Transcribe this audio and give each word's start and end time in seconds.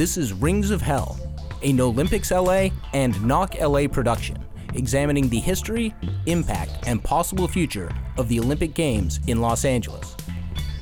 This 0.00 0.16
is 0.16 0.32
Rings 0.32 0.70
of 0.70 0.80
Hell, 0.80 1.20
a 1.60 1.74
Nolympics 1.74 2.30
LA 2.30 2.74
and 2.94 3.22
Knock 3.22 3.60
LA 3.60 3.86
production, 3.86 4.38
examining 4.72 5.28
the 5.28 5.38
history, 5.38 5.94
impact, 6.24 6.72
and 6.86 7.04
possible 7.04 7.46
future 7.46 7.94
of 8.16 8.26
the 8.28 8.40
Olympic 8.40 8.72
Games 8.72 9.20
in 9.26 9.42
Los 9.42 9.66
Angeles. 9.66 10.16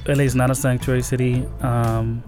LA 0.07 0.23
is 0.23 0.37
not 0.37 0.53
a 0.53 0.55
sanctuary 0.55 1.03
city. 1.03 1.45
Um, 1.63 2.23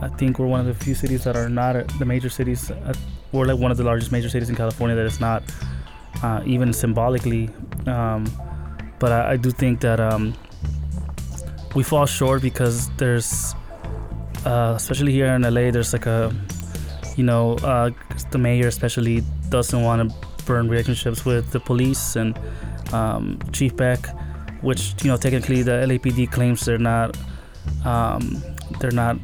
I 0.00 0.08
think 0.08 0.38
we're 0.38 0.46
one 0.46 0.60
of 0.60 0.64
the 0.64 0.72
few 0.72 0.94
cities 0.94 1.22
that 1.24 1.36
are 1.36 1.50
not 1.50 1.86
the 1.98 2.06
major 2.06 2.30
cities. 2.30 2.70
Uh, 2.70 2.94
we're 3.32 3.44
like 3.44 3.58
one 3.58 3.70
of 3.70 3.76
the 3.76 3.84
largest 3.84 4.10
major 4.10 4.30
cities 4.30 4.48
in 4.48 4.56
California 4.56 4.96
that 4.96 5.04
is 5.04 5.20
not 5.20 5.42
uh, 6.22 6.40
even 6.46 6.72
symbolically. 6.72 7.50
Um, 7.86 8.24
but 8.98 9.12
I, 9.12 9.32
I, 9.32 9.36
do 9.36 9.50
think 9.50 9.80
that 9.80 10.00
um, 10.00 10.32
we 11.74 11.82
fall 11.82 12.06
short 12.06 12.40
because 12.40 12.88
there's, 12.96 13.54
uh, 14.44 14.74
especially 14.76 15.12
here 15.12 15.26
in 15.26 15.42
LA, 15.42 15.70
there's 15.70 15.92
like 15.92 16.06
a, 16.06 16.34
you 17.16 17.24
know, 17.24 17.54
uh, 17.56 17.90
the 18.30 18.38
mayor 18.38 18.68
especially 18.68 19.22
doesn't 19.48 19.82
want 19.82 20.10
to 20.10 20.44
burn 20.44 20.68
relationships 20.68 21.24
with 21.24 21.50
the 21.50 21.60
police 21.60 22.16
and 22.16 22.38
um, 22.92 23.38
Chief 23.52 23.76
Beck, 23.76 24.00
which 24.62 24.94
you 25.02 25.10
know 25.10 25.16
technically 25.16 25.62
the 25.62 25.86
LAPD 25.86 26.30
claims 26.30 26.64
they're 26.64 26.78
not, 26.78 27.16
um, 27.84 28.42
they're 28.80 28.90
not 28.90 29.16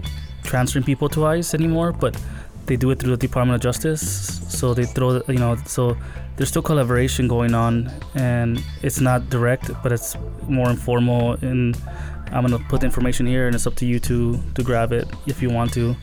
transferring 0.45 0.85
people 0.85 1.09
to 1.09 1.27
ICE 1.27 1.55
anymore, 1.55 1.93
but 1.93 2.21
they 2.67 2.77
do 2.77 2.91
it 2.91 2.99
through 2.99 3.11
the 3.11 3.17
Department 3.17 3.57
of 3.57 3.63
Justice. 3.63 4.03
So 4.49 4.75
they 4.75 4.85
throw, 4.85 5.23
you 5.29 5.39
know, 5.39 5.57
so 5.67 5.97
there's 6.37 6.49
still 6.49 6.63
collaboration 6.63 7.29
going 7.29 7.55
on, 7.55 7.91
and 8.15 8.63
it's 8.83 9.01
not 9.01 9.31
direct, 9.31 9.71
but 9.83 9.93
it's 9.93 10.17
more 10.49 10.71
informal. 10.71 11.33
And 11.43 11.77
I'm 12.33 12.43
gonna 12.47 12.59
put 12.69 12.81
the 12.81 12.87
information 12.87 13.27
here, 13.27 13.47
and 13.47 13.55
it's 13.55 13.67
up 13.67 13.75
to 13.77 13.87
you 13.87 13.99
to 14.01 14.41
to 14.55 14.63
grab 14.63 14.93
it 14.93 15.09
if 15.27 15.41
you 15.43 15.51
want 15.51 15.73
to. 15.75 15.97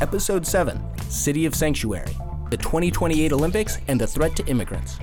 Episode 0.00 0.46
seven: 0.46 0.80
City 1.08 1.46
of 1.46 1.54
Sanctuary, 1.54 2.14
the 2.50 2.56
2028 2.56 3.32
Olympics 3.32 3.78
and 3.88 4.00
the 4.00 4.06
threat 4.06 4.36
to 4.36 4.46
immigrants. 4.46 4.98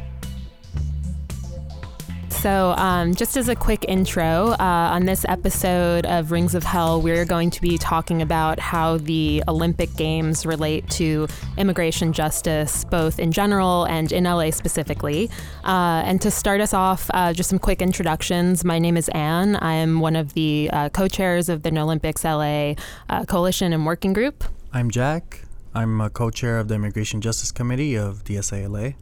So, 2.42 2.76
um, 2.78 3.16
just 3.16 3.38
as 3.38 3.50
a 3.50 3.56
quick 3.56 3.86
intro, 3.88 4.52
uh, 4.52 4.56
on 4.60 5.06
this 5.06 5.26
episode 5.28 6.06
of 6.06 6.32
Rings 6.32 6.54
of 6.54 6.64
Hell, 6.64 7.02
we're 7.02 7.26
going 7.26 7.50
to 7.50 7.62
be 7.62 7.78
talking 7.80 8.22
about 8.22 8.60
how 8.60 8.98
the 8.98 9.44
Olympic 9.48 9.96
Games 9.96 10.46
relate 10.46 10.88
to 10.92 11.28
immigration 11.58 12.14
justice, 12.14 12.84
both 12.86 13.18
in 13.18 13.32
general 13.32 13.86
and 13.86 14.12
in 14.12 14.26
LA 14.26 14.52
specifically. 14.52 15.30
Uh, 15.64 16.04
and 16.06 16.22
to 16.22 16.30
start 16.30 16.62
us 16.62 16.74
off, 16.74 17.10
uh, 17.16 17.34
just 17.34 17.50
some 17.50 17.58
quick 17.58 17.82
introductions. 17.82 18.64
My 18.64 18.78
name 18.78 18.96
is 18.96 19.10
Anne. 19.10 19.56
I 19.56 19.74
am 19.74 20.00
one 20.00 20.16
of 20.16 20.34
the 20.34 20.70
uh, 20.72 20.90
co 20.90 21.08
chairs 21.08 21.50
of 21.50 21.64
the 21.64 21.72
No 21.72 21.84
Olympics 21.84 22.24
LA 22.24 22.76
uh, 23.10 23.26
Coalition 23.26 23.74
and 23.74 23.88
Working 23.88 24.14
Group. 24.14 24.44
I'm 24.72 24.92
Jack. 24.92 25.46
I'm 25.74 26.00
a 26.00 26.12
co 26.12 26.30
chair 26.30 26.60
of 26.60 26.68
the 26.68 26.76
Immigration 26.76 27.22
Justice 27.22 27.52
Committee 27.52 27.96
of 27.96 28.24
DSALA. 28.24 28.94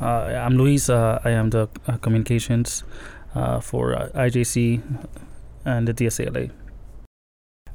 Uh, 0.00 0.42
I'm 0.44 0.56
Luis. 0.58 0.88
Uh, 0.90 1.20
I 1.24 1.30
am 1.30 1.50
the 1.50 1.68
uh, 1.86 1.96
communications 1.98 2.84
for 3.62 3.94
IJC 4.14 4.82
and 5.64 5.88
the 5.88 5.94
DSALA. 5.94 6.50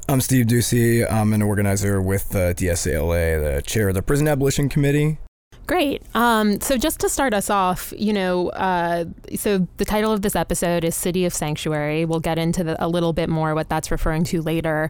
I'm 0.08 0.22
Steve 0.22 0.46
Ducey. 0.46 1.10
I'm 1.10 1.34
an 1.34 1.42
organizer 1.42 2.02
with 2.02 2.30
the 2.30 2.54
DSALA, 2.58 3.56
the 3.56 3.62
chair 3.62 3.90
of 3.90 3.96
the 3.96 4.02
Prison 4.02 4.28
Abolition 4.28 4.68
Committee. 4.70 5.20
Great. 5.68 6.04
Um, 6.14 6.60
so, 6.60 6.76
just 6.76 7.00
to 7.00 7.08
start 7.08 7.34
us 7.34 7.50
off, 7.50 7.94
you 7.98 8.12
know, 8.12 8.50
uh, 8.50 9.06
so 9.36 9.66
the 9.78 9.86
title 9.86 10.12
of 10.12 10.22
this 10.22 10.36
episode 10.36 10.84
is 10.84 10.96
City 10.96 11.24
of 11.24 11.34
Sanctuary. 11.34 12.04
We'll 12.04 12.20
get 12.20 12.38
into 12.38 12.64
the, 12.64 12.84
a 12.84 12.90
little 12.90 13.14
bit 13.14 13.30
more 13.30 13.56
what 13.56 13.70
that's 13.70 13.90
referring 13.90 14.26
to 14.26 14.42
later. 14.42 14.90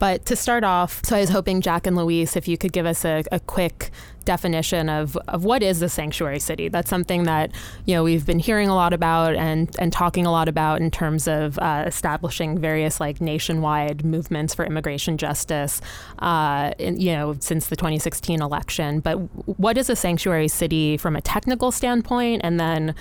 But 0.00 0.26
to 0.26 0.34
start 0.34 0.64
off, 0.64 1.00
so 1.04 1.16
I 1.16 1.20
was 1.20 1.30
hoping 1.30 1.60
Jack 1.60 1.86
and 1.86 1.96
Luis, 1.96 2.34
if 2.34 2.48
you 2.48 2.58
could 2.58 2.72
give 2.72 2.86
us 2.86 3.04
a, 3.04 3.22
a 3.30 3.38
quick 3.38 3.92
definition 4.26 4.90
of, 4.90 5.16
of 5.28 5.44
what 5.44 5.62
is 5.62 5.80
a 5.80 5.88
sanctuary 5.88 6.38
city. 6.38 6.68
That's 6.68 6.90
something 6.90 7.24
that 7.24 7.52
you 7.86 7.94
know 7.94 8.04
we've 8.04 8.26
been 8.26 8.38
hearing 8.38 8.68
a 8.68 8.74
lot 8.74 8.92
about 8.92 9.34
and 9.36 9.74
and 9.78 9.90
talking 9.92 10.26
a 10.26 10.30
lot 10.30 10.48
about 10.48 10.82
in 10.82 10.90
terms 10.90 11.26
of 11.26 11.58
uh, 11.58 11.84
establishing 11.86 12.58
various 12.58 13.00
like 13.00 13.22
nationwide 13.22 14.04
movements 14.04 14.54
for 14.54 14.66
immigration 14.66 15.16
justice. 15.16 15.80
Uh, 16.18 16.72
in, 16.78 17.00
you 17.00 17.12
know, 17.12 17.36
since 17.40 17.68
the 17.68 17.76
2016 17.76 18.42
election. 18.42 19.00
But 19.00 19.14
what 19.58 19.78
is 19.78 19.88
a 19.88 19.96
sanctuary 19.96 20.48
city 20.48 20.96
from 20.96 21.16
a 21.16 21.20
technical 21.20 21.70
standpoint, 21.70 22.42
and 22.44 22.60
then 22.60 22.94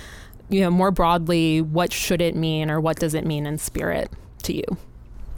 you 0.49 0.61
know 0.61 0.69
more 0.69 0.91
broadly, 0.91 1.61
what 1.61 1.91
should 1.91 2.21
it 2.21 2.35
mean, 2.35 2.69
or 2.69 2.79
what 2.79 2.97
does 2.97 3.13
it 3.13 3.25
mean 3.25 3.45
in 3.45 3.57
spirit 3.57 4.11
to 4.43 4.53
you? 4.53 4.77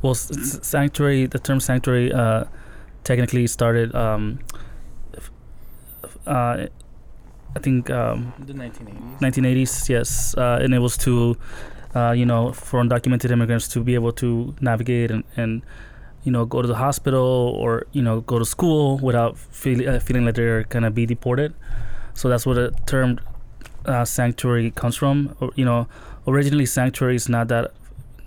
Well, 0.02 0.14
sanctuary. 0.16 1.26
The 1.26 1.40
term 1.40 1.60
sanctuary 1.60 2.12
uh, 2.12 2.46
technically 3.04 3.48
started. 3.48 3.96
Um, 3.96 4.40
uh, 6.28 6.68
I 7.56 7.60
think 7.60 7.90
um, 7.90 8.34
the 8.40 8.54
1980s. 8.54 9.20
1980s, 9.20 9.90
yes, 9.90 10.36
uh, 10.38 10.60
and 10.62 10.74
it 10.74 10.80
was 10.80 10.98
to, 10.98 11.38
uh, 11.96 12.12
you 12.12 12.26
know, 12.26 12.52
for 12.52 12.84
undocumented 12.84 13.32
immigrants 13.32 13.68
to 13.70 13.80
be 13.82 13.96
able 13.96 14.12
to 14.14 14.56
navigate 14.62 15.10
and, 15.10 15.24
and, 15.36 15.64
you 16.24 16.32
know, 16.32 16.46
go 16.46 16.62
to 16.62 16.68
the 16.68 16.76
hospital 16.76 17.56
or 17.58 17.88
you 17.94 18.02
know 18.02 18.22
go 18.22 18.38
to 18.38 18.46
school 18.46 18.98
without 18.98 19.38
feel, 19.38 19.90
uh, 19.90 20.00
feeling 20.00 20.26
like 20.26 20.36
they're 20.36 20.64
gonna 20.66 20.92
be 20.92 21.06
deported. 21.06 21.54
So 22.14 22.30
that's 22.30 22.46
where 22.46 22.56
the 22.56 22.72
term 22.86 23.20
uh, 23.86 24.06
sanctuary 24.06 24.72
comes 24.72 24.96
from. 24.96 25.36
Or, 25.40 25.52
you 25.56 25.66
know, 25.66 25.88
originally 26.28 26.66
sanctuary 26.66 27.16
is 27.16 27.30
not 27.30 27.48
that, 27.48 27.72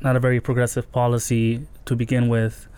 not 0.00 0.16
a 0.16 0.20
very 0.20 0.40
progressive 0.40 0.90
policy 0.92 1.66
to 1.84 1.94
begin 1.94 2.28
with. 2.28 2.68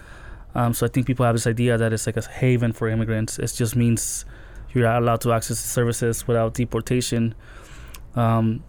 Um, 0.54 0.74
so 0.74 0.86
I 0.86 0.88
think 0.88 1.06
people 1.06 1.24
have 1.24 1.34
this 1.34 1.46
idea 1.46 1.78
that 1.78 1.92
it's 1.92 2.06
like 2.06 2.16
a 2.16 2.22
haven 2.22 2.72
for 2.72 2.88
immigrants. 2.88 3.38
It 3.38 3.52
just 3.54 3.76
means 3.76 4.24
you're 4.74 4.86
allowed 4.86 5.20
to 5.22 5.32
access 5.32 5.62
the 5.62 5.68
services 5.68 6.26
without 6.26 6.54
deportation. 6.54 7.34
Um, 8.14 8.62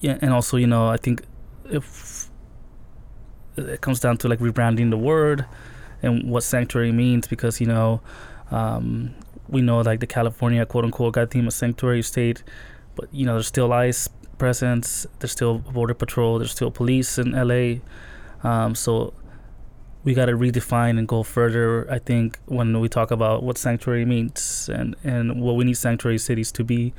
yeah, 0.00 0.18
and 0.20 0.32
also, 0.32 0.56
you 0.56 0.66
know, 0.66 0.88
I 0.88 0.96
think 0.96 1.22
if 1.70 2.30
it 3.56 3.80
comes 3.80 4.00
down 4.00 4.16
to 4.18 4.28
like 4.28 4.38
rebranding 4.38 4.90
the 4.90 4.96
word 4.96 5.44
and 6.02 6.30
what 6.30 6.42
sanctuary 6.42 6.92
means, 6.92 7.26
because 7.26 7.60
you 7.60 7.66
know, 7.66 8.00
um, 8.50 9.14
we 9.48 9.60
know 9.60 9.80
like 9.80 10.00
the 10.00 10.06
California 10.06 10.64
quote 10.64 10.84
unquote 10.84 11.14
got 11.14 11.30
theme 11.30 11.46
of 11.46 11.52
sanctuary 11.52 12.02
state, 12.02 12.42
but 12.94 13.12
you 13.12 13.26
know, 13.26 13.34
there's 13.34 13.48
still 13.48 13.72
ICE 13.72 14.08
presence, 14.38 15.06
there's 15.18 15.32
still 15.32 15.58
border 15.58 15.94
patrol, 15.94 16.38
there's 16.38 16.52
still 16.52 16.70
police 16.70 17.18
in 17.18 17.32
LA. 17.32 17.80
Um, 18.48 18.74
so 18.74 19.12
we 20.08 20.14
got 20.14 20.24
to 20.24 20.32
redefine 20.32 20.98
and 20.98 21.06
go 21.06 21.22
further. 21.22 21.86
I 21.92 21.98
think 21.98 22.38
when 22.46 22.80
we 22.80 22.88
talk 22.88 23.10
about 23.10 23.42
what 23.42 23.58
sanctuary 23.58 24.06
means 24.06 24.70
and 24.72 24.96
and 25.04 25.42
what 25.42 25.54
we 25.56 25.66
need 25.66 25.76
sanctuary 25.76 26.16
cities 26.16 26.50
to 26.52 26.64
be, 26.64 26.94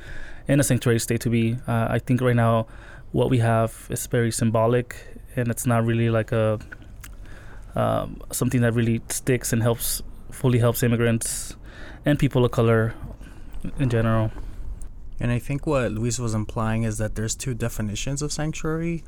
and 0.46 0.60
a 0.60 0.64
sanctuary 0.64 1.00
state 1.00 1.20
to 1.22 1.30
be. 1.30 1.56
Uh, 1.66 1.88
I 1.90 1.98
think 1.98 2.20
right 2.20 2.36
now, 2.36 2.68
what 3.10 3.28
we 3.28 3.38
have 3.38 3.88
is 3.90 4.06
very 4.06 4.30
symbolic, 4.30 4.94
and 5.34 5.48
it's 5.48 5.66
not 5.66 5.84
really 5.84 6.08
like 6.08 6.30
a 6.30 6.60
um, 7.74 8.22
something 8.30 8.60
that 8.60 8.74
really 8.74 9.02
sticks 9.08 9.52
and 9.52 9.60
helps 9.60 10.02
fully 10.30 10.60
helps 10.60 10.84
immigrants 10.84 11.56
and 12.06 12.16
people 12.16 12.44
of 12.44 12.52
color 12.52 12.94
in 13.80 13.90
general. 13.90 14.30
And 15.18 15.32
I 15.32 15.40
think 15.40 15.66
what 15.66 15.90
Luis 15.90 16.20
was 16.20 16.32
implying 16.32 16.84
is 16.84 16.98
that 16.98 17.16
there's 17.16 17.34
two 17.34 17.54
definitions 17.54 18.22
of 18.22 18.30
sanctuary 18.30 19.02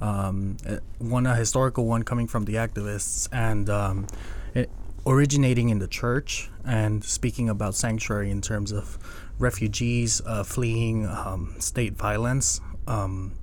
um, 0.00 0.56
eh, 0.66 0.78
one 0.98 1.26
a 1.26 1.34
historical 1.34 1.86
one 1.86 2.02
coming 2.02 2.26
from 2.26 2.44
the 2.44 2.54
activists 2.54 3.28
and 3.32 3.68
um, 3.68 4.06
it, 4.54 4.70
originating 5.06 5.68
in 5.70 5.78
the 5.78 5.88
church 5.88 6.50
and 6.64 7.02
speaking 7.04 7.48
about 7.48 7.74
sanctuary 7.74 8.30
in 8.30 8.40
terms 8.40 8.72
of 8.72 8.98
refugees 9.38 10.20
uh, 10.26 10.44
fleeing 10.44 11.06
um, 11.06 11.54
state 11.58 11.94
violence 11.94 12.60
um, 12.86 13.34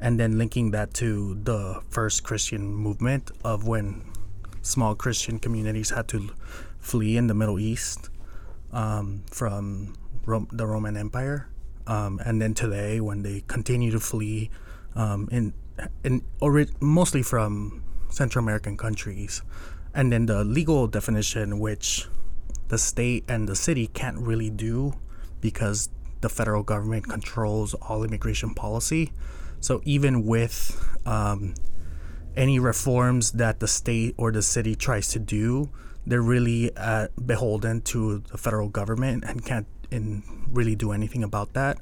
and 0.00 0.20
then 0.20 0.36
linking 0.36 0.70
that 0.72 0.92
to 0.94 1.34
the 1.44 1.80
first 1.88 2.24
Christian 2.24 2.74
movement 2.74 3.30
of 3.44 3.66
when 3.66 4.04
small 4.62 4.94
Christian 4.94 5.38
communities 5.38 5.90
had 5.90 6.08
to 6.08 6.30
flee 6.78 7.16
in 7.16 7.26
the 7.26 7.34
Middle 7.34 7.58
East 7.58 8.10
um, 8.72 9.22
from 9.30 9.94
Ro- 10.26 10.48
the 10.52 10.66
Roman 10.66 10.96
Empire. 10.96 11.48
Um, 11.86 12.20
and 12.24 12.42
then 12.42 12.52
today, 12.52 13.00
when 13.00 13.22
they 13.22 13.44
continue 13.46 13.92
to 13.92 14.00
flee 14.00 14.50
in 14.96 15.52
in 16.04 16.22
or 16.40 16.64
mostly 16.80 17.22
from 17.22 17.82
Central 18.10 18.44
American 18.44 18.76
countries, 18.76 19.42
and 19.94 20.12
then 20.12 20.26
the 20.26 20.44
legal 20.44 20.86
definition, 20.86 21.58
which 21.58 22.06
the 22.68 22.78
state 22.78 23.24
and 23.28 23.48
the 23.48 23.56
city 23.56 23.86
can't 23.88 24.18
really 24.18 24.50
do 24.50 24.94
because 25.40 25.88
the 26.20 26.28
federal 26.28 26.62
government 26.62 27.08
controls 27.08 27.74
all 27.74 28.02
immigration 28.02 28.54
policy. 28.54 29.12
So 29.60 29.80
even 29.84 30.24
with 30.24 30.76
um, 31.06 31.54
any 32.36 32.58
reforms 32.58 33.32
that 33.32 33.60
the 33.60 33.68
state 33.68 34.14
or 34.16 34.32
the 34.32 34.42
city 34.42 34.74
tries 34.74 35.08
to 35.08 35.18
do, 35.18 35.70
they're 36.06 36.22
really 36.22 36.74
uh, 36.76 37.08
beholden 37.24 37.80
to 37.82 38.22
the 38.30 38.38
federal 38.38 38.68
government 38.68 39.24
and 39.24 39.44
can't 39.44 39.66
really 40.50 40.74
do 40.74 40.92
anything 40.92 41.22
about 41.22 41.52
that 41.54 41.78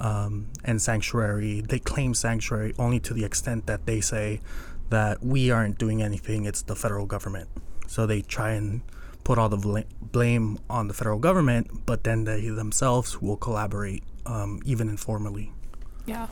um, 0.00 0.48
and 0.64 0.80
sanctuary. 0.80 1.60
They 1.60 1.78
claim 1.78 2.14
sanctuary 2.14 2.74
only 2.78 3.00
to 3.00 3.14
the 3.14 3.24
extent 3.24 3.66
that 3.66 3.86
they 3.86 4.00
say 4.00 4.40
that 4.90 5.22
we 5.22 5.50
aren't 5.50 5.78
doing 5.78 6.02
anything, 6.02 6.44
it's 6.44 6.62
the 6.62 6.76
federal 6.76 7.06
government. 7.06 7.48
So 7.86 8.06
they 8.06 8.22
try 8.22 8.52
and 8.52 8.82
put 9.24 9.38
all 9.38 9.48
the 9.48 9.56
bl- 9.58 9.80
blame 10.00 10.58
on 10.70 10.88
the 10.88 10.94
federal 10.94 11.18
government, 11.18 11.84
but 11.84 12.04
then 12.04 12.24
they 12.24 12.48
themselves 12.48 13.20
will 13.20 13.36
collaborate, 13.36 14.02
um, 14.24 14.60
even 14.64 14.88
informally. 14.88 15.52
Yeah. 16.08 16.26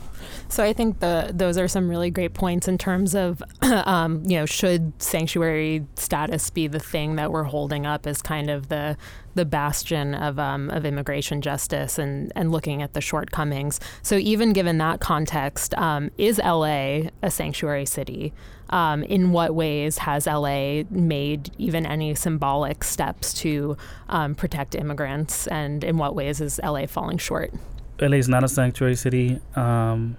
So 0.49 0.63
I 0.63 0.73
think 0.73 0.99
the 1.01 1.31
those 1.33 1.57
are 1.57 1.67
some 1.67 1.87
really 1.87 2.09
great 2.09 2.33
points 2.33 2.67
in 2.67 2.77
terms 2.77 3.13
of, 3.13 3.43
um, 3.61 4.23
you 4.25 4.37
know, 4.37 4.45
should 4.45 4.91
sanctuary 5.01 5.85
status 5.95 6.49
be 6.49 6.67
the 6.67 6.79
thing 6.79 7.15
that 7.17 7.31
we're 7.31 7.43
holding 7.43 7.85
up 7.85 8.07
as 8.07 8.21
kind 8.21 8.49
of 8.49 8.69
the 8.69 8.97
the 9.35 9.45
bastion 9.45 10.15
of 10.15 10.39
um, 10.39 10.71
of 10.71 10.83
immigration 10.83 11.41
justice 11.41 11.99
and 11.99 12.31
and 12.35 12.51
looking 12.51 12.81
at 12.81 12.93
the 12.93 13.01
shortcomings. 13.01 13.79
So 14.01 14.15
even 14.15 14.51
given 14.51 14.79
that 14.79 14.99
context, 14.99 15.75
um, 15.77 16.09
is 16.17 16.39
LA 16.39 17.09
a 17.21 17.29
sanctuary 17.29 17.85
city? 17.85 18.33
Um, 18.69 19.03
in 19.03 19.31
what 19.31 19.55
ways 19.55 19.99
has 19.99 20.27
LA 20.27 20.83
made 20.89 21.51
even 21.57 21.85
any 21.85 22.15
symbolic 22.15 22.83
steps 22.83 23.33
to 23.35 23.77
um, 24.09 24.35
protect 24.35 24.75
immigrants, 24.75 25.47
and 25.47 25.85
in 25.85 25.97
what 25.97 26.15
ways 26.15 26.41
is 26.41 26.59
LA 26.61 26.85
falling 26.85 27.17
short? 27.17 27.53
LA 27.99 28.17
is 28.17 28.29
not 28.29 28.43
a 28.43 28.47
sanctuary 28.47 28.95
city. 28.95 29.39
Um, 29.55 30.17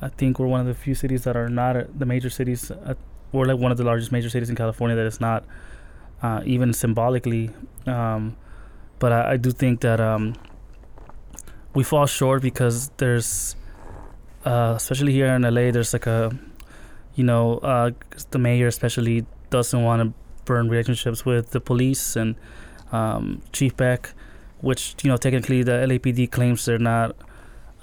I 0.00 0.08
think 0.08 0.38
we're 0.38 0.46
one 0.46 0.60
of 0.60 0.66
the 0.66 0.74
few 0.74 0.94
cities 0.94 1.24
that 1.24 1.36
are 1.36 1.48
not 1.48 1.98
the 1.98 2.06
major 2.06 2.30
cities. 2.30 2.70
Uh, 2.70 2.94
we're 3.32 3.46
like 3.46 3.58
one 3.58 3.72
of 3.72 3.78
the 3.78 3.84
largest 3.84 4.12
major 4.12 4.30
cities 4.30 4.50
in 4.50 4.56
California 4.56 4.94
that 4.96 5.06
is 5.06 5.20
not 5.20 5.44
uh, 6.22 6.42
even 6.44 6.72
symbolically. 6.72 7.50
Um, 7.86 8.36
but 8.98 9.12
I, 9.12 9.32
I, 9.32 9.36
do 9.36 9.50
think 9.50 9.80
that 9.80 10.00
um, 10.00 10.34
we 11.74 11.82
fall 11.82 12.06
short 12.06 12.42
because 12.42 12.90
there's, 12.96 13.56
uh, 14.44 14.74
especially 14.76 15.12
here 15.12 15.26
in 15.26 15.42
LA, 15.42 15.70
there's 15.70 15.92
like 15.92 16.06
a, 16.06 16.36
you 17.14 17.24
know, 17.24 17.58
uh, 17.58 17.90
the 18.30 18.38
mayor 18.38 18.68
especially 18.68 19.26
doesn't 19.50 19.82
want 19.82 20.02
to 20.02 20.14
burn 20.44 20.68
relationships 20.68 21.24
with 21.24 21.50
the 21.50 21.60
police 21.60 22.16
and 22.16 22.36
um, 22.92 23.42
Chief 23.52 23.76
Beck 23.76 24.12
which 24.60 24.94
you 25.02 25.10
know 25.10 25.16
technically 25.16 25.62
the 25.62 25.72
LAPD 25.72 26.30
claims 26.30 26.64
they're 26.64 26.78
not 26.78 27.16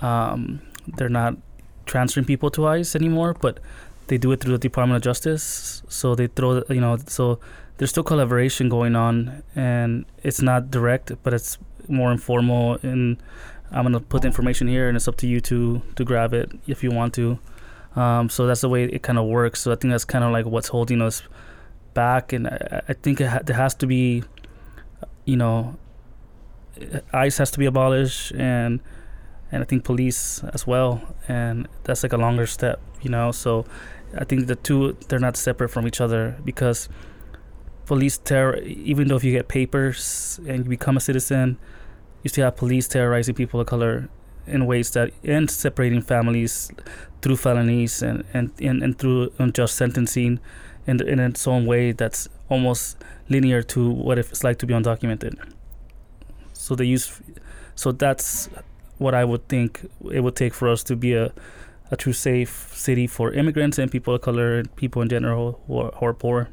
um, 0.02 0.62
they're 0.98 1.10
not 1.10 1.38
transferring 1.86 2.26
people 2.26 2.50
to 2.52 2.68
ICE 2.68 2.96
anymore, 2.96 3.36
but 3.40 3.60
they 4.08 4.18
do 4.18 4.32
it 4.32 4.40
through 4.42 4.54
the 4.54 4.58
Department 4.58 4.98
of 4.98 5.04
Justice. 5.04 5.84
So 5.88 6.16
they 6.16 6.28
throw 6.28 6.64
you 6.70 6.82
know 6.82 6.98
so 7.08 7.40
there's 7.78 7.90
still 7.90 8.04
collaboration 8.04 8.70
going 8.70 8.96
on, 8.96 9.44
and 9.56 10.06
it's 10.24 10.42
not 10.42 10.72
direct, 10.72 11.12
but 11.24 11.34
it's 11.34 11.58
more 11.88 12.12
informal. 12.12 12.78
And 12.84 13.18
I'm 13.72 13.84
gonna 13.84 14.00
put 14.00 14.22
the 14.22 14.28
information 14.28 14.68
here, 14.68 14.88
and 14.88 14.96
it's 14.96 15.08
up 15.08 15.18
to 15.18 15.28
you 15.28 15.42
to 15.42 15.82
to 15.96 16.04
grab 16.04 16.34
it 16.34 16.52
if 16.68 16.84
you 16.84 16.92
want 16.92 17.14
to. 17.16 17.40
Um, 17.96 18.30
so 18.30 18.48
that's 18.48 18.62
the 18.62 18.70
way 18.70 18.86
it 18.86 19.04
kind 19.04 19.20
of 19.20 19.26
works. 19.26 19.62
So 19.62 19.72
I 19.72 19.76
think 19.76 19.92
that's 19.92 20.06
kind 20.06 20.24
of 20.24 20.32
like 20.32 20.46
what's 20.46 20.70
holding 20.70 21.02
us 21.02 21.22
back, 21.94 22.34
and 22.34 22.48
I, 22.48 22.82
I 22.90 22.94
think 22.94 23.22
it 23.22 23.28
ha- 23.28 23.42
there 23.44 23.56
has 23.56 23.76
to 23.76 23.88
be, 23.88 24.24
you 25.26 25.38
know, 25.38 25.78
ICE 27.14 27.38
has 27.38 27.52
to 27.52 27.60
be 27.60 27.66
abolished, 27.66 28.32
and 28.34 28.80
and 29.52 29.62
I 29.62 29.66
think 29.66 29.84
police 29.84 30.44
as 30.54 30.66
well, 30.66 31.02
and 31.28 31.68
that's 31.84 32.04
like 32.04 32.14
a 32.14 32.18
longer 32.18 32.48
step, 32.48 32.80
you 33.02 33.10
know. 33.10 33.32
So 33.32 33.66
I 34.18 34.24
think 34.24 34.48
the 34.48 34.56
two 34.56 34.98
they're 35.08 35.20
not 35.20 35.38
separate 35.38 35.70
from 35.70 35.88
each 35.88 36.02
other 36.02 36.38
because 36.44 36.90
police 37.86 38.18
terror. 38.18 38.58
Even 38.62 39.08
though 39.08 39.16
if 39.16 39.24
you 39.24 39.32
get 39.32 39.48
papers 39.48 40.40
and 40.48 40.66
you 40.66 40.70
become 40.70 40.98
a 40.98 41.00
citizen, 41.00 41.58
you 42.24 42.30
still 42.30 42.46
have 42.46 42.56
police 42.56 42.88
terrorizing 42.88 43.36
people 43.36 43.60
of 43.60 43.68
color 43.68 44.10
in 44.48 44.66
ways 44.66 44.92
that 44.92 45.12
and 45.24 45.50
separating 45.50 46.02
families 46.02 46.72
through 47.22 47.38
felonies 47.38 48.02
and 48.02 48.24
and 48.34 48.52
and, 48.60 48.84
and 48.84 48.98
through 48.98 49.32
unjust 49.40 49.76
sentencing 49.76 50.40
in 50.88 51.02
in 51.08 51.20
its 51.20 51.48
own 51.48 51.66
way 51.66 51.92
that's 51.92 52.28
almost 52.50 52.98
linear 53.30 53.62
to 53.62 53.90
what 53.90 54.18
it's 54.18 54.44
like 54.44 54.58
to 54.58 54.66
be 54.66 54.74
undocumented. 54.74 55.53
So 56.64 56.76
they 56.76 56.86
use, 56.86 57.22
so 57.76 57.92
that's 57.92 58.48
what 58.98 59.14
I 59.14 59.26
would 59.26 59.50
think 59.50 59.86
it 60.10 60.22
would 60.22 60.38
take 60.38 60.54
for 60.54 60.70
us 60.70 60.82
to 60.84 60.96
be 60.96 61.14
a, 61.14 61.34
a 61.92 61.98
true 61.98 62.14
safe 62.14 62.72
city 62.74 63.06
for 63.06 63.34
immigrants 63.34 63.78
and 63.78 63.92
people 63.92 64.16
of 64.16 64.22
color 64.22 64.60
and 64.60 64.74
people 64.78 65.02
in 65.02 65.10
general 65.10 65.60
who 65.68 65.80
are, 65.80 65.92
who 65.92 66.06
are 66.06 66.14
poor. 66.14 66.48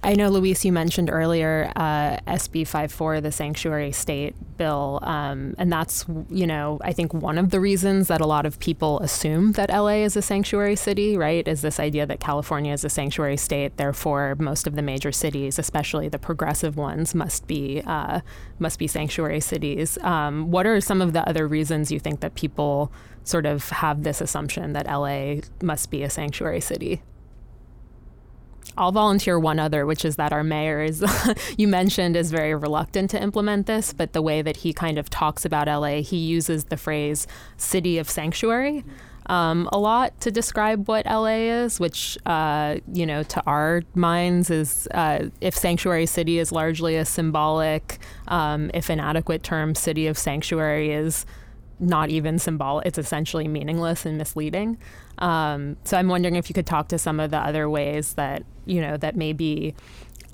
I 0.00 0.14
know, 0.14 0.28
Luis, 0.28 0.64
you 0.64 0.72
mentioned 0.72 1.10
earlier 1.10 1.72
uh, 1.74 2.18
SB 2.28 2.68
54, 2.68 3.20
the 3.20 3.32
sanctuary 3.32 3.90
state 3.90 4.36
bill. 4.56 5.00
Um, 5.02 5.56
and 5.58 5.72
that's, 5.72 6.04
you 6.30 6.46
know, 6.46 6.78
I 6.82 6.92
think 6.92 7.12
one 7.12 7.36
of 7.36 7.50
the 7.50 7.58
reasons 7.58 8.06
that 8.06 8.20
a 8.20 8.26
lot 8.26 8.46
of 8.46 8.60
people 8.60 9.00
assume 9.00 9.52
that 9.52 9.70
LA 9.70 10.04
is 10.04 10.16
a 10.16 10.22
sanctuary 10.22 10.76
city, 10.76 11.16
right? 11.16 11.46
Is 11.48 11.62
this 11.62 11.80
idea 11.80 12.06
that 12.06 12.20
California 12.20 12.72
is 12.72 12.84
a 12.84 12.88
sanctuary 12.88 13.36
state. 13.36 13.76
Therefore, 13.76 14.36
most 14.38 14.68
of 14.68 14.76
the 14.76 14.82
major 14.82 15.10
cities, 15.10 15.58
especially 15.58 16.08
the 16.08 16.18
progressive 16.18 16.76
ones, 16.76 17.12
must 17.12 17.48
be, 17.48 17.82
uh, 17.84 18.20
must 18.60 18.78
be 18.78 18.86
sanctuary 18.86 19.40
cities. 19.40 19.98
Um, 20.02 20.52
what 20.52 20.64
are 20.64 20.80
some 20.80 21.02
of 21.02 21.12
the 21.12 21.28
other 21.28 21.48
reasons 21.48 21.90
you 21.90 21.98
think 21.98 22.20
that 22.20 22.36
people 22.36 22.92
sort 23.24 23.46
of 23.46 23.68
have 23.70 24.04
this 24.04 24.20
assumption 24.20 24.74
that 24.74 24.86
LA 24.86 25.40
must 25.60 25.90
be 25.90 26.04
a 26.04 26.10
sanctuary 26.10 26.60
city? 26.60 27.02
I'll 28.76 28.92
volunteer 28.92 29.38
one 29.38 29.58
other, 29.58 29.86
which 29.86 30.04
is 30.04 30.16
that 30.16 30.32
our 30.32 30.44
mayor 30.44 30.82
is, 30.82 31.04
you 31.56 31.66
mentioned, 31.68 32.16
is 32.16 32.30
very 32.30 32.54
reluctant 32.54 33.10
to 33.10 33.22
implement 33.22 33.66
this, 33.66 33.92
but 33.92 34.12
the 34.12 34.22
way 34.22 34.42
that 34.42 34.58
he 34.58 34.72
kind 34.72 34.98
of 34.98 35.10
talks 35.10 35.44
about 35.44 35.66
LA, 35.66 36.00
he 36.02 36.16
uses 36.16 36.64
the 36.64 36.76
phrase 36.76 37.26
city 37.56 37.98
of 37.98 38.08
sanctuary. 38.08 38.84
Um, 39.26 39.68
a 39.72 39.78
lot 39.78 40.18
to 40.22 40.30
describe 40.30 40.88
what 40.88 41.04
LA 41.04 41.50
is, 41.64 41.78
which, 41.78 42.16
uh, 42.24 42.76
you 42.92 43.04
know, 43.04 43.22
to 43.24 43.42
our 43.46 43.82
minds 43.94 44.48
is 44.48 44.88
uh, 44.92 45.28
if 45.40 45.54
sanctuary 45.54 46.06
city 46.06 46.38
is 46.38 46.50
largely 46.50 46.96
a 46.96 47.04
symbolic, 47.04 47.98
um, 48.28 48.70
if 48.72 48.88
inadequate 48.88 49.42
term, 49.42 49.74
city 49.74 50.06
of 50.06 50.16
sanctuary 50.16 50.92
is 50.92 51.26
not 51.80 52.10
even 52.10 52.38
symbolic, 52.38 52.86
it's 52.86 52.98
essentially 52.98 53.48
meaningless 53.48 54.04
and 54.04 54.18
misleading. 54.18 54.78
Um, 55.18 55.76
so 55.84 55.96
I'm 55.96 56.08
wondering 56.08 56.36
if 56.36 56.48
you 56.48 56.54
could 56.54 56.66
talk 56.66 56.88
to 56.88 56.98
some 56.98 57.20
of 57.20 57.30
the 57.30 57.38
other 57.38 57.68
ways 57.68 58.14
that 58.14 58.44
you 58.66 58.80
know 58.80 58.96
that 58.96 59.16
maybe 59.16 59.74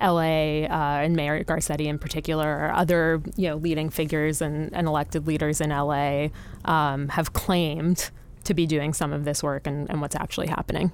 LA 0.01 0.65
uh, 0.65 1.01
and 1.03 1.15
Mayor 1.15 1.43
Garcetti 1.43 1.85
in 1.85 1.99
particular, 1.99 2.47
or 2.47 2.71
other 2.73 3.21
you 3.35 3.49
know 3.49 3.55
leading 3.55 3.89
figures 3.89 4.41
and, 4.41 4.73
and 4.73 4.87
elected 4.87 5.27
leaders 5.27 5.61
in 5.61 5.69
LA 5.69 6.27
um, 6.65 7.09
have 7.09 7.33
claimed 7.33 8.09
to 8.43 8.53
be 8.53 8.65
doing 8.65 8.93
some 8.93 9.11
of 9.11 9.25
this 9.25 9.41
work 9.41 9.65
and, 9.65 9.89
and 9.89 10.01
what's 10.01 10.15
actually 10.15 10.47
happening. 10.47 10.91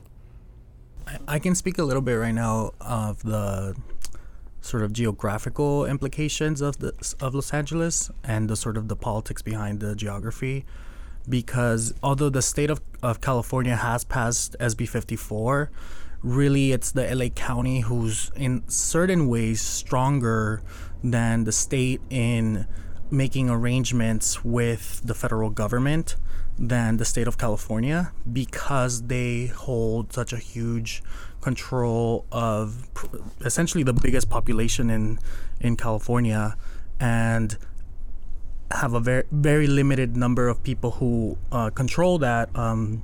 I, 1.08 1.18
I 1.28 1.40
can 1.40 1.56
speak 1.56 1.78
a 1.78 1.84
little 1.84 2.02
bit 2.02 2.14
right 2.14 2.34
now 2.34 2.72
of 2.80 3.22
the 3.24 3.76
sort 4.62 4.84
of 4.84 4.94
geographical 4.94 5.86
implications 5.86 6.62
of 6.62 6.78
the 6.78 6.94
of 7.20 7.34
Los 7.34 7.54
Angeles 7.54 8.12
and 8.24 8.50
the 8.50 8.56
sort 8.56 8.78
of 8.78 8.88
the 8.88 8.96
politics 8.96 9.42
behind 9.42 9.80
the 9.80 9.96
geography. 9.96 10.66
Because 11.28 11.94
although 12.02 12.30
the 12.30 12.42
state 12.42 12.70
of, 12.70 12.82
of 13.04 13.22
California 13.22 13.76
has 13.76 14.04
passed 14.04 14.56
SB 14.60 14.88
54, 14.88 15.70
really 16.24 16.72
it's 16.72 16.92
the 16.92 17.16
LA 17.16 17.30
County 17.30 17.82
who's 17.82 18.32
in 18.36 18.64
certain 18.68 19.28
ways 19.28 19.62
stronger 19.62 20.62
than 21.04 21.44
the 21.44 21.52
state 21.52 22.02
in 22.10 22.68
making 23.10 23.50
arrangements 23.50 24.44
with 24.46 25.02
the 25.04 25.14
federal 25.14 25.50
government 25.50 26.16
than 26.58 26.98
the 26.98 27.06
state 27.06 27.28
of 27.28 27.38
California 27.38 28.12
because 28.32 29.04
they 29.04 29.48
hold 29.48 30.14
such 30.14 30.32
a 30.32 30.38
huge 30.38 31.02
control 31.42 32.26
of 32.32 32.88
essentially 33.44 33.84
the 33.84 33.94
biggest 33.94 34.30
population 34.30 34.90
in 34.90 35.20
in 35.60 35.76
California 35.76 36.56
and 37.00 37.58
have 38.72 38.94
a 38.94 39.00
very 39.00 39.24
very 39.32 39.68
limited 39.68 40.16
number 40.16 40.48
of 40.48 40.64
people 40.64 40.92
who 40.92 41.38
uh, 41.52 41.70
control 41.70 42.20
that. 42.20 42.56
Um, 42.56 43.04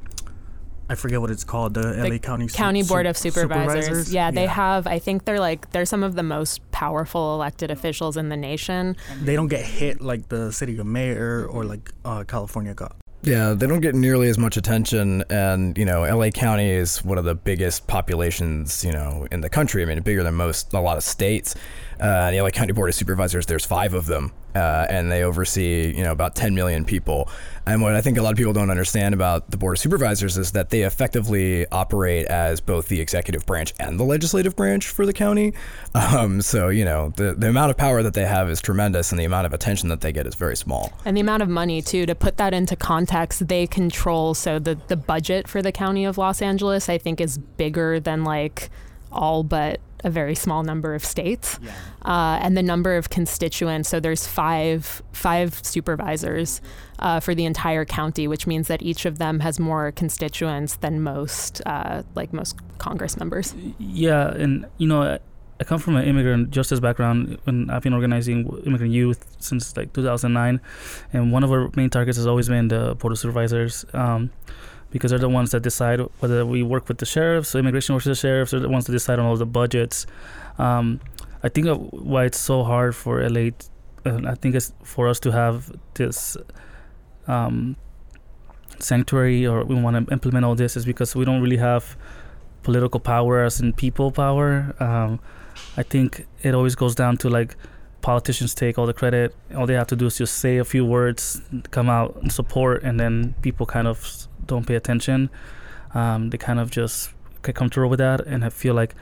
I 0.90 0.96
forget 0.96 1.20
what 1.20 1.32
it's 1.32 1.44
called. 1.44 1.74
The, 1.74 1.82
the 1.82 2.10
LA 2.10 2.18
County 2.18 2.48
County 2.48 2.82
su- 2.82 2.88
Board 2.88 3.06
of 3.06 3.18
Supervisors. 3.18 3.86
supervisors. 3.86 4.14
Yeah, 4.14 4.32
they 4.32 4.44
yeah. 4.44 4.54
have. 4.54 4.88
I 4.88 5.00
think 5.00 5.26
they're 5.26 5.40
like 5.40 5.72
they're 5.72 5.86
some 5.86 6.02
of 6.02 6.16
the 6.16 6.24
most 6.24 6.62
powerful 6.72 7.36
elected 7.36 7.72
officials 7.72 8.16
in 8.16 8.30
the 8.30 8.38
nation. 8.38 8.96
They 9.22 9.36
don't 9.36 9.50
get 9.50 9.66
hit 9.66 10.00
like 10.00 10.30
the 10.30 10.52
city 10.54 10.78
of 10.78 10.86
mayor 10.86 11.46
or 11.46 11.66
like 11.66 11.92
uh, 12.06 12.24
California 12.24 12.74
got. 12.74 12.96
Yeah, 13.28 13.56
they 13.56 13.68
don't 13.68 13.82
get 13.82 13.94
nearly 13.94 14.30
as 14.30 14.38
much 14.38 14.56
attention, 14.56 15.22
and 15.30 15.78
you 15.78 15.84
know, 15.84 16.04
LA 16.04 16.30
County 16.30 16.70
is 16.70 17.04
one 17.04 17.18
of 17.18 17.26
the 17.26 17.36
biggest 17.36 17.86
populations, 17.86 18.86
you 18.86 18.94
know, 18.94 19.28
in 19.30 19.42
the 19.42 19.50
country. 19.50 19.82
I 19.82 19.86
mean, 19.86 20.00
bigger 20.00 20.24
than 20.24 20.34
most, 20.36 20.72
a 20.72 20.80
lot 20.80 20.96
of 20.96 21.04
states. 21.04 21.54
Uh, 22.00 22.32
the 22.32 22.40
LA 22.40 22.52
County 22.52 22.72
Board 22.72 22.88
of 22.88 22.96
Supervisors, 22.96 23.46
there's 23.46 23.66
five 23.66 23.94
of 23.94 24.06
them, 24.06 24.32
uh, 24.56 24.86
and 24.90 25.12
they 25.12 25.24
oversee 25.24 25.94
you 25.94 26.04
know 26.04 26.14
about 26.14 26.36
10 26.36 26.56
million 26.56 26.86
people. 26.86 27.28
And 27.68 27.82
what 27.82 27.96
I 27.96 28.02
think 28.02 28.18
a 28.18 28.22
lot 28.22 28.32
of 28.32 28.38
people 28.38 28.54
don't 28.54 28.70
understand 28.70 29.14
about 29.14 29.52
the 29.52 29.58
Board 29.58 29.76
of 29.76 29.80
Supervisors 29.80 30.38
is 30.38 30.54
that 30.54 30.70
they 30.70 30.84
effectively 30.84 31.68
operate 31.68 32.26
as 32.28 32.62
both 32.62 32.88
the 32.88 33.02
executive 33.02 33.46
branch 33.46 33.74
and 33.78 34.00
the 34.00 34.06
legislative 34.06 34.56
branch 34.56 34.88
for 34.88 35.06
the 35.06 35.14
county. 35.14 35.54
Um, 35.94 36.42
so 36.42 36.70
you 36.70 36.86
know 36.86 37.12
the 37.18 37.34
the 37.34 37.50
amount 37.50 37.72
of 37.72 37.78
power 37.78 38.04
that 38.04 38.14
they 38.14 38.26
have 38.26 38.50
is 38.50 38.62
tremendous, 38.62 39.12
and 39.12 39.20
the 39.20 39.26
amount 39.26 39.46
of 39.48 39.54
attention 39.54 39.90
that 39.90 40.02
they 40.02 40.12
get 40.12 40.28
is 40.28 40.36
very 40.36 40.56
small. 40.56 40.94
And 41.06 41.18
the 41.18 41.22
amount 41.22 41.44
of 41.44 41.50
money 41.50 41.82
too. 41.82 42.06
To 42.06 42.16
put 42.16 42.38
that 42.38 42.54
into 42.54 42.76
context, 42.76 43.48
they 43.48 43.68
control 43.68 44.34
so 44.34 44.60
the 44.60 44.80
the 44.88 44.96
budget 44.96 45.48
for 45.48 45.62
the 45.62 45.72
county 45.72 46.06
of 46.06 46.18
Los 46.18 46.42
Angeles, 46.42 46.88
I 46.88 46.98
think, 46.98 47.20
is 47.20 47.38
bigger 47.38 48.00
than 48.00 48.24
like 48.24 48.70
all 49.12 49.44
but 49.44 49.80
a 50.04 50.10
very 50.10 50.36
small 50.36 50.64
number 50.64 50.94
of 50.94 51.04
states, 51.04 51.60
uh, 52.06 52.40
and 52.42 52.56
the 52.56 52.64
number 52.64 52.96
of 52.96 53.10
constituents. 53.10 53.90
So 53.90 54.00
there's 54.00 54.28
five 54.28 55.02
five 55.12 55.54
supervisors 55.64 56.62
uh, 57.00 57.20
for 57.20 57.34
the 57.36 57.46
entire 57.46 57.86
county, 57.86 58.28
which 58.28 58.48
means 58.48 58.68
that 58.68 58.82
each 58.82 59.06
of 59.06 59.18
them 59.18 59.40
has 59.42 59.60
more 59.60 59.92
constituents 59.92 60.78
than 60.78 61.02
most 61.02 61.62
uh, 61.66 62.04
like 62.16 62.34
most 62.34 62.58
Congress 62.78 63.18
members. 63.18 63.56
Yeah, 63.80 64.30
and 64.30 64.66
you 64.78 64.88
know, 64.88 65.04
I, 65.04 65.20
I 65.60 65.64
come 65.64 65.80
from 65.80 65.96
an 65.96 66.06
immigrant 66.06 66.52
justice 66.52 66.80
background, 66.80 67.40
and 67.46 67.72
I've 67.72 67.84
been 67.84 67.94
organizing 67.94 68.48
immigrant 68.66 68.94
youth 68.94 69.36
since 69.40 69.76
like 69.76 69.94
2009, 69.94 70.62
and 71.14 71.32
one 71.32 71.44
of 71.44 71.52
our 71.52 71.70
main 71.76 71.90
targets 71.90 72.18
has 72.18 72.28
always 72.28 72.48
been 72.48 72.68
the 72.68 72.96
board 72.96 73.14
of 73.14 73.20
supervisors. 73.20 73.86
Um, 73.94 74.32
because 74.90 75.12
they're 75.12 75.20
the 75.20 75.30
ones 75.30 75.52
that 75.52 75.62
decide 75.62 76.00
whether 76.20 76.46
we 76.46 76.64
work 76.64 76.88
with 76.88 76.98
the 76.98 77.06
sheriffs, 77.06 77.50
so 77.50 77.60
immigration 77.60 77.94
works 77.94 78.06
with 78.06 78.18
the 78.18 78.22
sheriffs, 78.22 78.52
they're 78.52 78.60
the 78.60 78.70
ones 78.70 78.86
that 78.86 78.94
decide 78.94 79.20
on 79.20 79.26
all 79.26 79.36
the 79.36 79.46
budgets. 79.46 80.06
Um, 80.58 81.00
I 81.44 81.50
think 81.50 81.68
why 81.92 82.26
it's 82.26 82.40
so 82.40 82.64
hard 82.64 82.96
for 82.96 83.28
LA, 83.28 83.52
I 84.06 84.36
think 84.36 84.56
it's 84.56 84.74
for 84.84 85.08
us 85.08 85.20
to 85.22 85.32
have 85.32 85.72
this 85.96 86.38
um, 87.28 87.76
sanctuary 88.80 89.46
or 89.46 89.64
we 89.64 89.76
want 89.76 90.08
to 90.08 90.14
implement 90.14 90.46
all 90.46 90.56
this 90.56 90.78
is 90.78 90.86
because 90.86 91.16
we 91.16 91.26
don't 91.26 91.42
really 91.42 91.58
have 91.58 91.98
political 92.64 93.00
power 93.00 93.44
as 93.44 93.60
in 93.60 93.74
people 93.74 94.12
power. 94.12 94.76
Um, 94.80 95.20
I 95.76 95.84
think 95.84 96.26
it 96.44 96.54
always 96.54 96.76
goes 96.76 96.96
down 96.96 97.18
to 97.18 97.30
like 97.30 97.56
politicians 98.02 98.54
take 98.54 98.78
all 98.78 98.86
the 98.86 98.94
credit. 98.94 99.36
All 99.56 99.66
they 99.66 99.74
have 99.74 99.88
to 99.88 99.96
do 99.96 100.06
is 100.06 100.18
just 100.18 100.38
say 100.38 100.58
a 100.58 100.66
few 100.66 100.86
words, 100.86 101.42
come 101.72 101.90
out 101.90 102.16
and 102.22 102.32
support, 102.32 102.84
and 102.84 103.00
then 103.00 103.36
people 103.42 103.66
kind 103.66 103.88
of 103.88 104.28
don't 104.48 104.66
pay 104.66 104.76
attention. 104.76 105.30
Um, 105.94 106.30
they 106.30 106.38
kind 106.38 106.60
of 106.60 106.72
just 106.72 107.12
get 107.44 107.56
comfortable 107.56 107.90
with 107.90 108.00
that, 108.00 108.22
and 108.22 108.52
feel 108.52 108.74
like 108.74 108.96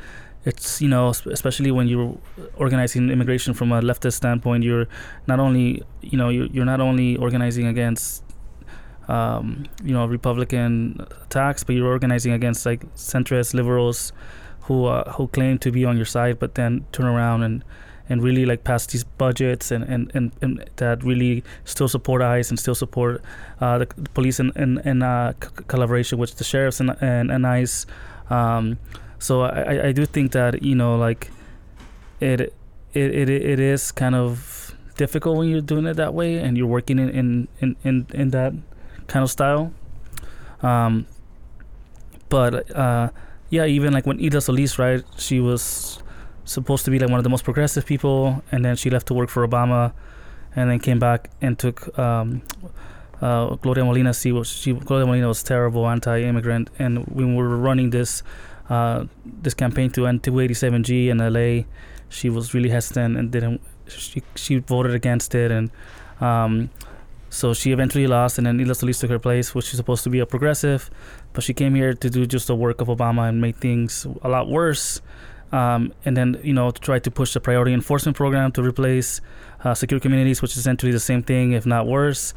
it's 0.46 0.80
you 0.80 0.88
know 0.88 1.10
especially 1.10 1.72
when 1.72 1.88
you're 1.88 2.16
organizing 2.56 3.10
immigration 3.10 3.54
from 3.54 3.72
a 3.72 3.82
leftist 3.82 4.14
standpoint, 4.14 4.64
you're 4.64 4.88
not 5.28 5.40
only 5.40 5.84
you 6.02 6.18
know 6.18 6.30
you're, 6.30 6.48
you're 6.48 6.66
not 6.66 6.80
only 6.80 7.18
organizing 7.18 7.68
against 7.68 8.24
um, 9.08 9.66
you 9.84 9.94
know 9.94 10.06
Republican 10.06 11.06
attacks, 11.24 11.64
but 11.64 11.76
you're 11.76 11.88
organizing 11.88 12.32
against 12.32 12.66
like 12.66 12.86
centrist 12.96 13.54
liberals 13.54 14.14
who 14.62 14.86
uh, 14.86 15.12
who 15.14 15.28
claim 15.28 15.58
to 15.60 15.72
be 15.72 15.86
on 15.86 15.96
your 15.98 16.06
side, 16.06 16.40
but 16.40 16.56
then 16.56 16.86
turn 16.92 17.06
around 17.06 17.44
and 17.44 17.64
and 18.10 18.22
really 18.22 18.46
like 18.46 18.64
pass 18.64 18.86
these 18.88 19.04
budgets 19.04 19.72
and, 19.72 19.84
and, 19.84 20.12
and, 20.14 20.32
and 20.42 20.70
that 20.76 21.04
really 21.04 21.44
still 21.64 21.88
support 21.88 22.22
ICE 22.22 22.50
and 22.50 22.60
still 22.60 22.76
support 22.76 23.22
uh, 23.62 23.80
the, 23.80 23.86
police 24.14 24.40
in, 24.40 24.52
and, 24.56 24.80
and 24.86 25.04
uh, 25.04 25.34
c- 25.42 25.50
collaboration 25.68 26.18
with 26.18 26.38
the 26.38 26.44
sheriffs 26.44 26.80
and, 26.80 26.96
and, 27.02 27.32
and 27.32 27.48
ICE. 27.48 27.86
Um, 28.30 28.78
so 29.20 29.42
I, 29.42 29.88
I 29.88 29.92
do 29.92 30.06
think 30.06 30.34
that, 30.34 30.62
you 30.62 30.76
know, 30.76 30.96
like 30.98 31.32
it, 32.20 32.42
it, 32.42 32.52
it, 32.94 33.30
it 33.30 33.60
is 33.60 33.92
kind 33.92 34.16
of 34.16 34.76
difficult 34.98 35.38
when 35.38 35.50
you're 35.50 35.62
doing 35.62 35.86
it 35.86 35.96
that 35.96 36.14
way 36.14 36.38
and 36.38 36.58
you're 36.58 36.68
working 36.68 37.00
in, 37.00 37.10
in, 37.10 37.48
in, 37.60 37.76
in, 37.84 38.08
in 38.14 38.30
that 38.32 38.54
kind 39.08 39.24
of 39.24 39.32
style. 39.32 39.74
Um, 40.62 41.06
but 42.30 42.70
uh, 42.76 43.10
yeah, 43.50 43.66
even 43.66 43.94
like 43.94 44.06
when 44.06 44.20
Hilda 44.20 44.42
Solis, 44.42 44.80
right, 44.80 45.04
she 45.18 45.40
was 45.40 46.02
supposed 46.46 46.86
to 46.86 46.92
be 46.92 47.00
like 47.00 47.10
one 47.10 47.20
of 47.20 47.24
the 47.24 47.30
most 47.30 47.44
progressive 47.44 47.86
people, 47.86 48.44
and 48.52 48.64
then 48.64 48.76
she 48.76 48.90
left 48.90 49.08
to 49.08 49.14
work 49.14 49.30
for 49.30 49.48
Obama, 49.48 49.94
and 50.56 50.70
then 50.70 50.80
came 50.80 51.00
back 51.00 51.30
and 51.42 51.60
took 51.60 51.98
um, 52.00 52.42
uh, 53.22 53.56
Gloria 53.56 53.84
Molina. 53.84 54.14
See, 54.14 54.32
was 54.32 54.48
she 54.48 54.74
Gloria 54.74 55.06
Molina 55.06 55.28
was 55.28 55.44
terrible, 55.44 55.88
anti-immigrant, 55.88 56.70
and 56.80 57.06
when 57.08 57.36
we 57.36 57.44
were 57.44 57.58
running 57.58 57.90
this 57.90 58.24
uh, 58.70 59.06
this 59.26 59.54
campaign 59.54 59.92
to 59.92 60.08
end 60.08 60.24
287G 60.24 61.08
in 61.08 61.18
LA, 61.18 61.66
she 62.10 62.30
was 62.30 62.54
really 62.54 62.70
hesitant 62.70 63.18
and 63.18 63.32
didn't. 63.32 63.62
She 63.88 64.24
she 64.36 64.58
voted 64.58 64.94
against 64.94 65.36
it, 65.36 65.52
and 65.52 65.70
um, 66.22 66.70
so 67.30 67.54
she 67.54 67.72
eventually 67.72 68.08
lost, 68.08 68.38
and 68.38 68.48
then 68.48 68.60
Hilda 68.60 68.76
Solis 68.76 69.00
took 69.00 69.10
her 69.10 69.20
place, 69.20 69.54
which 69.54 69.72
is 69.72 69.78
supposed 69.78 70.04
to 70.06 70.10
be 70.10 70.20
a 70.20 70.26
progressive, 70.26 70.90
but 71.34 71.44
she 71.44 71.54
came 71.54 71.76
here 71.76 71.94
to 71.94 72.10
do 72.10 72.26
just 72.26 72.48
the 72.48 72.56
work 72.56 72.82
of 72.82 72.88
Obama 72.88 73.28
and 73.28 73.42
make 73.42 73.58
things 73.58 74.08
a 74.22 74.30
lot 74.30 74.48
worse. 74.48 75.02
Um, 75.56 75.94
and 76.04 76.18
then 76.18 76.38
you 76.44 76.54
know 76.54 76.70
to 76.70 76.82
try 76.82 77.00
to 77.00 77.10
push 77.10 77.34
the 77.34 77.40
priority 77.40 77.74
enforcement 77.74 78.18
program 78.18 78.52
to 78.54 78.62
replace 78.62 79.22
uh, 79.64 79.74
secure 79.74 80.02
communities, 80.02 80.42
which 80.42 80.52
is 80.52 80.58
essentially 80.58 80.92
the 80.92 81.00
same 81.00 81.24
thing, 81.24 81.54
if 81.54 81.66
not 81.66 81.88
worse. 81.88 82.34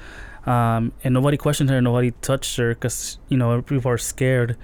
Um, 0.46 0.92
and 1.02 1.14
nobody 1.14 1.37
questioned 1.37 1.68
her, 1.70 1.80
nobody 1.80 2.12
touched 2.22 2.56
her 2.58 2.75
because 2.75 3.18
you 3.28 3.37
know 3.37 3.60
people 3.60 3.90
are 3.90 3.98
scared 3.98 4.56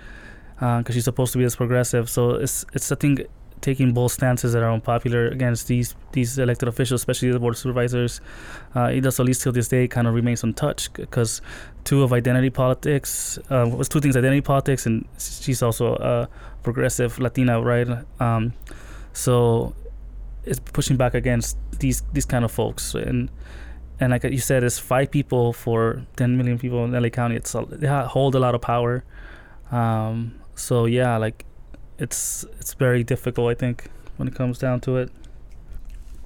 because 0.55 0.91
uh, 0.91 0.93
she's 0.93 1.05
supposed 1.05 1.33
to 1.33 1.39
be 1.39 1.45
this 1.45 1.57
progressive. 1.57 2.09
So 2.09 2.31
it's 2.31 2.65
it's 2.73 2.93
I 2.93 2.95
think 2.95 3.27
taking 3.61 3.93
bold 3.93 4.13
stances 4.13 4.53
that 4.53 4.63
are 4.63 4.71
unpopular 4.71 5.27
against 5.29 5.67
these 5.67 5.97
these 6.13 6.39
elected 6.39 6.69
officials, 6.69 7.01
especially 7.01 7.33
the 7.33 7.41
board 7.41 7.55
of 7.55 7.59
supervisors. 7.59 8.21
Uh, 8.75 8.89
Hilda 8.89 9.11
Solis 9.11 9.41
till 9.41 9.53
this 9.53 9.69
day 9.69 9.89
kind 9.89 10.07
of 10.07 10.15
remains 10.15 10.45
untouched 10.45 10.93
because 10.93 11.43
two 11.83 12.03
of 12.05 12.13
identity 12.13 12.51
politics 12.51 13.39
uh, 13.51 13.69
was 13.69 13.89
two 13.89 14.01
things: 14.01 14.17
identity 14.17 14.43
politics, 14.43 14.87
and 14.87 15.05
she's 15.19 15.63
also 15.63 15.97
a 15.97 16.29
progressive 16.65 17.19
Latina, 17.21 17.63
right? 17.63 17.89
Um, 18.19 18.55
so 19.13 19.75
it's 20.45 20.59
pushing 20.59 20.97
back 20.97 21.15
against 21.15 21.57
these 21.79 22.03
these 22.13 22.27
kind 22.27 22.45
of 22.45 22.51
folks 22.51 22.95
and. 22.95 23.31
And 24.01 24.11
like 24.11 24.25
you 24.25 24.41
said, 24.41 24.65
it's 24.65 24.77
five 24.77 25.13
people 25.13 25.53
for 25.53 26.05
10 26.17 26.37
million 26.37 26.59
people 26.59 26.85
in 26.85 26.91
LA 26.91 27.11
County. 27.11 27.37
It's 27.37 27.55
a, 27.55 27.65
they 27.65 27.87
hold 27.87 28.35
a 28.35 28.41
lot 28.41 28.57
of 28.57 28.61
power. 28.61 29.05
Um, 29.71 30.35
so 30.57 30.87
yeah, 30.87 31.17
like 31.17 31.45
it's 31.97 32.45
it's 32.59 32.75
very 32.75 33.05
difficult. 33.05 33.53
I 33.53 33.55
think 33.55 33.89
when 34.17 34.29
it 34.29 34.35
comes 34.35 34.59
down 34.59 34.81
to 34.81 34.97
it. 34.97 35.11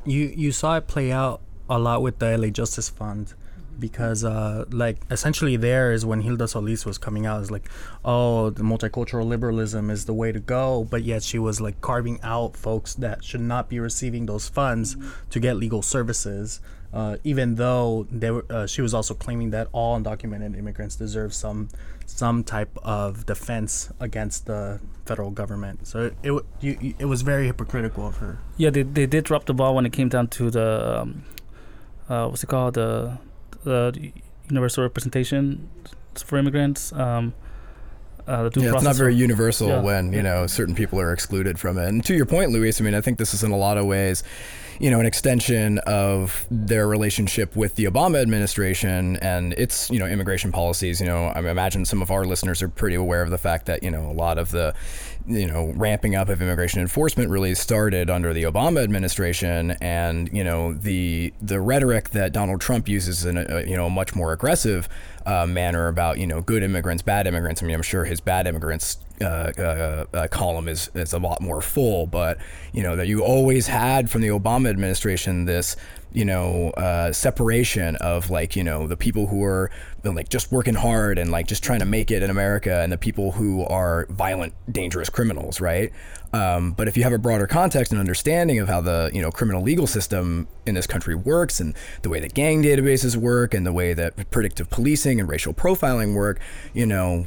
You 0.04 0.32
you 0.34 0.52
saw 0.52 0.76
it 0.76 0.86
play 0.86 1.12
out 1.12 1.40
a 1.68 1.78
lot 1.78 2.02
with 2.02 2.18
the 2.18 2.36
LA 2.36 2.48
Justice 2.48 2.88
Fund 2.88 3.34
because 3.78 4.24
uh, 4.24 4.64
like 4.70 4.98
essentially 5.10 5.56
there 5.56 5.92
is 5.92 6.04
when 6.04 6.22
Hilda 6.22 6.48
Solis 6.48 6.84
was 6.84 6.98
coming 6.98 7.26
out 7.26 7.42
is 7.42 7.50
like 7.50 7.68
oh 8.04 8.50
the 8.50 8.62
multicultural 8.62 9.26
liberalism 9.26 9.90
is 9.90 10.04
the 10.06 10.14
way 10.14 10.32
to 10.32 10.40
go 10.40 10.86
but 10.90 11.02
yet 11.02 11.22
she 11.22 11.38
was 11.38 11.60
like 11.60 11.80
carving 11.80 12.18
out 12.22 12.56
folks 12.56 12.94
that 12.94 13.24
should 13.24 13.40
not 13.40 13.68
be 13.68 13.78
receiving 13.80 14.26
those 14.26 14.48
funds 14.48 14.94
mm-hmm. 14.94 15.08
to 15.30 15.40
get 15.40 15.56
legal 15.56 15.82
services 15.82 16.60
uh, 16.92 17.16
even 17.22 17.56
though 17.56 18.06
they 18.10 18.30
were, 18.30 18.46
uh, 18.48 18.66
she 18.66 18.80
was 18.80 18.94
also 18.94 19.14
claiming 19.14 19.50
that 19.50 19.68
all 19.72 20.00
undocumented 20.00 20.56
immigrants 20.56 20.96
deserve 20.96 21.34
some 21.34 21.68
some 22.06 22.42
type 22.42 22.76
of 22.82 23.26
defense 23.26 23.92
against 24.00 24.46
the 24.46 24.80
federal 25.04 25.30
government. 25.30 25.86
So 25.86 26.06
it 26.06 26.14
it, 26.22 26.44
you, 26.60 26.94
it 26.98 27.04
was 27.04 27.20
very 27.20 27.46
hypocritical 27.46 28.06
of 28.06 28.16
her. 28.18 28.38
Yeah, 28.56 28.70
they, 28.70 28.82
they 28.82 29.06
did 29.06 29.24
drop 29.24 29.44
the 29.44 29.52
ball 29.52 29.74
when 29.74 29.84
it 29.84 29.92
came 29.92 30.08
down 30.08 30.28
to 30.28 30.50
the 30.50 31.00
um, 31.00 31.24
uh, 32.08 32.28
what's 32.28 32.42
it 32.42 32.46
called 32.46 32.74
the 32.74 33.18
the 33.68 34.12
universal 34.48 34.82
representation 34.82 35.68
for 36.14 36.38
immigrants. 36.38 36.92
Um, 36.92 37.34
uh, 38.26 38.50
yeah, 38.56 38.74
it's 38.74 38.82
not 38.82 38.96
very 38.96 39.14
universal 39.14 39.68
yeah. 39.68 39.80
when 39.80 40.12
you 40.12 40.22
know 40.22 40.46
certain 40.46 40.74
people 40.74 41.00
are 41.00 41.12
excluded 41.12 41.58
from 41.58 41.78
it. 41.78 41.88
And 41.88 42.04
to 42.04 42.14
your 42.14 42.26
point, 42.26 42.50
Luis, 42.50 42.80
I 42.80 42.84
mean, 42.84 42.94
I 42.94 43.00
think 43.00 43.18
this 43.18 43.32
is 43.32 43.42
in 43.42 43.52
a 43.52 43.56
lot 43.56 43.78
of 43.78 43.86
ways 43.86 44.22
you 44.78 44.90
know, 44.90 45.00
an 45.00 45.06
extension 45.06 45.78
of 45.80 46.46
their 46.50 46.86
relationship 46.86 47.56
with 47.56 47.74
the 47.74 47.84
Obama 47.84 48.22
administration 48.22 49.16
and 49.16 49.52
its, 49.54 49.90
you 49.90 49.98
know, 49.98 50.06
immigration 50.06 50.52
policies. 50.52 51.00
You 51.00 51.06
know, 51.06 51.26
I 51.26 51.40
imagine 51.40 51.84
some 51.84 52.00
of 52.00 52.10
our 52.10 52.24
listeners 52.24 52.62
are 52.62 52.68
pretty 52.68 52.94
aware 52.94 53.22
of 53.22 53.30
the 53.30 53.38
fact 53.38 53.66
that, 53.66 53.82
you 53.82 53.90
know, 53.90 54.08
a 54.08 54.12
lot 54.12 54.38
of 54.38 54.50
the, 54.50 54.74
you 55.28 55.46
know, 55.46 55.72
ramping 55.76 56.16
up 56.16 56.28
of 56.28 56.40
immigration 56.40 56.80
enforcement 56.80 57.30
really 57.30 57.54
started 57.54 58.08
under 58.10 58.32
the 58.32 58.44
Obama 58.44 58.82
administration, 58.82 59.72
and 59.80 60.30
you 60.32 60.42
know, 60.42 60.72
the 60.72 61.32
the 61.40 61.60
rhetoric 61.60 62.10
that 62.10 62.32
Donald 62.32 62.60
Trump 62.60 62.88
uses 62.88 63.24
in 63.24 63.36
a, 63.36 63.62
you 63.62 63.76
know 63.76 63.90
much 63.90 64.14
more 64.14 64.32
aggressive 64.32 64.88
uh, 65.26 65.46
manner 65.46 65.88
about 65.88 66.18
you 66.18 66.26
know 66.26 66.40
good 66.40 66.62
immigrants, 66.62 67.02
bad 67.02 67.26
immigrants. 67.26 67.62
I 67.62 67.66
mean, 67.66 67.74
I'm 67.74 67.82
sure 67.82 68.04
his 68.04 68.20
bad 68.20 68.46
immigrants 68.46 68.98
uh, 69.20 69.52
uh, 69.58 70.04
uh, 70.12 70.28
column 70.28 70.68
is 70.68 70.90
is 70.94 71.12
a 71.12 71.18
lot 71.18 71.40
more 71.40 71.60
full, 71.60 72.06
but 72.06 72.38
you 72.72 72.82
know 72.82 72.96
that 72.96 73.06
you 73.06 73.22
always 73.22 73.66
had 73.66 74.10
from 74.10 74.22
the 74.22 74.28
Obama 74.28 74.68
administration 74.70 75.44
this 75.44 75.76
you 76.12 76.24
know 76.24 76.70
uh, 76.70 77.12
separation 77.12 77.96
of 77.96 78.30
like 78.30 78.56
you 78.56 78.64
know 78.64 78.86
the 78.86 78.96
people 78.96 79.26
who 79.26 79.44
are 79.44 79.70
like 80.04 80.28
just 80.28 80.50
working 80.50 80.74
hard 80.74 81.18
and 81.18 81.30
like 81.30 81.46
just 81.46 81.62
trying 81.62 81.80
to 81.80 81.84
make 81.84 82.10
it 82.10 82.22
in 82.22 82.30
America 82.30 82.80
and 82.80 82.92
the 82.92 82.98
people 82.98 83.32
who 83.32 83.64
are 83.64 84.06
violent, 84.10 84.54
dangerous 84.70 85.10
criminals, 85.10 85.60
right? 85.60 85.92
Um, 86.32 86.72
but 86.72 86.88
if 86.88 86.96
you 86.96 87.02
have 87.02 87.12
a 87.12 87.18
broader 87.18 87.46
context 87.46 87.90
and 87.92 88.00
understanding 88.00 88.58
of 88.58 88.68
how 88.68 88.80
the 88.80 89.10
you 89.12 89.22
know 89.22 89.30
criminal 89.30 89.62
legal 89.62 89.86
system 89.86 90.48
in 90.66 90.74
this 90.74 90.86
country 90.86 91.14
works 91.14 91.60
and 91.60 91.74
the 92.02 92.08
way 92.08 92.20
that 92.20 92.34
gang 92.34 92.62
databases 92.62 93.16
work 93.16 93.54
and 93.54 93.66
the 93.66 93.72
way 93.72 93.94
that 93.94 94.30
predictive 94.30 94.70
policing 94.70 95.20
and 95.20 95.28
racial 95.28 95.52
profiling 95.52 96.14
work, 96.14 96.38
you 96.74 96.86
know, 96.86 97.26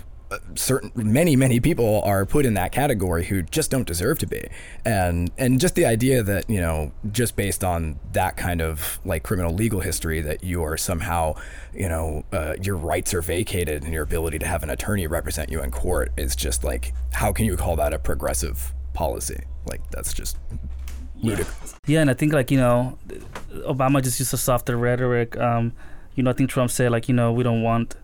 certain 0.55 0.91
many 0.95 1.35
many 1.35 1.59
people 1.59 2.01
are 2.03 2.25
put 2.25 2.45
in 2.45 2.53
that 2.53 2.71
category 2.71 3.25
who 3.25 3.41
just 3.41 3.69
don't 3.69 3.85
deserve 3.85 4.17
to 4.19 4.27
be 4.27 4.47
and 4.85 5.31
and 5.37 5.59
just 5.59 5.75
the 5.75 5.85
idea 5.85 6.23
that 6.23 6.49
you 6.49 6.61
know 6.61 6.91
just 7.11 7.35
based 7.35 7.63
on 7.63 7.99
that 8.13 8.37
kind 8.37 8.61
of 8.61 8.99
like 9.03 9.23
criminal 9.23 9.53
legal 9.53 9.81
history 9.81 10.21
that 10.21 10.43
you 10.43 10.63
are 10.63 10.77
somehow 10.77 11.33
you 11.73 11.89
know 11.89 12.23
uh, 12.31 12.55
your 12.61 12.77
rights 12.77 13.13
are 13.13 13.21
vacated 13.21 13.83
and 13.83 13.93
your 13.93 14.03
ability 14.03 14.39
to 14.39 14.45
have 14.45 14.63
an 14.63 14.69
attorney 14.69 15.07
represent 15.07 15.51
you 15.51 15.61
in 15.61 15.71
court 15.71 16.11
is 16.17 16.35
just 16.35 16.63
like 16.63 16.93
how 17.11 17.33
can 17.33 17.45
you 17.45 17.57
call 17.57 17.75
that 17.75 17.93
a 17.93 17.99
progressive 17.99 18.73
policy. 18.93 19.43
Like 19.65 19.81
that's 19.91 20.13
just 20.13 20.37
ludicrous. 21.15 21.75
Yeah, 21.87 22.01
and 22.01 22.09
I 22.09 22.13
think 22.13 22.33
like 22.33 22.51
you 22.51 22.57
know, 22.57 22.97
Obama 23.67 24.01
just 24.03 24.19
used 24.19 24.33
a 24.33 24.37
softer 24.37 24.77
rhetoric. 24.77 25.37
Um, 25.37 25.73
you 26.15 26.23
know, 26.23 26.31
I 26.31 26.33
think 26.33 26.49
Trump 26.49 26.71
said 26.71 26.91
like 26.91 27.07
you 27.07 27.15
know 27.15 27.31
we 27.31 27.43
don't 27.43 27.61
want 27.61 27.95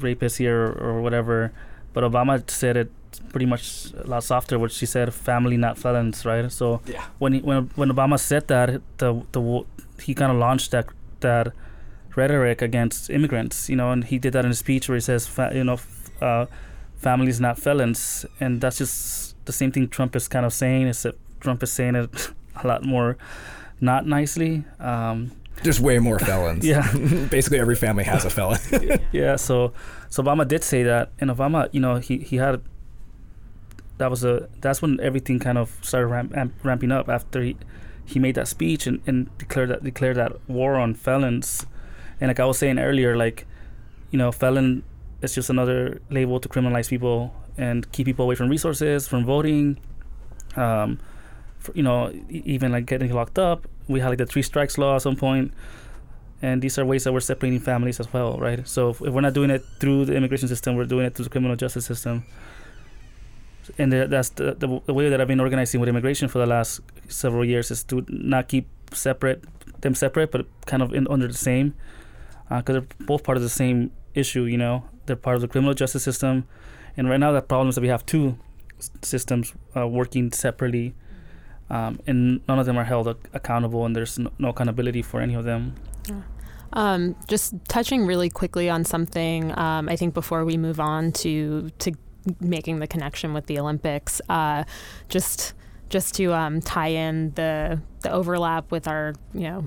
rapists 0.00 0.36
here 0.38 0.66
or, 0.66 0.72
or 0.96 1.00
whatever, 1.02 1.52
but 1.92 2.04
Obama 2.04 2.48
said 2.50 2.76
it 2.76 2.90
pretty 3.30 3.46
much 3.46 3.92
a 3.96 4.06
lot 4.06 4.22
softer, 4.24 4.58
which 4.58 4.72
she 4.72 4.86
said 4.86 5.12
family 5.14 5.56
not 5.56 5.78
felons, 5.78 6.24
right? 6.24 6.50
So 6.52 6.80
Yeah. 6.86 7.04
when 7.18 7.32
he, 7.34 7.40
when 7.40 7.70
when 7.76 7.88
Obama 7.90 8.18
said 8.18 8.48
that, 8.48 8.80
the 8.98 9.22
the 9.32 9.64
he 10.02 10.14
kind 10.14 10.30
of 10.32 10.38
launched 10.38 10.70
that 10.72 10.86
that 11.20 11.52
rhetoric 12.14 12.62
against 12.62 13.10
immigrants, 13.10 13.68
you 13.68 13.76
know, 13.76 13.90
and 13.92 14.04
he 14.04 14.18
did 14.18 14.32
that 14.32 14.44
in 14.44 14.50
a 14.50 14.54
speech 14.54 14.88
where 14.88 14.96
he 14.96 15.00
says, 15.00 15.26
fa- 15.26 15.52
you 15.54 15.64
know, 15.64 15.74
f- 15.74 16.10
uh, 16.22 16.46
families 16.96 17.40
not 17.40 17.58
felons, 17.58 18.24
and 18.40 18.60
that's 18.60 18.78
just 18.78 19.34
the 19.46 19.52
same 19.52 19.70
thing 19.72 19.88
Trump 19.88 20.16
is 20.16 20.28
kind 20.28 20.46
of 20.46 20.52
saying. 20.52 20.86
Is 20.86 21.02
that 21.02 21.14
Trump 21.40 21.62
is 21.62 21.72
saying 21.72 21.94
it 21.94 22.30
a 22.62 22.66
lot 22.66 22.84
more 22.84 23.16
not 23.80 24.06
nicely. 24.06 24.64
Um, 24.80 25.32
There's 25.62 25.80
way 25.80 25.98
more 25.98 26.18
felons. 26.18 26.64
yeah, 26.66 26.90
Basically, 27.30 27.58
every 27.58 27.76
family 27.76 28.04
has 28.04 28.24
a 28.24 28.30
felon. 28.30 28.60
yeah. 29.12 29.36
So 29.36 29.72
so 30.10 30.22
Obama 30.22 30.46
did 30.46 30.62
say 30.62 30.82
that, 30.82 31.12
and 31.18 31.30
Obama, 31.30 31.68
you 31.72 31.80
know, 31.80 31.96
he 31.96 32.18
he 32.18 32.36
had 32.36 32.62
that 33.98 34.10
was 34.10 34.24
a 34.24 34.48
that's 34.60 34.82
when 34.82 35.00
everything 35.00 35.38
kind 35.38 35.58
of 35.58 35.78
started 35.82 36.08
ramp, 36.08 36.36
amp, 36.36 36.54
ramping 36.62 36.92
up 36.92 37.08
after 37.08 37.42
he 37.42 37.56
he 38.04 38.18
made 38.18 38.34
that 38.36 38.48
speech 38.48 38.86
and, 38.86 39.00
and 39.06 39.36
declared 39.38 39.70
that 39.70 39.82
declared 39.82 40.16
that 40.16 40.32
war 40.48 40.76
on 40.76 40.94
felons, 40.94 41.66
and 42.20 42.28
like 42.28 42.40
I 42.40 42.44
was 42.44 42.58
saying 42.58 42.78
earlier, 42.78 43.16
like 43.16 43.46
you 44.10 44.18
know, 44.18 44.30
felon 44.30 44.84
is 45.22 45.34
just 45.34 45.50
another 45.50 46.00
label 46.10 46.38
to 46.40 46.48
criminalize 46.48 46.88
people 46.88 47.34
and 47.58 47.90
keep 47.92 48.04
people 48.04 48.24
away 48.24 48.34
from 48.34 48.48
resources, 48.48 49.08
from 49.08 49.24
voting. 49.24 49.78
Um, 50.56 50.98
for, 51.58 51.72
you 51.74 51.82
know, 51.82 52.12
even 52.30 52.72
like 52.72 52.86
getting 52.86 53.12
locked 53.12 53.38
up. 53.38 53.66
We 53.88 54.00
had 54.00 54.08
like 54.08 54.18
the 54.18 54.26
three 54.26 54.42
strikes 54.42 54.78
law 54.78 54.96
at 54.96 55.02
some 55.02 55.16
point, 55.16 55.52
and 56.42 56.60
these 56.60 56.78
are 56.78 56.84
ways 56.84 57.04
that 57.04 57.12
we're 57.12 57.20
separating 57.20 57.60
families 57.60 58.00
as 58.00 58.12
well, 58.12 58.38
right? 58.38 58.66
So 58.66 58.90
if, 58.90 59.00
if 59.00 59.12
we're 59.12 59.20
not 59.20 59.32
doing 59.34 59.50
it 59.50 59.64
through 59.80 60.06
the 60.06 60.14
immigration 60.14 60.48
system, 60.48 60.76
we're 60.76 60.84
doing 60.84 61.06
it 61.06 61.14
through 61.14 61.24
the 61.24 61.30
criminal 61.30 61.56
justice 61.56 61.86
system. 61.86 62.24
And 63.78 63.92
that's 63.92 64.28
the, 64.30 64.54
the 64.54 64.80
the 64.86 64.94
way 64.94 65.08
that 65.08 65.20
I've 65.20 65.26
been 65.26 65.40
organizing 65.40 65.80
with 65.80 65.88
immigration 65.88 66.28
for 66.28 66.38
the 66.38 66.46
last 66.46 66.80
several 67.08 67.44
years 67.44 67.70
is 67.72 67.82
to 67.84 68.04
not 68.08 68.46
keep 68.46 68.68
separate 68.92 69.44
them 69.80 69.94
separate, 69.94 70.30
but 70.30 70.46
kind 70.66 70.82
of 70.82 70.94
in 70.94 71.06
under 71.08 71.26
the 71.26 71.34
same, 71.34 71.74
because 72.48 72.74
they're 72.74 73.06
both 73.06 73.24
part 73.24 73.36
of 73.36 73.42
the 73.42 73.48
same 73.48 73.90
issue. 74.14 74.44
You 74.44 74.56
know, 74.56 74.84
they're 75.06 75.16
part 75.16 75.34
of 75.34 75.42
the 75.42 75.48
criminal 75.48 75.74
justice 75.74 76.04
system, 76.04 76.46
and 76.96 77.10
right 77.10 77.18
now 77.18 77.32
the 77.32 77.42
problem 77.42 77.68
is 77.68 77.74
that 77.74 77.80
we 77.80 77.88
have 77.88 78.06
two 78.06 78.38
s- 78.78 78.90
systems 79.02 79.52
uh, 79.76 79.86
working 79.88 80.30
separately, 80.30 80.94
um, 81.70 81.98
and 82.06 82.40
none 82.48 82.58
of 82.58 82.66
them 82.66 82.78
are 82.78 82.84
held 82.84 83.08
ac- 83.08 83.18
accountable, 83.32 83.84
and 83.84 83.94
there's 83.94 84.18
no, 84.18 84.30
no 84.38 84.48
accountability 84.48 85.02
for 85.02 85.20
any 85.20 85.34
of 85.34 85.44
them. 85.44 85.74
Um, 86.72 87.16
just 87.28 87.54
touching 87.68 88.06
really 88.06 88.28
quickly 88.28 88.68
on 88.68 88.84
something, 88.84 89.56
um, 89.58 89.88
I 89.88 89.96
think 89.96 90.14
before 90.14 90.44
we 90.44 90.56
move 90.56 90.80
on 90.80 91.12
to 91.12 91.70
to 91.78 91.92
making 92.40 92.80
the 92.80 92.86
connection 92.86 93.32
with 93.32 93.46
the 93.46 93.58
Olympics, 93.58 94.20
uh, 94.28 94.64
just 95.08 95.54
just 95.88 96.14
to 96.16 96.34
um, 96.34 96.60
tie 96.60 96.88
in 96.88 97.32
the 97.34 97.80
the 98.02 98.10
overlap 98.10 98.70
with 98.70 98.88
our 98.88 99.14
you 99.32 99.42
know. 99.42 99.64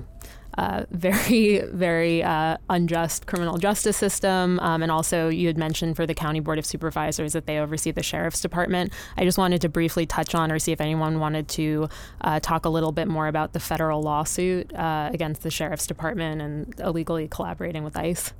Uh, 0.58 0.84
very, 0.90 1.60
very 1.72 2.22
uh, 2.22 2.56
unjust 2.68 3.26
criminal 3.26 3.56
justice 3.56 3.96
system. 3.96 4.58
Um, 4.60 4.82
and 4.82 4.90
also, 4.90 5.28
you 5.28 5.46
had 5.46 5.56
mentioned 5.56 5.96
for 5.96 6.06
the 6.06 6.14
County 6.14 6.40
Board 6.40 6.58
of 6.58 6.66
Supervisors 6.66 7.32
that 7.32 7.46
they 7.46 7.58
oversee 7.58 7.92
the 7.92 8.02
Sheriff's 8.02 8.40
Department. 8.40 8.92
I 9.16 9.24
just 9.24 9.38
wanted 9.38 9.60
to 9.62 9.68
briefly 9.68 10.06
touch 10.06 10.34
on 10.34 10.50
or 10.50 10.58
see 10.58 10.72
if 10.72 10.80
anyone 10.80 11.20
wanted 11.20 11.48
to 11.48 11.88
uh, 12.20 12.40
talk 12.40 12.64
a 12.64 12.68
little 12.68 12.92
bit 12.92 13.08
more 13.08 13.28
about 13.28 13.52
the 13.52 13.60
federal 13.60 14.02
lawsuit 14.02 14.74
uh, 14.74 15.10
against 15.12 15.42
the 15.42 15.50
Sheriff's 15.50 15.86
Department 15.86 16.42
and 16.42 16.74
illegally 16.80 17.28
collaborating 17.28 17.84
with 17.84 17.96
ICE. 17.96 18.32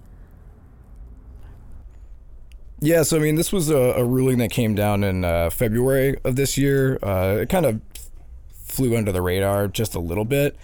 Yeah, 2.83 3.03
so 3.03 3.19
I 3.19 3.21
mean, 3.21 3.35
this 3.35 3.53
was 3.53 3.69
a, 3.69 3.77
a 3.77 4.05
ruling 4.05 4.39
that 4.39 4.51
came 4.51 4.75
down 4.75 5.05
in 5.05 5.23
uh, 5.23 5.51
February 5.51 6.17
of 6.25 6.37
this 6.37 6.57
year. 6.57 6.99
Uh, 7.03 7.41
it 7.43 7.51
kind 7.51 7.67
of 7.67 7.81
flew 8.53 8.97
under 8.97 9.13
the 9.13 9.21
radar 9.21 9.69
just 9.69 9.95
a 9.95 10.01
little 10.01 10.25
bit. 10.25 10.57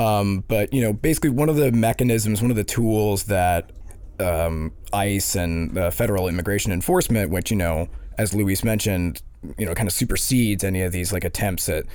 Um, 0.00 0.44
but, 0.48 0.72
you 0.72 0.80
know, 0.80 0.94
basically 0.94 1.28
one 1.28 1.50
of 1.50 1.56
the 1.56 1.70
mechanisms, 1.70 2.40
one 2.40 2.50
of 2.50 2.56
the 2.56 2.64
tools 2.64 3.24
that 3.24 3.70
um, 4.18 4.72
ICE 4.94 5.36
and 5.36 5.76
uh, 5.76 5.90
federal 5.90 6.26
immigration 6.26 6.72
enforcement, 6.72 7.30
which, 7.30 7.50
you 7.50 7.56
know, 7.58 7.86
as 8.16 8.34
Luis 8.34 8.64
mentioned, 8.64 9.20
you 9.56 9.64
know, 9.64 9.74
kind 9.74 9.88
of 9.88 9.92
supersedes 9.92 10.64
any 10.64 10.82
of 10.82 10.92
these 10.92 11.12
like 11.12 11.24
attempts 11.24 11.68
at, 11.68 11.86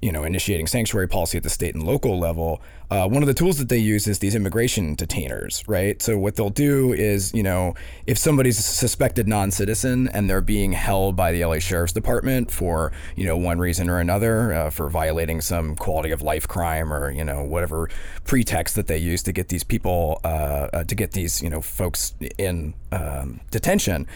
you 0.00 0.12
know, 0.12 0.22
initiating 0.22 0.66
sanctuary 0.66 1.08
policy 1.08 1.36
at 1.36 1.42
the 1.42 1.50
state 1.50 1.74
and 1.74 1.82
local 1.84 2.18
level. 2.18 2.60
Uh, 2.90 3.08
one 3.08 3.22
of 3.22 3.26
the 3.26 3.34
tools 3.34 3.58
that 3.58 3.68
they 3.68 3.78
use 3.78 4.06
is 4.06 4.20
these 4.20 4.34
immigration 4.34 4.94
detainers, 4.94 5.64
right? 5.66 6.00
So 6.00 6.16
what 6.18 6.36
they'll 6.36 6.50
do 6.50 6.92
is, 6.92 7.32
you 7.34 7.42
know, 7.42 7.74
if 8.06 8.18
somebody's 8.18 8.58
a 8.58 8.62
suspected 8.62 9.26
non-citizen 9.26 10.08
and 10.08 10.28
they're 10.30 10.40
being 10.40 10.72
held 10.72 11.16
by 11.16 11.32
the 11.32 11.44
LA 11.44 11.58
Sheriff's 11.58 11.92
Department 11.92 12.50
for, 12.50 12.92
you 13.16 13.24
know, 13.24 13.36
one 13.36 13.58
reason 13.58 13.88
or 13.88 13.98
another, 13.98 14.52
uh, 14.52 14.70
for 14.70 14.88
violating 14.88 15.40
some 15.40 15.74
quality 15.74 16.12
of 16.12 16.22
life 16.22 16.46
crime 16.46 16.92
or, 16.92 17.10
you 17.10 17.24
know, 17.24 17.42
whatever 17.42 17.88
pretext 18.24 18.76
that 18.76 18.86
they 18.86 18.98
use 18.98 19.22
to 19.24 19.32
get 19.32 19.48
these 19.48 19.64
people, 19.64 20.20
uh, 20.22 20.68
uh, 20.72 20.84
to 20.84 20.94
get 20.94 21.12
these, 21.12 21.42
you 21.42 21.50
know, 21.50 21.60
folks 21.60 22.14
in 22.38 22.74
um, 22.92 23.40
detention, 23.50 24.06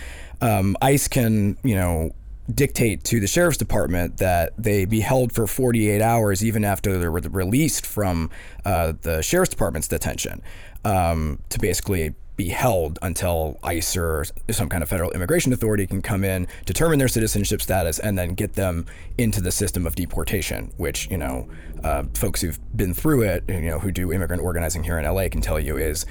um, 0.40 0.77
ICE 0.83 1.09
can, 1.09 1.57
you 1.64 1.75
know, 1.75 2.12
dictate 2.52 3.04
to 3.04 3.20
the 3.20 3.26
sheriff's 3.26 3.56
department 3.56 4.18
that 4.18 4.52
they 4.56 4.85
be 4.85 5.00
held 5.00 5.32
for 5.32 5.46
48 5.46 6.00
hours 6.00 6.44
even 6.44 6.64
after 6.64 6.98
they're 6.98 7.11
re- 7.11 7.22
released 7.28 7.85
from 7.85 8.30
uh, 8.64 8.92
the 9.02 9.22
sheriff's 9.22 9.50
department's 9.50 9.88
detention 9.88 10.42
um, 10.85 11.40
to 11.48 11.59
basically 11.59 12.14
be 12.37 12.48
held 12.50 12.98
until 13.02 13.59
ICE 13.62 13.96
or 13.96 14.24
some 14.50 14.68
kind 14.68 14.82
of 14.82 14.88
federal 14.88 15.11
immigration 15.12 15.52
authority 15.52 15.87
can 15.87 16.02
come 16.02 16.22
in, 16.22 16.46
determine 16.66 16.98
their 16.98 17.09
citizenship 17.09 17.62
status, 17.62 17.98
and 17.98 18.18
then 18.18 18.35
get 18.35 18.52
them 18.52 18.87
into 19.16 19.40
the 19.40 19.50
system 19.50 19.87
of 19.87 19.94
deportation. 19.94 20.72
Which 20.76 21.11
you 21.11 21.16
know, 21.16 21.48
uh, 21.82 22.04
folks 22.14 22.42
who've 22.42 22.59
been 22.76 22.94
through 22.94 23.22
it, 23.22 23.44
you 23.48 23.62
know, 23.62 23.78
who 23.78 23.90
do 23.90 24.12
immigrant 24.12 24.42
organizing 24.42 24.85
here 24.85 24.98
in 24.98 25.04
LA, 25.04 25.28
can 25.28 25.40
tell 25.40 25.59
you 25.59 25.76
is 25.76 26.04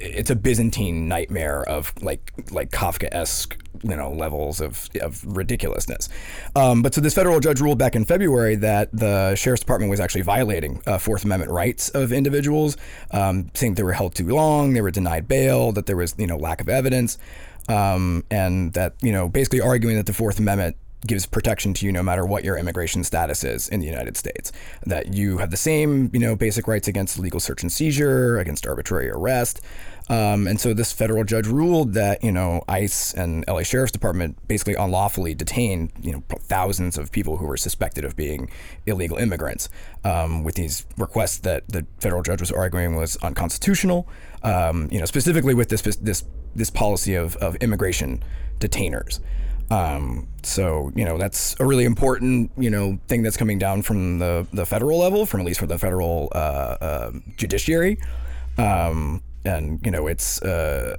it's 0.00 0.30
a 0.30 0.36
Byzantine 0.36 1.08
nightmare 1.08 1.62
of 1.62 1.92
like 2.02 2.32
like 2.50 2.70
Kafka-esque 2.70 3.58
you 3.82 3.96
know 3.96 4.12
levels 4.12 4.60
of, 4.60 4.88
of 5.00 5.24
ridiculousness. 5.24 6.08
Um, 6.54 6.82
but 6.82 6.94
so 6.94 7.00
this 7.00 7.14
federal 7.14 7.40
judge 7.40 7.60
ruled 7.60 7.78
back 7.78 7.96
in 7.96 8.04
February 8.04 8.56
that 8.56 8.90
the 8.92 9.34
sheriff's 9.34 9.62
department 9.62 9.90
was 9.90 10.00
actually 10.00 10.22
violating 10.22 10.82
uh, 10.86 10.98
Fourth 10.98 11.24
Amendment 11.24 11.50
rights 11.50 11.88
of 11.90 12.12
individuals, 12.12 12.76
um, 13.10 13.50
saying 13.54 13.74
they 13.74 13.82
were 13.82 13.92
held 13.92 14.14
too 14.14 14.28
long, 14.28 14.74
they 14.74 14.80
were 14.80 14.90
denied 14.90 15.28
bail, 15.28 15.72
that 15.72 15.86
there 15.86 15.96
was 15.96 16.14
you 16.18 16.26
know 16.26 16.36
lack 16.36 16.60
of 16.60 16.68
evidence, 16.68 17.18
um, 17.68 18.24
and 18.30 18.72
that 18.74 18.94
you 19.02 19.12
know 19.12 19.28
basically 19.28 19.60
arguing 19.60 19.96
that 19.96 20.06
the 20.06 20.14
Fourth 20.14 20.38
Amendment 20.38 20.76
gives 21.06 21.26
protection 21.26 21.74
to 21.74 21.86
you 21.86 21.92
no 21.92 22.02
matter 22.02 22.24
what 22.24 22.44
your 22.44 22.56
immigration 22.56 23.04
status 23.04 23.44
is 23.44 23.68
in 23.68 23.80
the 23.80 23.86
United 23.86 24.16
States. 24.16 24.52
That 24.86 25.14
you 25.14 25.38
have 25.38 25.50
the 25.50 25.56
same, 25.56 26.10
you 26.12 26.20
know, 26.20 26.36
basic 26.36 26.68
rights 26.68 26.88
against 26.88 27.18
legal 27.18 27.40
search 27.40 27.62
and 27.62 27.72
seizure, 27.72 28.38
against 28.38 28.66
arbitrary 28.66 29.10
arrest. 29.10 29.60
Um, 30.08 30.46
and 30.46 30.60
so 30.60 30.74
this 30.74 30.92
federal 30.92 31.24
judge 31.24 31.46
ruled 31.46 31.94
that, 31.94 32.22
you 32.24 32.32
know, 32.32 32.62
ICE 32.68 33.14
and 33.14 33.44
LA 33.48 33.62
Sheriff's 33.62 33.92
Department 33.92 34.36
basically 34.48 34.74
unlawfully 34.74 35.34
detained, 35.34 35.92
you 36.00 36.12
know, 36.12 36.22
thousands 36.40 36.98
of 36.98 37.12
people 37.12 37.36
who 37.36 37.46
were 37.46 37.56
suspected 37.56 38.04
of 38.04 38.16
being 38.16 38.50
illegal 38.84 39.16
immigrants 39.16 39.68
um, 40.04 40.42
with 40.42 40.56
these 40.56 40.86
requests 40.98 41.38
that 41.38 41.68
the 41.68 41.86
federal 42.00 42.22
judge 42.22 42.40
was 42.40 42.50
arguing 42.50 42.96
was 42.96 43.16
unconstitutional, 43.18 44.08
um, 44.42 44.88
you 44.90 44.98
know, 44.98 45.06
specifically 45.06 45.54
with 45.54 45.68
this, 45.68 45.82
this, 45.82 46.24
this 46.54 46.70
policy 46.70 47.14
of, 47.14 47.36
of 47.36 47.54
immigration 47.56 48.22
detainers. 48.58 49.20
Um, 49.72 50.28
so 50.42 50.92
you 50.94 51.04
know 51.04 51.16
that's 51.16 51.58
a 51.58 51.64
really 51.64 51.84
important 51.84 52.50
you 52.58 52.68
know 52.68 52.98
thing 53.08 53.22
that's 53.22 53.38
coming 53.38 53.58
down 53.58 53.80
from 53.80 54.18
the 54.18 54.46
the 54.52 54.66
federal 54.66 54.98
level, 54.98 55.24
from 55.24 55.40
at 55.40 55.46
least 55.46 55.60
from 55.60 55.68
the 55.70 55.78
federal 55.78 56.28
uh, 56.34 56.76
uh, 56.80 57.12
judiciary, 57.38 57.98
um, 58.58 59.22
and 59.46 59.80
you 59.82 59.90
know 59.90 60.08
it's 60.08 60.42
uh, 60.42 60.94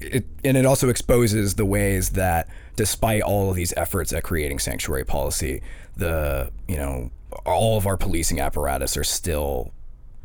it 0.00 0.24
and 0.44 0.56
it 0.56 0.64
also 0.66 0.88
exposes 0.88 1.56
the 1.56 1.64
ways 1.64 2.10
that 2.10 2.48
despite 2.76 3.22
all 3.22 3.50
of 3.50 3.56
these 3.56 3.74
efforts 3.76 4.12
at 4.12 4.22
creating 4.22 4.60
sanctuary 4.60 5.04
policy, 5.04 5.60
the 5.96 6.52
you 6.68 6.76
know 6.76 7.10
all 7.44 7.76
of 7.76 7.88
our 7.88 7.96
policing 7.96 8.38
apparatus 8.38 8.96
are 8.96 9.04
still 9.04 9.72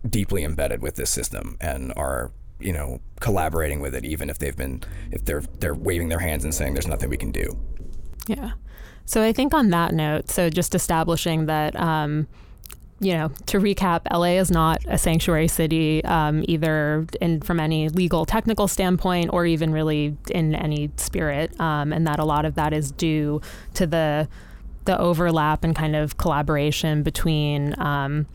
deeply 0.07 0.43
embedded 0.43 0.83
with 0.83 0.95
this 0.95 1.09
system 1.09 1.57
and 1.59 1.93
are 1.95 2.31
you 2.59 2.73
know 2.73 2.99
collaborating 3.19 3.79
with 3.79 3.95
it 3.95 4.05
even 4.05 4.29
if 4.29 4.37
they've 4.37 4.55
been 4.55 4.81
if 5.11 5.25
they're 5.25 5.41
they're 5.59 5.73
waving 5.73 6.09
their 6.09 6.19
hands 6.19 6.43
and 6.43 6.53
saying 6.53 6.73
there's 6.73 6.87
nothing 6.87 7.09
we 7.09 7.17
can 7.17 7.31
do 7.31 7.57
Yeah. 8.37 8.51
So 9.05 9.21
I 9.21 9.33
think 9.33 9.53
on 9.53 9.69
that 9.69 9.93
note, 9.93 10.29
so 10.29 10.49
just 10.49 10.73
establishing 10.73 11.47
that, 11.47 11.75
um, 11.75 12.27
you 12.99 13.13
know, 13.13 13.29
to 13.47 13.59
recap, 13.59 14.01
LA 14.11 14.39
is 14.39 14.51
not 14.51 14.79
a 14.87 14.97
sanctuary 14.97 15.47
city, 15.47 16.03
um, 16.05 16.45
either 16.47 17.05
in 17.19 17.41
from 17.41 17.59
any 17.59 17.89
legal 17.89 18.25
technical 18.25 18.67
standpoint 18.67 19.31
or 19.33 19.45
even 19.45 19.73
really 19.73 20.15
in 20.29 20.55
any 20.55 20.91
spirit, 20.97 21.59
um, 21.59 21.91
and 21.91 22.05
that 22.07 22.19
a 22.19 22.25
lot 22.25 22.45
of 22.45 22.55
that 22.55 22.73
is 22.73 22.91
due 22.91 23.41
to 23.73 23.87
the 23.87 24.29
the 24.85 24.97
overlap 24.97 25.63
and 25.63 25.75
kind 25.75 25.95
of 25.95 26.17
collaboration 26.17 27.03
between 27.03 27.79
um, 27.79 28.25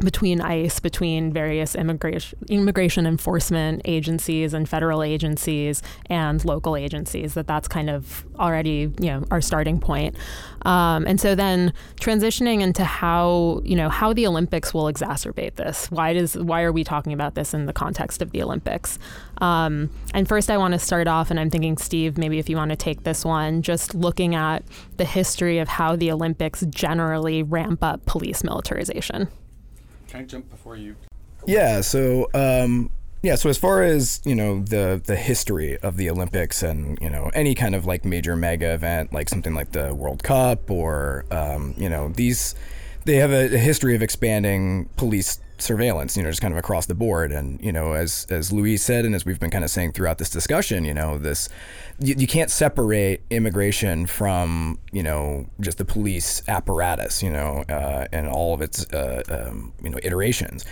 between 0.00 0.40
ICE, 0.40 0.80
between 0.80 1.32
various 1.32 1.74
immigration 1.74 2.38
immigration 2.48 3.06
enforcement 3.06 3.82
agencies 3.84 4.54
and 4.54 4.68
federal 4.68 5.02
agencies 5.02 5.82
and 6.06 6.44
local 6.44 6.76
agencies. 6.76 7.34
That 7.34 7.46
that's 7.46 7.68
kind 7.68 7.90
of 7.90 8.24
already 8.38 8.92
you 9.00 9.06
know 9.06 9.24
our 9.30 9.40
starting 9.40 9.80
point. 9.80 10.16
Um, 10.62 11.06
and 11.06 11.20
so 11.20 11.34
then 11.34 11.72
transitioning 11.96 12.60
into 12.60 12.84
how 12.84 13.60
you 13.64 13.76
know 13.76 13.88
how 13.88 14.12
the 14.12 14.26
Olympics 14.26 14.74
will 14.74 14.84
exacerbate 14.84 15.56
this. 15.56 15.90
Why 15.90 16.12
does 16.12 16.36
why 16.36 16.62
are 16.62 16.72
we 16.72 16.84
talking 16.84 17.12
about 17.12 17.34
this 17.34 17.54
in 17.54 17.66
the 17.66 17.72
context 17.72 18.22
of 18.22 18.32
the 18.32 18.42
Olympics? 18.42 18.98
Um, 19.38 19.90
and 20.12 20.28
first, 20.28 20.50
I 20.50 20.58
want 20.58 20.72
to 20.72 20.78
start 20.78 21.08
off, 21.08 21.30
and 21.30 21.40
I'm 21.40 21.50
thinking, 21.50 21.78
Steve, 21.78 22.18
maybe 22.18 22.38
if 22.38 22.48
you 22.48 22.56
want 22.56 22.70
to 22.70 22.76
take 22.76 23.04
this 23.04 23.24
one, 23.24 23.62
just 23.62 23.94
looking 23.94 24.34
at 24.34 24.62
the 24.96 25.04
history 25.04 25.58
of 25.58 25.68
how 25.68 25.96
the 25.96 26.12
Olympics 26.12 26.64
generally 26.68 27.42
ramp 27.42 27.82
up 27.82 28.04
police 28.06 28.44
militarization. 28.44 29.28
Can 30.10 30.20
I 30.20 30.24
jump 30.24 30.50
before 30.50 30.76
you? 30.76 30.96
Yeah. 31.46 31.82
So, 31.82 32.28
um, 32.34 32.90
yeah. 33.22 33.36
So 33.36 33.48
as 33.48 33.56
far 33.56 33.84
as 33.84 34.20
you 34.24 34.34
know, 34.34 34.60
the 34.60 35.00
the 35.04 35.14
history 35.14 35.78
of 35.78 35.96
the 35.96 36.10
Olympics 36.10 36.64
and 36.64 36.98
you 37.00 37.08
know 37.08 37.30
any 37.32 37.54
kind 37.54 37.76
of 37.76 37.86
like 37.86 38.04
major 38.04 38.34
mega 38.34 38.74
event, 38.74 39.12
like 39.12 39.28
something 39.28 39.54
like 39.54 39.70
the 39.70 39.94
World 39.94 40.24
Cup 40.24 40.68
or 40.68 41.24
um, 41.30 41.74
you 41.78 41.88
know 41.88 42.08
these, 42.08 42.56
they 43.04 43.16
have 43.16 43.30
a, 43.30 43.54
a 43.54 43.58
history 43.58 43.94
of 43.94 44.02
expanding 44.02 44.88
police 44.96 45.38
surveillance, 45.62 46.16
you 46.16 46.22
know, 46.22 46.30
just 46.30 46.40
kind 46.40 46.52
of 46.52 46.58
across 46.58 46.86
the 46.86 46.94
board. 46.94 47.32
And, 47.32 47.62
you 47.62 47.72
know, 47.72 47.92
as, 47.92 48.26
as 48.30 48.52
Luis 48.52 48.82
said, 48.82 49.04
and 49.04 49.14
as 49.14 49.24
we've 49.24 49.40
been 49.40 49.50
kind 49.50 49.64
of 49.64 49.70
saying 49.70 49.92
throughout 49.92 50.18
this 50.18 50.30
discussion, 50.30 50.84
you 50.84 50.94
know, 50.94 51.18
this, 51.18 51.48
you, 51.98 52.14
you 52.16 52.26
can't 52.26 52.50
separate 52.50 53.22
immigration 53.30 54.06
from, 54.06 54.78
you 54.92 55.02
know, 55.02 55.46
just 55.60 55.78
the 55.78 55.84
police 55.84 56.42
apparatus, 56.48 57.22
you 57.22 57.30
know, 57.30 57.64
uh, 57.68 58.06
and 58.12 58.28
all 58.28 58.54
of 58.54 58.60
its, 58.60 58.90
uh, 58.92 59.22
um, 59.28 59.72
you 59.82 59.90
know, 59.90 59.98
iterations. 60.02 60.64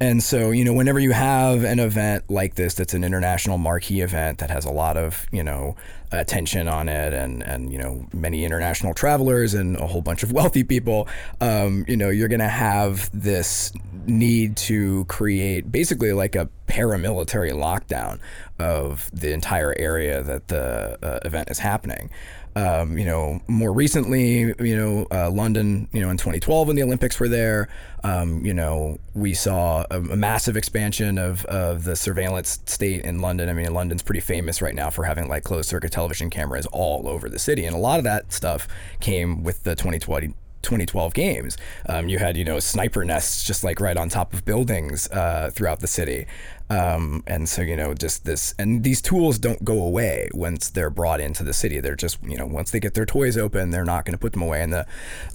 And 0.00 0.22
so, 0.22 0.50
you 0.50 0.64
know, 0.64 0.72
whenever 0.72 0.98
you 0.98 1.12
have 1.12 1.62
an 1.62 1.78
event 1.78 2.24
like 2.28 2.56
this 2.56 2.74
that's 2.74 2.94
an 2.94 3.04
international 3.04 3.58
marquee 3.58 4.00
event 4.00 4.38
that 4.38 4.50
has 4.50 4.64
a 4.64 4.72
lot 4.72 4.96
of, 4.96 5.26
you 5.30 5.44
know, 5.44 5.76
attention 6.10 6.68
on 6.68 6.88
it 6.88 7.12
and, 7.12 7.42
and 7.42 7.72
you 7.72 7.78
know, 7.78 8.06
many 8.12 8.44
international 8.44 8.92
travelers 8.92 9.54
and 9.54 9.76
a 9.76 9.86
whole 9.86 10.02
bunch 10.02 10.22
of 10.22 10.32
wealthy 10.32 10.64
people, 10.64 11.08
um, 11.40 11.84
you 11.86 11.96
know, 11.96 12.10
you're 12.10 12.28
going 12.28 12.40
to 12.40 12.48
have 12.48 13.08
this 13.12 13.72
need 14.08 14.56
to 14.56 15.04
create 15.06 15.70
basically 15.70 16.12
like 16.12 16.34
a 16.34 16.48
paramilitary 16.66 17.52
lockdown 17.52 18.18
of 18.58 19.10
the 19.12 19.32
entire 19.32 19.74
area 19.78 20.22
that 20.22 20.48
the 20.48 20.98
uh, 21.02 21.20
event 21.24 21.50
is 21.50 21.58
happening. 21.58 22.10
Um, 22.56 22.96
you 22.96 23.04
know, 23.04 23.40
more 23.48 23.72
recently, 23.72 24.54
you 24.60 24.76
know, 24.76 25.08
uh, 25.10 25.28
London, 25.28 25.88
you 25.92 26.00
know, 26.00 26.10
in 26.10 26.16
2012 26.16 26.68
when 26.68 26.76
the 26.76 26.84
Olympics 26.84 27.18
were 27.18 27.28
there, 27.28 27.68
um, 28.04 28.44
you 28.46 28.54
know, 28.54 29.00
we 29.12 29.34
saw 29.34 29.84
a, 29.90 29.96
a, 29.96 30.16
massive 30.16 30.56
expansion 30.56 31.18
of, 31.18 31.44
of 31.46 31.82
the 31.82 31.96
surveillance 31.96 32.60
state 32.66 33.04
in 33.04 33.20
London. 33.20 33.48
I 33.48 33.54
mean, 33.54 33.74
London's 33.74 34.02
pretty 34.02 34.20
famous 34.20 34.62
right 34.62 34.74
now 34.74 34.88
for 34.88 35.02
having 35.02 35.28
like 35.28 35.42
closed 35.42 35.68
circuit 35.68 35.90
television 35.90 36.30
cameras 36.30 36.66
all 36.66 37.08
over 37.08 37.28
the 37.28 37.40
city. 37.40 37.64
And 37.64 37.74
a 37.74 37.78
lot 37.78 37.98
of 37.98 38.04
that 38.04 38.32
stuff 38.32 38.68
came 39.00 39.42
with 39.42 39.64
the 39.64 39.74
2020 39.74 40.34
2012 40.64 41.14
games. 41.14 41.56
Um, 41.88 42.08
you 42.08 42.18
had, 42.18 42.36
you 42.36 42.44
know, 42.44 42.58
sniper 42.58 43.04
nests 43.04 43.44
just 43.44 43.62
like 43.62 43.80
right 43.80 43.96
on 43.96 44.08
top 44.08 44.32
of 44.34 44.44
buildings 44.44 45.08
uh, 45.10 45.50
throughout 45.52 45.80
the 45.80 45.86
city. 45.86 46.26
Um, 46.70 47.22
and 47.26 47.48
so, 47.48 47.62
you 47.62 47.76
know, 47.76 47.94
just 47.94 48.24
this, 48.24 48.54
and 48.58 48.82
these 48.82 49.00
tools 49.00 49.38
don't 49.38 49.64
go 49.64 49.80
away 49.82 50.28
once 50.32 50.70
they're 50.70 50.90
brought 50.90 51.20
into 51.20 51.44
the 51.44 51.52
city. 51.52 51.78
They're 51.80 51.94
just, 51.94 52.22
you 52.22 52.36
know, 52.36 52.46
once 52.46 52.70
they 52.70 52.80
get 52.80 52.94
their 52.94 53.06
toys 53.06 53.36
open, 53.36 53.70
they're 53.70 53.84
not 53.84 54.04
going 54.04 54.14
to 54.14 54.18
put 54.18 54.32
them 54.32 54.42
away. 54.42 54.62
And 54.62 54.72
the 54.72 54.86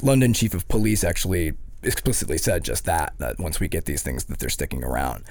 London 0.02 0.34
chief 0.34 0.54
of 0.54 0.68
police 0.68 1.04
actually 1.04 1.54
explicitly 1.82 2.38
said 2.38 2.64
just 2.64 2.86
that, 2.86 3.14
that 3.20 3.40
once 3.40 3.60
we 3.60 3.68
get 3.68 3.86
these 3.86 4.04
things, 4.04 4.26
that 4.26 4.40
they're 4.40 4.50
sticking 4.50 4.84
around 4.84 5.24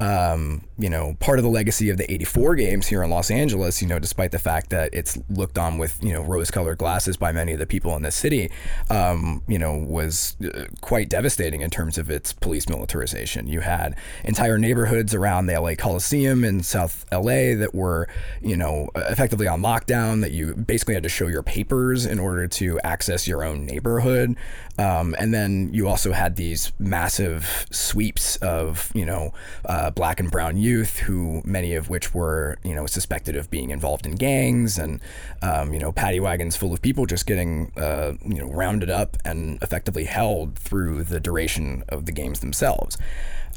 um, 0.00 0.62
you 0.76 0.90
know, 0.90 1.16
part 1.20 1.38
of 1.38 1.44
the 1.44 1.50
legacy 1.50 1.88
of 1.88 1.98
the 1.98 2.12
84 2.12 2.56
games 2.56 2.88
here 2.88 3.02
in 3.02 3.10
Los 3.10 3.30
Angeles, 3.30 3.80
you 3.80 3.86
know, 3.86 4.00
despite 4.00 4.32
the 4.32 4.38
fact 4.38 4.70
that 4.70 4.90
it's 4.92 5.16
looked 5.30 5.56
on 5.56 5.78
with, 5.78 6.02
you 6.02 6.12
know, 6.12 6.22
rose 6.22 6.50
colored 6.50 6.78
glasses 6.78 7.16
by 7.16 7.30
many 7.30 7.52
of 7.52 7.60
the 7.60 7.66
people 7.66 7.94
in 7.94 8.02
the 8.02 8.10
city, 8.10 8.50
um, 8.90 9.42
you 9.46 9.58
know, 9.58 9.76
was 9.76 10.36
uh, 10.42 10.64
quite 10.80 11.08
devastating 11.08 11.60
in 11.60 11.70
terms 11.70 11.96
of 11.96 12.10
its 12.10 12.32
police 12.32 12.68
militarization. 12.68 13.46
You 13.46 13.60
had 13.60 13.96
entire 14.24 14.58
neighborhoods 14.58 15.14
around 15.14 15.46
the 15.46 15.60
LA 15.60 15.74
Coliseum 15.76 16.44
in 16.44 16.62
South 16.64 17.04
LA 17.12 17.54
that 17.54 17.70
were, 17.72 18.08
you 18.42 18.56
know, 18.56 18.90
effectively 18.96 19.46
on 19.46 19.62
lockdown, 19.62 20.22
that 20.22 20.32
you 20.32 20.54
basically 20.54 20.94
had 20.94 21.04
to 21.04 21.08
show 21.08 21.28
your 21.28 21.44
papers 21.44 22.04
in 22.04 22.18
order 22.18 22.48
to 22.48 22.80
access 22.80 23.28
your 23.28 23.44
own 23.44 23.64
neighborhood. 23.64 24.36
Um, 24.76 25.14
and 25.18 25.32
then 25.32 25.72
you 25.72 25.86
also 25.86 26.10
had 26.12 26.34
these 26.34 26.72
massive 26.80 27.66
sweeps 27.70 28.36
of, 28.38 28.90
you 28.92 29.06
know, 29.06 29.32
uh, 29.64 29.83
black 29.90 30.20
and 30.20 30.30
brown 30.30 30.56
youth, 30.56 30.98
who 30.98 31.42
many 31.44 31.74
of 31.74 31.88
which 31.88 32.14
were, 32.14 32.58
you 32.64 32.74
know, 32.74 32.86
suspected 32.86 33.36
of 33.36 33.50
being 33.50 33.70
involved 33.70 34.06
in 34.06 34.14
gangs, 34.14 34.78
and 34.78 35.00
um, 35.42 35.72
you 35.72 35.78
know, 35.78 35.92
paddy 35.92 36.20
wagons 36.20 36.56
full 36.56 36.72
of 36.72 36.82
people 36.82 37.06
just 37.06 37.26
getting, 37.26 37.72
uh, 37.76 38.12
you 38.24 38.38
know, 38.38 38.50
rounded 38.50 38.90
up 38.90 39.16
and 39.24 39.62
effectively 39.62 40.04
held 40.04 40.58
through 40.58 41.04
the 41.04 41.20
duration 41.20 41.84
of 41.88 42.06
the 42.06 42.12
games 42.12 42.40
themselves. 42.40 42.98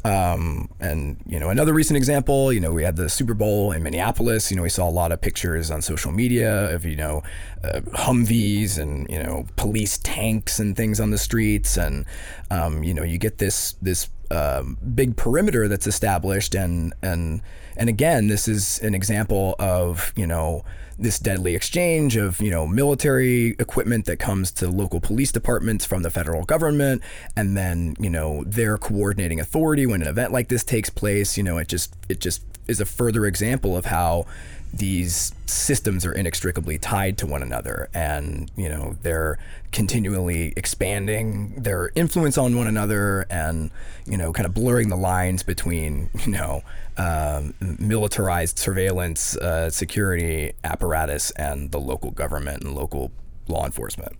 Um, 0.04 0.70
and 0.80 1.16
you 1.26 1.40
know, 1.40 1.50
another 1.50 1.72
recent 1.72 1.96
example, 1.96 2.52
you 2.52 2.60
know, 2.60 2.72
we 2.72 2.84
had 2.84 2.96
the 2.96 3.08
Super 3.08 3.34
Bowl 3.34 3.72
in 3.72 3.82
Minneapolis. 3.82 4.50
You 4.50 4.56
know, 4.56 4.62
we 4.62 4.68
saw 4.68 4.88
a 4.88 4.90
lot 4.90 5.10
of 5.10 5.20
pictures 5.20 5.70
on 5.70 5.82
social 5.82 6.12
media 6.12 6.72
of 6.74 6.84
you 6.84 6.96
know 6.96 7.22
uh, 7.64 7.80
Humvees 7.80 8.78
and 8.78 9.08
you 9.10 9.20
know 9.20 9.46
police 9.56 9.98
tanks 9.98 10.60
and 10.60 10.76
things 10.76 11.00
on 11.00 11.10
the 11.10 11.18
streets, 11.18 11.76
and 11.76 12.06
um, 12.50 12.84
you 12.84 12.94
know, 12.94 13.02
you 13.02 13.18
get 13.18 13.38
this 13.38 13.74
this 13.82 14.08
um, 14.30 14.76
big 14.94 15.16
perimeter 15.16 15.68
that's 15.68 15.86
established, 15.86 16.54
and 16.54 16.92
and 17.02 17.40
and 17.76 17.88
again, 17.88 18.28
this 18.28 18.48
is 18.48 18.80
an 18.80 18.94
example 18.94 19.54
of 19.58 20.12
you 20.16 20.26
know 20.26 20.64
this 20.98 21.18
deadly 21.18 21.54
exchange 21.54 22.16
of 22.16 22.40
you 22.40 22.50
know 22.50 22.66
military 22.66 23.50
equipment 23.58 24.04
that 24.06 24.18
comes 24.18 24.50
to 24.50 24.68
local 24.68 25.00
police 25.00 25.30
departments 25.30 25.84
from 25.84 26.02
the 26.02 26.10
federal 26.10 26.44
government. 26.44 27.02
And 27.36 27.56
then 27.56 27.94
you 27.98 28.10
know 28.10 28.44
their 28.44 28.76
coordinating 28.78 29.40
authority 29.40 29.86
when 29.86 30.02
an 30.02 30.08
event 30.08 30.32
like 30.32 30.48
this 30.48 30.64
takes 30.64 30.90
place. 30.90 31.36
You 31.36 31.44
know 31.44 31.58
it 31.58 31.68
just 31.68 31.94
it 32.08 32.20
just 32.20 32.42
is 32.66 32.80
a 32.80 32.84
further 32.84 33.24
example 33.24 33.76
of 33.76 33.86
how 33.86 34.26
these 34.72 35.32
systems 35.46 36.04
are 36.04 36.12
inextricably 36.12 36.78
tied 36.78 37.16
to 37.18 37.26
one 37.26 37.42
another 37.42 37.88
and 37.94 38.50
you 38.56 38.68
know 38.68 38.96
they're 39.02 39.38
continually 39.72 40.52
expanding 40.56 41.54
their 41.62 41.90
influence 41.94 42.36
on 42.36 42.56
one 42.56 42.66
another 42.66 43.26
and 43.30 43.70
you 44.06 44.16
know 44.16 44.32
kind 44.32 44.44
of 44.46 44.52
blurring 44.52 44.88
the 44.88 44.96
lines 44.96 45.42
between 45.42 46.10
you 46.26 46.32
know 46.32 46.62
um, 46.98 47.54
militarized 47.60 48.58
surveillance 48.58 49.36
uh, 49.38 49.70
security 49.70 50.52
apparatus 50.64 51.30
and 51.32 51.70
the 51.70 51.80
local 51.80 52.10
government 52.10 52.62
and 52.62 52.74
local 52.74 53.10
law 53.46 53.64
enforcement 53.64 54.14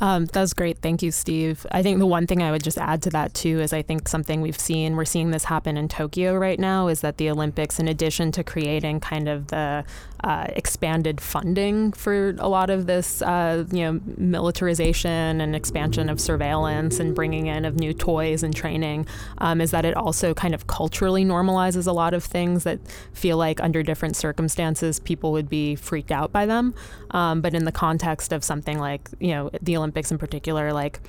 um, 0.00 0.26
that 0.26 0.40
was 0.40 0.54
great. 0.54 0.78
Thank 0.78 1.02
you, 1.02 1.10
Steve. 1.10 1.66
I 1.72 1.82
think 1.82 1.98
the 1.98 2.06
one 2.06 2.26
thing 2.26 2.42
I 2.42 2.50
would 2.50 2.62
just 2.62 2.78
add 2.78 3.02
to 3.02 3.10
that, 3.10 3.34
too, 3.34 3.60
is 3.60 3.72
I 3.72 3.82
think 3.82 4.08
something 4.08 4.40
we've 4.40 4.58
seen, 4.58 4.96
we're 4.96 5.04
seeing 5.04 5.30
this 5.30 5.44
happen 5.44 5.76
in 5.76 5.88
Tokyo 5.88 6.36
right 6.36 6.58
now, 6.58 6.88
is 6.88 7.00
that 7.00 7.16
the 7.16 7.30
Olympics, 7.30 7.78
in 7.78 7.88
addition 7.88 8.30
to 8.32 8.44
creating 8.44 9.00
kind 9.00 9.28
of 9.28 9.48
the 9.48 9.84
uh, 10.24 10.46
expanded 10.50 11.20
funding 11.20 11.92
for 11.92 12.34
a 12.38 12.48
lot 12.48 12.70
of 12.70 12.86
this, 12.86 13.22
uh, 13.22 13.64
you 13.70 13.80
know, 13.80 14.00
militarization 14.16 15.40
and 15.40 15.54
expansion 15.54 16.08
of 16.08 16.20
surveillance 16.20 16.98
and 16.98 17.14
bringing 17.14 17.46
in 17.46 17.64
of 17.64 17.76
new 17.76 17.92
toys 17.92 18.42
and 18.42 18.54
training, 18.54 19.06
um, 19.38 19.60
is 19.60 19.70
that 19.70 19.84
it 19.84 19.96
also 19.96 20.34
kind 20.34 20.54
of 20.54 20.66
culturally 20.66 21.24
normalizes 21.24 21.86
a 21.86 21.92
lot 21.92 22.14
of 22.14 22.24
things 22.24 22.64
that 22.64 22.78
feel 23.12 23.36
like 23.36 23.60
under 23.60 23.82
different 23.82 24.16
circumstances 24.16 24.98
people 25.00 25.32
would 25.32 25.48
be 25.48 25.76
freaked 25.76 26.10
out 26.10 26.32
by 26.32 26.46
them. 26.46 26.74
Um, 27.10 27.40
but 27.40 27.54
in 27.54 27.64
the 27.64 27.72
context 27.72 28.32
of 28.32 28.42
something 28.42 28.78
like, 28.78 29.08
you 29.20 29.28
know, 29.28 29.50
the 29.62 29.76
Olympics 29.76 30.10
in 30.10 30.18
particular, 30.18 30.72
like 30.72 31.00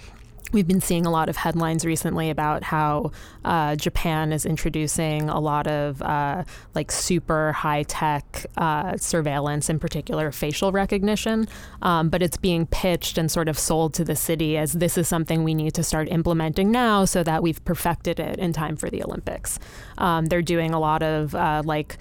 We've 0.52 0.68
been 0.68 0.82
seeing 0.82 1.06
a 1.06 1.12
lot 1.12 1.30
of 1.30 1.38
headlines 1.38 1.86
recently 1.86 2.30
about 2.30 2.64
how 2.64 3.12
uh, 3.46 3.76
Japan 3.76 4.34
is 4.34 4.46
introducing 4.46 5.30
a 5.30 5.40
lot 5.40 5.68
of 5.68 6.02
uh, 6.02 6.44
like 6.74 6.92
super 6.92 7.52
high 7.52 7.84
tech 7.84 8.46
uh, 8.58 8.98
surveillance, 8.98 9.70
in 9.70 9.80
particular 9.80 10.32
facial 10.32 10.72
recognition. 10.72 11.48
Um, 11.82 12.10
but 12.10 12.22
it's 12.22 12.38
being 12.38 12.66
pitched 12.66 13.18
and 13.18 13.32
sort 13.32 13.48
of 13.48 13.60
sold 13.60 13.94
to 13.96 14.04
the 14.04 14.16
city 14.16 14.58
as 14.58 14.74
this 14.74 14.98
is 14.98 15.08
something 15.08 15.44
we 15.44 15.54
need 15.54 15.74
to 15.76 15.84
start 15.84 16.08
implementing 16.10 16.72
now 16.72 17.06
so 17.06 17.24
that 17.24 17.44
we've 17.44 17.64
perfected 17.64 18.20
it 18.20 18.40
in 18.40 18.54
time 18.54 18.76
for 18.76 18.90
the 18.90 19.04
Olympics. 19.04 19.60
Um, 19.98 20.26
they're 20.28 20.42
doing 20.42 20.74
a 20.74 20.80
lot 20.80 21.04
of 21.04 21.36
uh, 21.36 21.62
like 21.66 21.98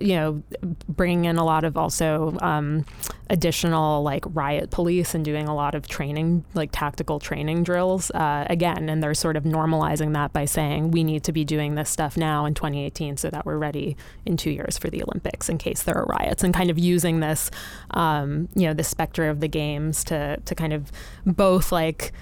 you 0.00 0.14
know, 0.14 0.42
bringing 0.88 1.24
in 1.24 1.36
a 1.36 1.44
lot 1.44 1.64
of 1.64 1.76
also 1.76 2.36
um, 2.40 2.84
additional 3.30 4.02
like 4.02 4.24
riot 4.28 4.70
police 4.70 5.14
and 5.14 5.24
doing 5.24 5.48
a 5.48 5.54
lot 5.54 5.74
of 5.74 5.86
training, 5.86 6.44
like 6.54 6.70
tactical 6.72 7.18
training 7.18 7.62
drills 7.62 8.10
uh, 8.12 8.46
again. 8.48 8.88
And 8.88 9.02
they're 9.02 9.14
sort 9.14 9.36
of 9.36 9.44
normalizing 9.44 10.14
that 10.14 10.32
by 10.32 10.44
saying 10.44 10.90
we 10.90 11.04
need 11.04 11.24
to 11.24 11.32
be 11.32 11.44
doing 11.44 11.74
this 11.74 11.90
stuff 11.90 12.16
now 12.16 12.44
in 12.44 12.54
2018 12.54 13.16
so 13.16 13.30
that 13.30 13.44
we're 13.44 13.58
ready 13.58 13.96
in 14.24 14.36
two 14.36 14.50
years 14.50 14.78
for 14.78 14.90
the 14.90 15.02
Olympics 15.02 15.48
in 15.48 15.58
case 15.58 15.82
there 15.82 15.96
are 15.96 16.06
riots 16.06 16.42
and 16.42 16.54
kind 16.54 16.70
of 16.70 16.78
using 16.78 17.20
this, 17.20 17.50
um, 17.90 18.48
you 18.54 18.66
know, 18.66 18.74
the 18.74 18.84
specter 18.84 19.28
of 19.28 19.40
the 19.40 19.48
games 19.48 20.04
to, 20.04 20.38
to 20.44 20.54
kind 20.54 20.72
of 20.72 20.90
both 21.26 21.72
like, 21.72 22.12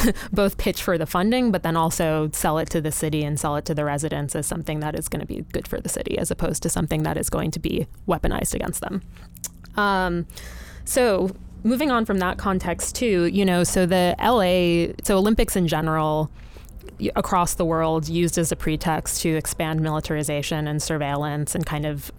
both 0.32 0.58
pitch 0.58 0.82
for 0.82 0.98
the 0.98 1.06
funding, 1.06 1.50
but 1.50 1.62
then 1.62 1.76
also 1.76 2.30
sell 2.32 2.58
it 2.58 2.70
to 2.70 2.80
the 2.80 2.92
city 2.92 3.24
and 3.24 3.38
sell 3.38 3.56
it 3.56 3.64
to 3.66 3.74
the 3.74 3.84
residents 3.84 4.34
as 4.34 4.46
something 4.46 4.80
that 4.80 4.94
is 4.98 5.08
going 5.08 5.20
to 5.20 5.26
be 5.26 5.42
good 5.52 5.66
for 5.68 5.80
the 5.80 5.88
city, 5.88 6.18
as 6.18 6.30
opposed 6.30 6.62
to 6.62 6.68
something 6.68 7.02
that 7.02 7.16
is 7.16 7.28
going 7.30 7.50
to 7.50 7.58
be 7.58 7.86
weaponized 8.08 8.54
against 8.54 8.80
them. 8.80 9.02
Um, 9.76 10.26
so 10.84 11.30
moving 11.64 11.90
on 11.90 12.04
from 12.04 12.18
that 12.18 12.38
context 12.38 12.94
too, 12.96 13.26
you 13.26 13.44
know, 13.44 13.64
so 13.64 13.86
the 13.86 14.14
LA, 14.18 14.94
so 15.04 15.18
Olympics 15.18 15.56
in 15.56 15.68
general 15.68 16.30
across 17.16 17.54
the 17.54 17.64
world 17.64 18.08
used 18.08 18.38
as 18.38 18.52
a 18.52 18.56
pretext 18.56 19.22
to 19.22 19.30
expand 19.30 19.80
militarization 19.80 20.68
and 20.68 20.82
surveillance 20.82 21.54
and 21.54 21.66
kind 21.66 21.86
of 21.86 22.12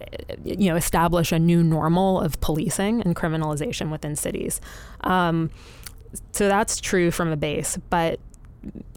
you 0.44 0.68
know 0.68 0.76
establish 0.76 1.32
a 1.32 1.38
new 1.38 1.62
normal 1.62 2.20
of 2.20 2.40
policing 2.40 3.00
and 3.02 3.16
criminalization 3.16 3.90
within 3.90 4.16
cities 4.16 4.60
um, 5.02 5.50
so 6.32 6.48
that's 6.48 6.80
true 6.80 7.10
from 7.10 7.30
a 7.30 7.36
base, 7.36 7.78
but 7.90 8.20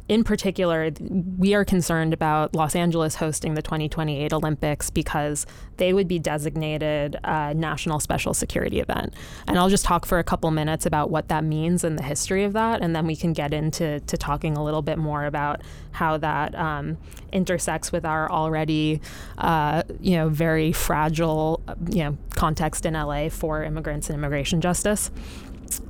in 0.10 0.23
particular, 0.23 0.91
we 1.38 1.53
are 1.53 1.65
concerned 1.65 2.13
about 2.13 2.56
Los 2.56 2.75
Angeles 2.75 3.15
hosting 3.15 3.56
the 3.56 3.62
2028 3.62 4.32
Olympics 4.32 4.89
because 4.89 5.45
they 5.75 5.91
would 5.91 6.08
be 6.08 6.17
designated 6.17 7.17
a 7.25 7.53
national 7.53 7.99
special 7.99 8.34
security 8.34 8.80
event. 8.80 9.13
And 9.47 9.60
I'll 9.60 9.69
just 9.69 9.84
talk 9.84 10.06
for 10.06 10.17
a 10.17 10.23
couple 10.23 10.49
minutes 10.51 10.86
about 10.86 11.10
what 11.10 11.27
that 11.27 11.43
means 11.43 11.84
and 11.84 11.99
the 11.99 12.03
history 12.03 12.45
of 12.45 12.53
that, 12.53 12.82
and 12.82 12.95
then 12.95 13.06
we 13.06 13.17
can 13.17 13.34
get 13.34 13.53
into 13.53 13.99
to 13.99 14.17
talking 14.17 14.56
a 14.56 14.63
little 14.63 14.82
bit 14.82 14.97
more 14.97 15.25
about 15.25 15.62
how 15.91 16.17
that 16.17 16.56
um, 16.56 16.97
intersects 17.34 17.91
with 17.91 18.06
our 18.06 18.32
already, 18.32 19.01
uh, 19.39 19.84
you 19.99 20.15
know, 20.15 20.30
very 20.30 20.71
fragile, 20.71 21.62
you 21.89 22.03
know, 22.06 22.17
context 22.30 22.86
in 22.86 22.93
LA 22.93 23.27
for 23.27 23.62
immigrants 23.62 24.10
and 24.10 24.17
immigration 24.17 24.62
justice. 24.62 25.12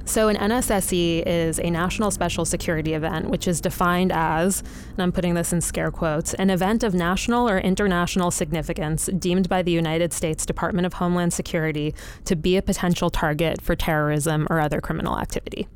So, 0.05 0.29
an 0.29 0.37
NSSE 0.37 1.23
is 1.25 1.59
a 1.59 1.69
national 1.69 2.11
special 2.11 2.45
security 2.45 2.93
event, 2.93 3.29
which 3.29 3.47
is 3.47 3.59
defined 3.59 4.11
as, 4.11 4.61
and 4.91 5.01
I'm 5.01 5.11
putting 5.11 5.33
this 5.33 5.51
in 5.51 5.61
scare 5.61 5.91
quotes, 5.91 6.33
an 6.35 6.49
event 6.49 6.83
of 6.83 6.93
national 6.93 7.49
or 7.49 7.59
international 7.59 8.31
significance 8.31 9.07
deemed 9.17 9.49
by 9.49 9.61
the 9.61 9.71
United 9.71 10.13
States 10.13 10.45
Department 10.45 10.85
of 10.85 10.93
Homeland 10.93 11.33
Security 11.33 11.93
to 12.25 12.35
be 12.35 12.57
a 12.57 12.61
potential 12.61 13.09
target 13.09 13.61
for 13.61 13.75
terrorism 13.75 14.47
or 14.49 14.59
other 14.59 14.79
criminal 14.81 15.17
activity. 15.19 15.67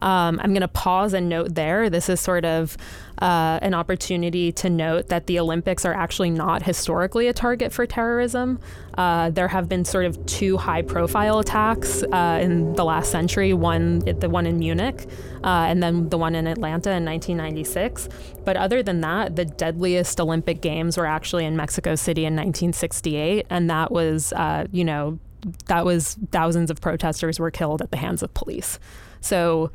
Um, 0.00 0.40
I'm 0.42 0.50
going 0.50 0.60
to 0.60 0.68
pause 0.68 1.12
and 1.14 1.28
note 1.28 1.54
there. 1.54 1.90
This 1.90 2.08
is 2.08 2.20
sort 2.20 2.44
of 2.44 2.76
uh, 3.20 3.58
an 3.62 3.74
opportunity 3.74 4.52
to 4.52 4.70
note 4.70 5.08
that 5.08 5.26
the 5.26 5.38
Olympics 5.40 5.84
are 5.84 5.94
actually 5.94 6.30
not 6.30 6.62
historically 6.62 7.26
a 7.26 7.32
target 7.32 7.72
for 7.72 7.86
terrorism. 7.86 8.60
Uh, 8.96 9.30
there 9.30 9.48
have 9.48 9.68
been 9.68 9.84
sort 9.84 10.04
of 10.04 10.24
two 10.26 10.56
high-profile 10.56 11.38
attacks 11.38 12.02
uh, 12.04 12.38
in 12.42 12.74
the 12.74 12.84
last 12.84 13.10
century. 13.10 13.52
One, 13.52 14.00
the 14.00 14.28
one 14.28 14.46
in 14.46 14.58
Munich, 14.58 15.06
uh, 15.44 15.66
and 15.68 15.82
then 15.82 16.08
the 16.08 16.18
one 16.18 16.34
in 16.34 16.46
Atlanta 16.46 16.90
in 16.90 17.04
1996. 17.04 18.08
But 18.44 18.56
other 18.56 18.82
than 18.82 19.00
that, 19.00 19.36
the 19.36 19.44
deadliest 19.44 20.20
Olympic 20.20 20.60
Games 20.60 20.96
were 20.96 21.06
actually 21.06 21.44
in 21.44 21.56
Mexico 21.56 21.94
City 21.94 22.22
in 22.22 22.34
1968, 22.34 23.46
and 23.50 23.68
that 23.70 23.90
was, 23.90 24.32
uh, 24.34 24.66
you 24.70 24.84
know, 24.84 25.18
that 25.66 25.84
was 25.84 26.18
thousands 26.30 26.70
of 26.70 26.80
protesters 26.80 27.38
were 27.38 27.50
killed 27.50 27.82
at 27.82 27.90
the 27.90 27.96
hands 27.96 28.22
of 28.22 28.32
police. 28.34 28.78
So 29.20 29.70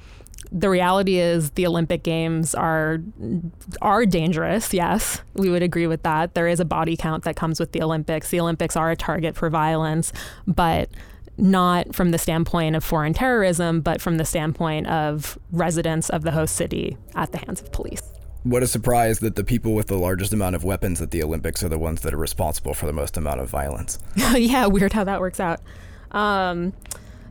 the 0.52 0.70
reality 0.70 1.18
is 1.18 1.52
the 1.52 1.66
Olympic 1.66 2.04
Games 2.04 2.54
are 2.54 3.00
are 3.82 4.06
dangerous. 4.06 4.74
Yes, 4.74 5.22
we 5.34 5.50
would 5.50 5.64
agree 5.64 5.88
with 5.88 6.04
that. 6.04 6.36
There 6.36 6.48
is 6.48 6.60
a 6.60 6.66
body 6.66 6.96
count 6.96 7.24
that 7.24 7.36
comes 7.36 7.60
with 7.60 7.72
the 7.72 7.82
Olympics. 7.82 8.30
The 8.30 8.40
Olympics 8.40 8.76
are 8.76 8.92
a 8.92 8.96
target 8.96 9.36
for 9.36 9.50
violence, 9.50 10.14
but 10.46 10.90
not 11.38 11.96
from 11.96 12.12
the 12.12 12.20
standpoint 12.20 12.76
of 12.76 12.84
foreign 12.84 13.14
terrorism, 13.14 13.82
but 13.82 14.02
from 14.02 14.18
the 14.18 14.26
standpoint 14.26 14.88
of 14.88 15.40
residents 15.52 16.10
of 16.12 16.22
the 16.22 16.32
host 16.32 16.56
city 16.56 16.98
at 17.16 17.32
the 17.32 17.40
hands 17.40 17.60
of 17.60 17.72
police. 17.72 18.04
What 18.44 18.62
a 18.62 18.68
surprise 18.68 19.20
that 19.20 19.36
the 19.36 19.44
people 19.44 19.74
with 19.74 19.88
the 19.88 19.98
largest 19.98 20.34
amount 20.34 20.56
of 20.56 20.64
weapons 20.64 21.02
at 21.02 21.12
the 21.12 21.24
Olympics 21.24 21.64
are 21.64 21.70
the 21.70 21.80
ones 21.80 22.02
that 22.02 22.14
are 22.14 22.18
responsible 22.18 22.74
for 22.74 22.86
the 22.86 22.94
most 22.94 23.18
amount 23.18 23.40
of 23.40 23.50
violence. 23.50 24.00
yeah, 24.36 24.68
weird 24.68 24.94
how 24.94 25.06
that 25.06 25.22
works 25.22 25.40
out. 25.40 25.62
Um, 26.12 26.74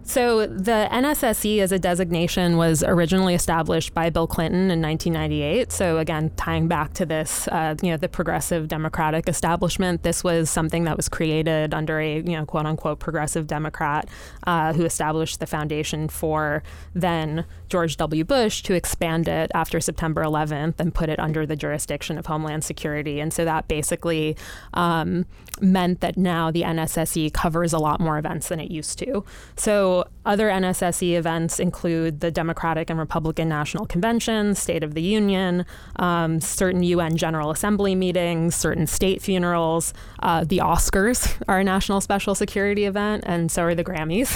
so 0.05 0.47
the 0.47 0.89
NSSE 0.91 1.61
as 1.61 1.71
a 1.71 1.79
designation 1.79 2.57
was 2.57 2.83
originally 2.83 3.35
established 3.35 3.95
by 3.95 4.11
Bill 4.11 4.27
Clinton 4.27 4.71
in 4.71 4.83
1998. 4.83 5.71
So 5.71 5.99
again, 5.99 6.31
tying 6.37 6.67
back 6.67 6.93
to 6.95 7.07
this, 7.07 7.47
uh, 7.49 7.77
you 7.83 7.91
know, 7.91 7.97
the 7.97 8.09
progressive 8.09 8.69
Democratic 8.69 9.29
establishment, 9.29 10.03
this 10.03 10.25
was 10.25 10.51
something 10.51 10.85
that 10.85 10.97
was 10.97 11.09
created 11.09 11.73
under 11.73 12.01
a 12.01 12.17
you 12.17 12.37
know 12.37 12.45
quote 12.45 12.67
unquote 12.67 12.99
progressive 12.99 13.47
Democrat 13.47 14.09
uh, 14.47 14.73
who 14.73 14.85
established 14.85 15.41
the 15.41 15.47
foundation 15.47 16.09
for 16.09 16.63
then 16.95 17.45
George 17.69 17.97
W. 17.97 18.25
Bush 18.25 18.63
to 18.63 18.75
expand 18.75 19.29
it 19.29 19.51
after 19.55 19.81
September 19.81 20.23
11th 20.23 20.81
and 20.81 20.95
put 20.95 21.09
it 21.09 21.19
under 21.19 21.47
the 21.47 21.57
jurisdiction 21.57 22.19
of 22.19 22.27
Homeland 22.27 22.65
Security. 22.65 23.21
And 23.21 23.33
so 23.33 23.45
that 23.45 23.69
basically 23.69 24.37
um, 24.75 25.27
meant 25.61 26.01
that 26.01 26.17
now 26.17 26.51
the 26.51 26.63
NSSE 26.63 27.33
covers 27.33 27.73
a 27.73 27.79
lot 27.79 28.01
more 28.01 28.19
events 28.19 28.49
than 28.49 28.61
it 28.61 28.71
used 28.71 28.99
to. 28.99 29.25
So 29.57 29.92
other 30.25 30.49
NSSE 30.49 31.17
events 31.17 31.59
include 31.59 32.21
the 32.21 32.31
Democratic 32.31 32.91
and 32.91 32.99
Republican 32.99 33.49
National 33.49 33.87
Conventions, 33.87 34.59
State 34.59 34.85
of 34.85 34.95
the 34.95 35.03
Union, 35.03 35.67
um, 35.97 36.41
certain 36.41 36.83
UN 36.83 37.17
General 37.17 37.51
Assembly 37.51 37.95
meetings, 37.95 38.55
certain 38.55 38.87
state 38.87 39.21
funerals. 39.21 39.93
Uh, 40.21 40.45
the 40.45 40.59
Oscars 40.59 41.37
are 41.49 41.61
a 41.61 41.65
national 41.65 42.01
special 42.01 42.35
security 42.35 42.85
event, 42.85 43.25
and 43.27 43.51
so 43.51 43.63
are 43.63 43.75
the 43.75 43.85
Grammys. 43.85 44.31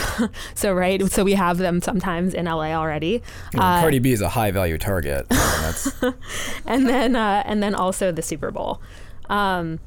so 0.54 0.72
right, 0.72 1.02
so 1.10 1.24
we 1.24 1.34
have 1.34 1.58
them 1.58 1.80
sometimes 1.80 2.34
in 2.34 2.46
LA 2.46 2.72
already. 2.72 3.22
uh, 3.54 3.80
Cardi 3.80 3.98
B 3.98 4.12
is 4.12 4.20
a 4.20 4.28
high 4.28 4.50
value 4.50 4.78
target. 4.78 5.26
and 6.66 6.88
then 6.88 7.16
uh, 7.16 7.42
and 7.46 7.62
then 7.62 7.74
also 7.74 8.12
the 8.12 8.22
Super 8.22 8.50
Bowl. 8.50 8.80
Um, 9.28 9.80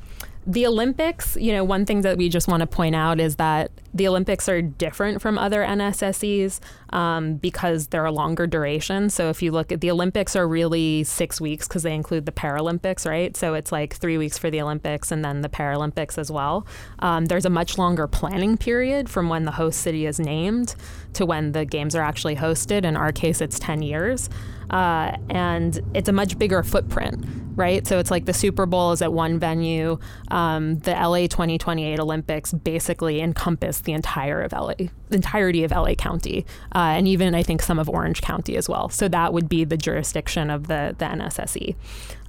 the 0.49 0.65
Olympics, 0.65 1.37
you 1.39 1.51
know, 1.53 1.63
one 1.63 1.85
thing 1.85 2.01
that 2.01 2.17
we 2.17 2.27
just 2.27 2.47
want 2.47 2.61
to 2.61 2.67
point 2.67 2.95
out 2.95 3.19
is 3.19 3.35
that 3.35 3.69
the 3.93 4.07
Olympics 4.07 4.49
are 4.49 4.63
different 4.63 5.21
from 5.21 5.37
other 5.37 5.63
NSSEs 5.63 6.59
um, 6.89 7.35
because 7.35 7.87
they're 7.87 8.05
a 8.05 8.11
longer 8.11 8.47
duration. 8.47 9.11
So 9.11 9.29
if 9.29 9.43
you 9.43 9.51
look 9.51 9.71
at 9.71 9.81
the 9.81 9.91
Olympics 9.91 10.35
are 10.35 10.47
really 10.47 11.03
six 11.03 11.39
weeks 11.39 11.67
because 11.67 11.83
they 11.83 11.93
include 11.93 12.25
the 12.25 12.31
Paralympics, 12.31 13.07
right? 13.07 13.37
So 13.37 13.53
it's 13.53 13.71
like 13.71 13.93
three 13.93 14.17
weeks 14.17 14.39
for 14.39 14.49
the 14.49 14.59
Olympics 14.59 15.11
and 15.11 15.23
then 15.23 15.41
the 15.41 15.49
Paralympics 15.49 16.17
as 16.17 16.31
well. 16.31 16.65
Um, 16.97 17.27
there's 17.27 17.45
a 17.45 17.51
much 17.51 17.77
longer 17.77 18.07
planning 18.07 18.57
period 18.57 19.07
from 19.07 19.29
when 19.29 19.45
the 19.45 19.51
host 19.51 19.79
city 19.79 20.07
is 20.07 20.19
named 20.19 20.73
to 21.13 21.27
when 21.27 21.51
the 21.51 21.63
games 21.63 21.93
are 21.93 22.01
actually 22.01 22.37
hosted. 22.37 22.85
In 22.85 22.97
our 22.97 23.11
case, 23.11 23.39
it's 23.39 23.59
10 23.59 23.83
years. 23.83 24.31
Uh, 24.69 25.17
and 25.29 25.79
it's 25.93 26.09
a 26.09 26.11
much 26.11 26.37
bigger 26.37 26.63
footprint, 26.63 27.25
right? 27.55 27.85
So 27.87 27.99
it's 27.99 28.11
like 28.11 28.25
the 28.25 28.33
Super 28.33 28.65
Bowl 28.65 28.91
is 28.91 29.01
at 29.01 29.11
one 29.11 29.39
venue. 29.39 29.99
Um, 30.29 30.79
the 30.79 30.91
LA 30.91 31.27
2028 31.27 31.99
Olympics 31.99 32.53
basically 32.53 33.21
encompass 33.21 33.81
the 33.81 33.93
entire 33.93 34.41
of 34.41 34.51
LA, 34.51 34.73
the 35.09 35.15
entirety 35.15 35.63
of 35.63 35.71
LA 35.71 35.95
County, 35.95 36.45
uh, 36.75 36.93
and 36.95 37.07
even 37.07 37.35
I 37.35 37.43
think 37.43 37.61
some 37.61 37.79
of 37.79 37.89
Orange 37.89 38.21
County 38.21 38.55
as 38.57 38.69
well. 38.69 38.89
So 38.89 39.07
that 39.07 39.33
would 39.33 39.49
be 39.49 39.63
the 39.63 39.77
jurisdiction 39.77 40.49
of 40.49 40.67
the 40.67 40.95
the 40.97 41.05
NSSE. 41.05 41.75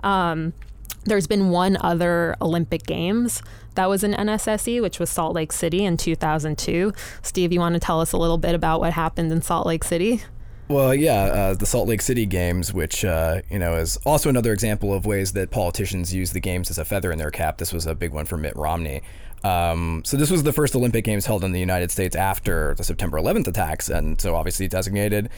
Um, 0.03 0.55
there's 1.05 1.27
been 1.27 1.49
one 1.51 1.79
other 1.81 2.37
Olympic 2.43 2.83
Games 2.85 3.43
that 3.75 3.89
was 3.89 4.05
an 4.05 4.13
NSSE, 4.13 4.83
which 4.83 4.99
was 4.99 5.09
Salt 5.09 5.35
Lake 5.35 5.53
City 5.53 5.85
in 5.85 5.97
2002. 5.97 6.93
Steve, 7.23 7.53
you 7.53 7.61
want 7.61 7.75
to 7.75 7.81
tell 7.81 8.01
us 8.01 8.13
a 8.13 8.19
little 8.19 8.39
bit 8.39 8.55
about 8.55 8.81
what 8.81 8.93
happened 8.93 9.33
in 9.33 9.41
Salt 9.41 9.67
Lake 9.67 9.85
City? 9.85 10.23
Well, 10.71 10.95
yeah, 10.95 11.23
uh, 11.25 11.55
the 11.55 11.67
Salt 11.67 11.89
Lake 11.89 12.01
City 12.01 12.27
Games, 12.27 12.73
which 12.73 13.05
uh, 13.05 13.43
you 13.51 13.59
know 13.59 13.75
is 13.75 13.97
also 14.07 14.29
another 14.29 14.53
example 14.53 14.95
of 14.95 15.05
ways 15.05 15.33
that 15.33 15.51
politicians 15.51 16.15
use 16.15 16.31
the 16.31 16.39
games 16.39 16.71
as 16.71 16.79
a 16.79 16.85
feather 16.85 17.11
in 17.11 17.19
their 17.19 17.33
cap. 17.33 17.59
This 17.59 17.73
was 17.73 17.87
a 17.87 17.95
big 17.97 18.13
one 18.13 18.25
for 18.25 18.37
Mitt 18.37 18.55
Romney. 18.55 19.03
Um, 19.43 20.03
so 20.05 20.17
this 20.17 20.31
was 20.31 20.45
the 20.45 20.53
first 20.53 20.77
Olympic 20.77 21.05
Games 21.05 21.27
held 21.27 21.43
in 21.43 21.51
the 21.51 21.59
United 21.59 21.91
States 21.91 22.15
after 22.15 22.75
the 22.77 22.85
September 22.85 23.19
11th 23.19 23.49
attacks, 23.49 23.89
and 23.89 24.21
so 24.21 24.37
obviously 24.37 24.69
designated 24.69 25.29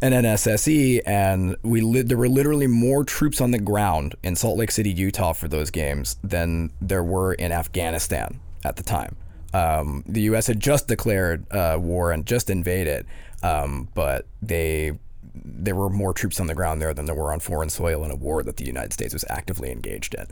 an 0.00 0.12
NSSE. 0.12 1.02
And 1.04 1.56
we 1.62 1.82
li- 1.82 2.00
there 2.00 2.16
were 2.16 2.30
literally 2.30 2.66
more 2.66 3.04
troops 3.04 3.42
on 3.42 3.50
the 3.50 3.58
ground 3.58 4.14
in 4.22 4.36
Salt 4.36 4.56
Lake 4.56 4.70
City, 4.70 4.90
Utah, 4.90 5.34
for 5.34 5.48
those 5.48 5.70
games 5.70 6.16
than 6.24 6.72
there 6.80 7.04
were 7.04 7.34
in 7.34 7.52
Afghanistan 7.52 8.40
at 8.64 8.76
the 8.76 8.82
time. 8.82 9.16
Um, 9.52 10.02
the 10.06 10.22
U.S. 10.22 10.46
had 10.46 10.60
just 10.60 10.88
declared 10.88 11.50
uh, 11.52 11.76
war 11.78 12.10
and 12.10 12.24
just 12.24 12.48
invaded. 12.48 13.06
Um, 13.42 13.88
but 13.94 14.26
they 14.42 14.98
there 15.44 15.74
were 15.74 15.88
more 15.88 16.12
troops 16.12 16.40
on 16.40 16.46
the 16.46 16.54
ground 16.54 16.80
there 16.82 16.92
than 16.94 17.06
there 17.06 17.14
were 17.14 17.32
on 17.32 17.40
foreign 17.40 17.70
soil 17.70 18.04
in 18.04 18.10
a 18.10 18.16
war 18.16 18.42
that 18.42 18.56
the 18.56 18.64
United 18.64 18.92
States 18.92 19.12
was 19.12 19.24
actively 19.28 19.70
engaged 19.70 20.14
in, 20.14 20.26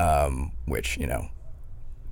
um, 0.00 0.52
which 0.66 0.96
you 0.98 1.06
know 1.06 1.28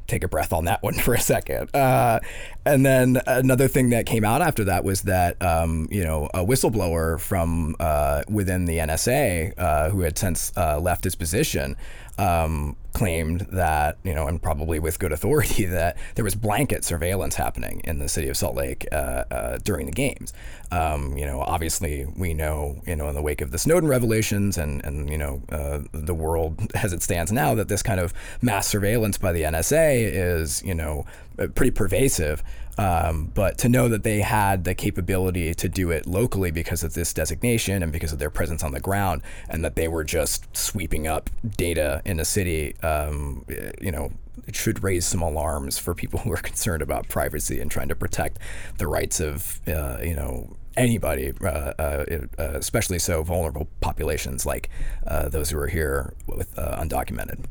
take 0.07 0.25
a 0.25 0.29
breath 0.29 0.53
on 0.53 0.65
that 0.65 0.83
one 0.83 0.95
for 0.95 1.15
a 1.15 1.21
second. 1.21 1.75
Uh, 1.75 2.21
and 2.67 2.85
then 2.85 3.21
another 3.27 3.69
thing 3.69 3.91
that 3.91 4.07
came 4.07 4.25
out 4.25 4.43
after 4.43 4.65
that 4.65 4.85
was 4.85 5.03
that 5.03 5.41
um, 5.43 5.89
you 5.91 6.05
know 6.05 6.29
a 6.35 6.45
whistleblower 6.45 7.19
from 7.19 7.77
uh, 7.81 8.23
within 8.29 8.65
the 8.65 8.79
NSA 8.79 9.55
uh, 9.57 9.91
who 9.91 10.01
had 10.01 10.19
since 10.19 10.53
uh, 10.57 10.79
left 10.79 11.05
his 11.05 11.15
position 11.15 11.77
um, 12.21 12.77
claimed 12.93 13.41
that, 13.53 13.97
you 14.05 14.15
know, 14.15 14.27
and 14.27 14.43
probably 14.43 14.79
with 14.79 14.99
good 14.99 15.11
authority, 15.11 15.65
that 15.81 15.97
there 16.17 16.25
was 16.25 16.35
blanket 16.35 16.85
surveillance 16.85 17.37
happening 17.37 17.81
in 17.85 17.99
the 17.99 18.09
city 18.09 18.29
of 18.29 18.37
Salt 18.37 18.55
Lake 18.55 18.87
uh, 18.93 19.25
uh, 19.31 19.59
during 19.65 19.87
the 19.87 19.93
games. 19.93 20.35
Um, 20.71 21.17
you 21.17 21.25
know, 21.25 21.41
obviously, 21.41 22.07
we 22.17 22.35
know, 22.35 22.83
you 22.87 22.95
know, 22.95 23.09
in 23.09 23.15
the 23.15 23.23
wake 23.23 23.41
of 23.41 23.53
the 23.53 23.59
Snowden 23.59 23.89
revelations 23.89 24.59
and, 24.59 24.85
and 24.85 25.09
you 25.09 25.17
know, 25.17 25.43
uh, 25.51 25.81
the 25.93 26.15
world 26.15 26.71
as 26.75 26.93
it 26.93 27.03
stands 27.03 27.33
now, 27.33 27.55
that 27.55 27.69
this 27.69 27.83
kind 27.83 27.99
of 27.99 28.13
mass 28.43 28.67
surveillance 28.67 29.17
by 29.17 29.33
the 29.33 29.43
NSA 29.43 30.13
is, 30.13 30.63
you 30.63 30.75
know, 30.75 31.07
pretty 31.55 31.71
pervasive. 31.71 32.43
Um, 32.79 33.31
but 33.35 33.59
to 33.59 33.69
know 33.69 33.89
that 33.89 34.05
they 34.05 34.21
had 34.21 34.65
the 34.65 34.75
capability 34.75 35.55
to 35.55 35.69
do 35.69 35.91
it 35.91 36.07
locally 36.07 36.51
because 36.51 36.83
of 36.83 36.95
this 36.95 37.13
designation 37.13 37.83
and 37.83 37.93
because 37.93 38.13
of 38.13 38.19
their 38.19 38.31
presence 38.31 38.63
on 38.63 38.73
the 38.73 38.81
ground, 38.81 39.23
and 39.49 39.65
that 39.65 39.77
they 39.77 39.89
were 39.89 40.05
just 40.05 40.55
sweeping 40.57 41.07
up 41.07 41.31
data 41.57 42.03
in 42.05 42.21
a 42.21 42.25
city, 42.25 42.77
um, 42.83 43.45
you 43.81 43.91
know, 43.91 44.11
it 44.47 44.57
should 44.57 44.83
raise 44.83 45.07
some 45.07 45.23
alarms 45.23 45.79
for 45.79 45.95
people 45.95 46.21
who 46.21 46.33
are 46.33 46.37
concerned 46.51 46.83
about 46.83 47.09
privacy 47.09 47.61
and 47.61 47.71
trying 47.71 47.89
to 47.89 47.97
protect 47.97 48.39
the 48.79 48.87
rights 48.87 49.21
of, 49.21 49.61
uh, 49.69 49.99
you 50.03 50.15
know, 50.15 50.57
anybody, 50.77 51.33
uh, 51.43 51.47
uh, 51.47 52.05
uh 52.39 52.43
especially 52.55 52.99
so 52.99 53.23
vulnerable 53.23 53.69
populations 53.81 54.47
like 54.47 54.71
uh, 55.07 55.29
those 55.29 55.51
who 55.51 55.59
are 55.59 55.67
here 55.69 56.15
with 56.27 56.57
uh, 56.59 56.81
undocumented 56.81 57.45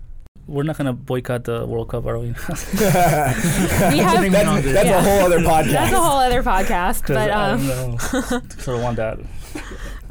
we're 0.50 0.64
not 0.64 0.78
gonna 0.78 0.94
boycott 0.94 1.44
the 1.44 1.66
World 1.66 1.90
Cup, 1.90 2.06
are 2.06 2.18
we? 2.18 2.28
we 2.28 2.34
have, 2.34 2.44
that's, 4.32 4.66
that's 4.66 4.90
yeah. 4.90 5.00
a 5.00 5.02
whole 5.02 5.26
other 5.26 5.40
podcast. 5.40 5.72
That's 5.72 5.94
a 5.94 6.00
whole 6.00 6.20
other 6.20 6.44
podcast. 6.44 7.08
but 7.08 7.30
um, 7.30 8.00
sort 8.60 8.78
of 8.78 8.84
want 8.84 8.98
that. 8.98 9.20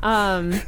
Um, 0.01 0.61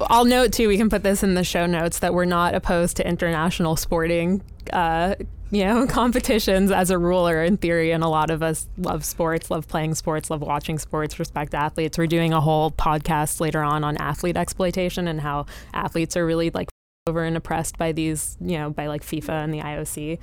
I'll 0.00 0.26
note 0.26 0.52
too. 0.52 0.68
We 0.68 0.76
can 0.76 0.90
put 0.90 1.02
this 1.02 1.22
in 1.22 1.34
the 1.34 1.44
show 1.44 1.66
notes 1.66 2.00
that 2.00 2.12
we're 2.12 2.26
not 2.26 2.54
opposed 2.54 2.98
to 2.98 3.08
international 3.08 3.76
sporting. 3.76 4.42
Uh, 4.72 5.14
you 5.50 5.64
know, 5.64 5.86
competitions 5.86 6.70
as 6.70 6.90
a 6.90 6.98
rule 6.98 7.26
or 7.28 7.42
in 7.42 7.56
theory, 7.56 7.92
and 7.92 8.02
a 8.04 8.08
lot 8.08 8.30
of 8.30 8.42
us 8.42 8.66
love 8.76 9.04
sports, 9.04 9.50
love 9.50 9.66
playing 9.68 9.94
sports, 9.94 10.28
love 10.28 10.42
watching 10.42 10.78
sports, 10.78 11.18
respect 11.18 11.54
athletes. 11.54 11.96
We're 11.96 12.06
doing 12.06 12.32
a 12.32 12.40
whole 12.40 12.70
podcast 12.70 13.40
later 13.40 13.62
on 13.62 13.84
on 13.84 13.96
athlete 13.96 14.36
exploitation 14.36 15.08
and 15.08 15.20
how 15.20 15.46
athletes 15.72 16.16
are 16.16 16.26
really 16.26 16.50
like 16.50 16.68
over 17.06 17.22
and 17.22 17.36
oppressed 17.36 17.76
by 17.76 17.92
these, 17.92 18.38
you 18.40 18.56
know, 18.56 18.70
by 18.70 18.86
like 18.86 19.02
FIFA 19.02 19.44
and 19.44 19.52
the 19.52 19.58
IOC. 19.58 20.18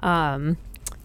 Um, 0.00 0.58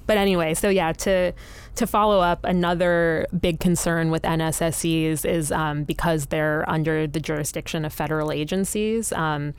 but 0.06 0.18
anyway, 0.18 0.54
so 0.54 0.68
yeah, 0.68 0.92
to 0.92 1.32
to 1.76 1.88
follow 1.88 2.20
up, 2.20 2.44
another 2.44 3.26
big 3.40 3.62
concern 3.62 4.12
with 4.12 4.24
NSSEs 4.24 5.24
is 5.24 5.50
um, 5.54 5.86
because 5.86 6.26
they're 6.26 6.70
under 6.70 7.08
the 7.08 7.22
jurisdiction 7.22 7.86
of 7.86 7.94
federal 7.94 8.30
agencies. 8.34 9.14
Um, 9.14 9.54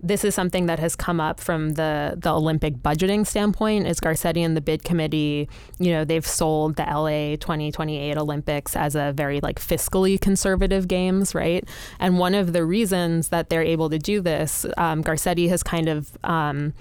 this 0.00 0.24
is 0.24 0.32
something 0.32 0.66
that 0.66 0.78
has 0.78 0.94
come 0.94 1.20
up 1.20 1.40
from 1.40 1.70
the 1.70 2.14
the 2.16 2.30
Olympic 2.30 2.76
budgeting 2.76 3.26
standpoint. 3.26 3.86
Is 3.88 3.98
Garcetti 3.98 4.44
and 4.44 4.56
the 4.56 4.60
bid 4.60 4.84
committee, 4.84 5.48
you 5.80 5.90
know, 5.90 6.04
they've 6.04 6.26
sold 6.26 6.76
the 6.76 6.84
LA 6.84 7.34
2028 7.36 8.16
Olympics 8.16 8.76
as 8.76 8.94
a 8.94 9.12
very 9.12 9.40
like 9.40 9.58
fiscally 9.58 10.20
conservative 10.20 10.86
games, 10.86 11.34
right? 11.34 11.68
And 11.98 12.18
one 12.18 12.34
of 12.34 12.52
the 12.52 12.64
reasons 12.64 13.28
that 13.28 13.50
they're 13.50 13.62
able 13.62 13.90
to 13.90 13.98
do 13.98 14.20
this, 14.20 14.64
um, 14.76 15.02
Garcetti 15.02 15.48
has 15.48 15.64
kind 15.64 15.88
of 15.88 16.16
um, 16.22 16.74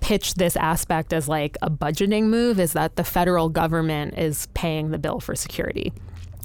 pitched 0.00 0.36
this 0.36 0.56
aspect 0.56 1.12
as 1.12 1.28
like 1.28 1.56
a 1.62 1.70
budgeting 1.70 2.24
move 2.24 2.58
is 2.58 2.72
that 2.72 2.96
the 2.96 3.04
federal 3.04 3.48
government 3.48 4.18
is 4.18 4.48
paying 4.54 4.90
the 4.90 4.98
bill 4.98 5.20
for 5.20 5.36
security 5.36 5.92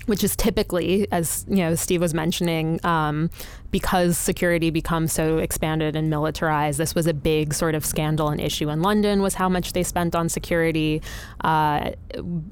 which 0.05 0.23
is 0.23 0.35
typically, 0.35 1.07
as 1.11 1.45
you 1.47 1.57
know, 1.57 1.75
Steve 1.75 2.01
was 2.01 2.13
mentioning, 2.13 2.79
um, 2.85 3.29
because 3.71 4.17
security 4.17 4.69
becomes 4.69 5.11
so 5.11 5.37
expanded 5.37 5.95
and 5.95 6.09
militarized. 6.09 6.79
This 6.79 6.95
was 6.95 7.07
a 7.07 7.13
big 7.13 7.53
sort 7.53 7.75
of 7.75 7.85
scandal 7.85 8.29
and 8.29 8.39
issue 8.39 8.69
in 8.69 8.81
London 8.81 9.21
was 9.21 9.35
how 9.35 9.49
much 9.49 9.73
they 9.73 9.83
spent 9.83 10.15
on 10.15 10.29
security. 10.29 11.01
Uh, 11.41 11.91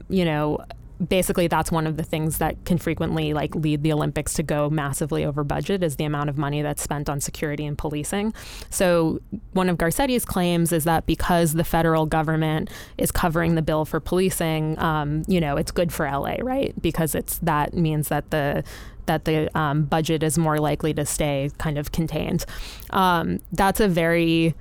you 0.10 0.26
know, 0.26 0.60
basically 1.08 1.48
that's 1.48 1.72
one 1.72 1.88
of 1.88 1.98
the 1.98 2.04
things 2.04 2.38
that 2.38 2.64
can 2.66 2.78
frequently 2.78 3.34
like 3.34 3.56
lead 3.56 3.84
the 3.84 3.92
Olympics 3.92 4.34
to 4.34 4.44
go 4.44 4.70
massively 4.70 5.26
over 5.26 5.44
budget 5.44 5.84
is 5.84 5.96
the 5.96 6.04
amount 6.04 6.30
of 6.30 6.38
money 6.38 6.62
that's 6.62 6.82
spent 6.82 7.10
on 7.10 7.20
security 7.20 7.66
and 7.66 7.78
policing. 7.78 8.34
So 8.70 9.20
one 9.54 9.70
of 9.70 9.78
Garcetti's 9.78 10.26
claims 10.26 10.72
is 10.72 10.84
that 10.84 11.06
because 11.06 11.54
the 11.54 11.64
federal 11.64 12.06
government 12.06 12.70
is 12.98 13.12
covering 13.12 13.56
the 13.56 13.62
bill 13.62 13.86
for 13.86 14.00
policing, 14.00 14.78
um, 14.80 15.24
you 15.28 15.42
know, 15.42 15.58
it's 15.58 15.72
good 15.72 15.92
for 15.92 16.10
LA, 16.10 16.36
right? 16.42 16.80
Because 16.82 17.16
it's 17.16 17.40
that 17.40 17.74
means 17.74 18.08
that 18.10 18.30
the 18.32 18.64
that 19.06 19.26
the 19.26 19.56
um, 19.58 19.84
budget 19.84 20.24
is 20.24 20.38
more 20.38 20.60
likely 20.60 20.94
to 20.94 21.06
stay 21.06 21.52
kind 21.58 21.78
of 21.78 21.92
contained. 21.92 22.46
Um, 22.92 23.40
that's 23.52 23.82
a 23.82 23.88
very 23.90 24.56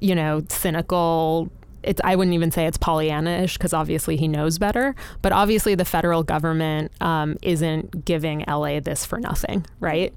you 0.00 0.14
know, 0.14 0.44
cynical 0.48 1.50
it's 1.88 2.00
I 2.04 2.16
wouldn't 2.16 2.34
even 2.34 2.50
say 2.50 2.66
it's 2.66 2.76
Pollyanna-ish 2.76 3.56
because 3.56 3.72
obviously 3.72 4.16
he 4.16 4.28
knows 4.28 4.58
better. 4.58 4.94
But 5.22 5.32
obviously 5.32 5.74
the 5.74 5.86
federal 5.86 6.22
government 6.22 6.92
um, 7.00 7.38
isn't 7.42 8.04
giving 8.04 8.44
LA 8.46 8.80
this 8.80 9.06
for 9.06 9.18
nothing, 9.18 9.64
right? 9.80 10.12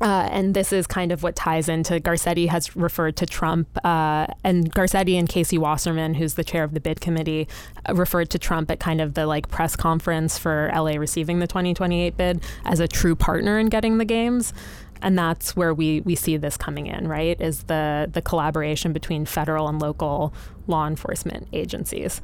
Uh, 0.00 0.28
and 0.30 0.52
this 0.52 0.72
is 0.74 0.86
kind 0.86 1.10
of 1.10 1.22
what 1.22 1.34
ties 1.34 1.70
into 1.70 1.98
Garcetti 2.00 2.48
has 2.48 2.76
referred 2.76 3.16
to 3.16 3.24
Trump, 3.24 3.66
uh, 3.82 4.26
and 4.44 4.74
Garcetti 4.74 5.18
and 5.18 5.26
Casey 5.26 5.56
Wasserman, 5.56 6.14
who's 6.14 6.34
the 6.34 6.44
chair 6.44 6.64
of 6.64 6.74
the 6.74 6.80
bid 6.80 7.00
committee, 7.00 7.48
uh, 7.88 7.94
referred 7.94 8.28
to 8.30 8.38
Trump 8.38 8.70
at 8.70 8.78
kind 8.78 9.00
of 9.00 9.14
the 9.14 9.26
like 9.26 9.48
press 9.48 9.74
conference 9.74 10.36
for 10.36 10.70
LA 10.74 10.96
receiving 10.96 11.38
the 11.38 11.46
2028 11.46 12.14
bid 12.16 12.42
as 12.64 12.78
a 12.78 12.86
true 12.88 13.14
partner 13.14 13.58
in 13.58 13.68
getting 13.68 13.96
the 13.96 14.04
games 14.04 14.52
and 15.02 15.18
that's 15.18 15.56
where 15.56 15.74
we 15.74 16.00
we 16.00 16.14
see 16.14 16.36
this 16.36 16.56
coming 16.56 16.86
in 16.86 17.08
right 17.08 17.40
is 17.40 17.64
the 17.64 18.08
the 18.12 18.22
collaboration 18.22 18.92
between 18.92 19.24
federal 19.24 19.68
and 19.68 19.80
local 19.80 20.32
law 20.66 20.86
enforcement 20.86 21.46
agencies 21.52 22.20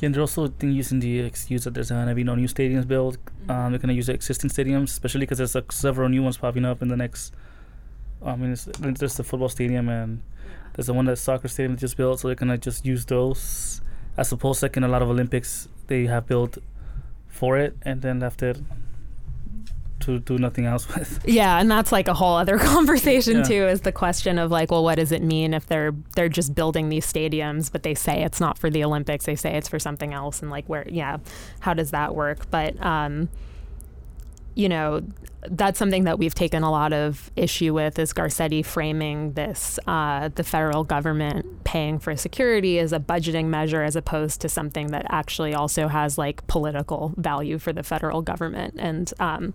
yeah, 0.00 0.06
and 0.06 0.14
they're 0.14 0.22
also 0.22 0.50
using 0.62 1.00
the 1.00 1.20
excuse 1.20 1.64
that 1.64 1.74
there's 1.74 1.90
going 1.90 2.08
to 2.08 2.14
be 2.14 2.24
no 2.24 2.34
new 2.34 2.48
stadiums 2.48 2.88
built. 2.88 3.18
Mm-hmm. 3.18 3.50
Um, 3.50 3.72
they're 3.72 3.78
going 3.78 3.88
to 3.88 3.94
use 3.94 4.08
existing 4.08 4.48
stadiums, 4.48 4.84
especially 4.84 5.20
because 5.20 5.38
there's 5.38 5.54
like 5.54 5.70
several 5.70 6.08
new 6.08 6.22
ones 6.22 6.38
popping 6.38 6.64
up 6.64 6.80
in 6.80 6.88
the 6.88 6.96
next. 6.96 7.34
I 8.24 8.34
mean, 8.34 8.56
there's 8.78 9.16
the 9.16 9.24
football 9.24 9.50
stadium 9.50 9.90
and 9.90 10.22
there's 10.74 10.86
the 10.86 10.94
one 10.94 11.04
that 11.06 11.16
soccer 11.16 11.48
stadium 11.48 11.76
just 11.76 11.96
built, 11.96 12.20
so 12.20 12.28
they're 12.28 12.34
gonna 12.34 12.58
just 12.58 12.86
use 12.86 13.04
those. 13.04 13.82
As 14.16 14.32
opposed, 14.32 14.62
like 14.62 14.76
in 14.76 14.84
a 14.84 14.88
lot 14.88 15.02
of 15.02 15.10
Olympics, 15.10 15.68
they 15.86 16.06
have 16.06 16.26
built 16.26 16.58
for 17.28 17.58
it, 17.58 17.76
and 17.82 18.02
then 18.02 18.22
after 18.22 18.54
to 20.00 20.18
do 20.20 20.38
nothing 20.38 20.66
else 20.66 20.88
with. 20.94 21.20
Yeah, 21.26 21.58
and 21.58 21.70
that's 21.70 21.92
like 21.92 22.08
a 22.08 22.14
whole 22.14 22.36
other 22.36 22.58
conversation 22.58 23.38
yeah. 23.38 23.42
too. 23.42 23.66
Is 23.66 23.82
the 23.82 23.92
question 23.92 24.38
of 24.38 24.50
like, 24.50 24.70
well, 24.70 24.84
what 24.84 24.96
does 24.96 25.12
it 25.12 25.22
mean 25.22 25.54
if 25.54 25.66
they're 25.66 25.92
they're 26.16 26.28
just 26.28 26.54
building 26.54 26.88
these 26.88 27.10
stadiums, 27.10 27.70
but 27.70 27.82
they 27.82 27.94
say 27.94 28.22
it's 28.22 28.40
not 28.40 28.58
for 28.58 28.70
the 28.70 28.84
Olympics, 28.84 29.26
they 29.26 29.36
say 29.36 29.56
it's 29.56 29.68
for 29.68 29.78
something 29.78 30.12
else, 30.12 30.42
and 30.42 30.50
like 30.50 30.66
where, 30.68 30.86
yeah, 30.88 31.18
how 31.60 31.74
does 31.74 31.90
that 31.90 32.14
work? 32.14 32.50
But 32.50 32.80
um, 32.84 33.28
you 34.54 34.68
know, 34.68 35.02
that's 35.48 35.78
something 35.78 36.04
that 36.04 36.18
we've 36.18 36.34
taken 36.34 36.62
a 36.62 36.70
lot 36.70 36.92
of 36.92 37.30
issue 37.36 37.72
with 37.72 37.98
is 37.98 38.12
Garcetti 38.12 38.64
framing 38.64 39.32
this 39.32 39.78
uh, 39.86 40.28
the 40.34 40.44
federal 40.44 40.84
government 40.84 41.64
paying 41.64 41.98
for 41.98 42.14
security 42.16 42.78
as 42.78 42.92
a 42.92 42.98
budgeting 42.98 43.46
measure 43.46 43.82
as 43.82 43.96
opposed 43.96 44.40
to 44.42 44.48
something 44.48 44.88
that 44.88 45.06
actually 45.08 45.54
also 45.54 45.88
has 45.88 46.18
like 46.18 46.46
political 46.46 47.14
value 47.16 47.58
for 47.58 47.72
the 47.72 47.82
federal 47.82 48.22
government. 48.22 48.74
And 48.78 49.12
um, 49.18 49.54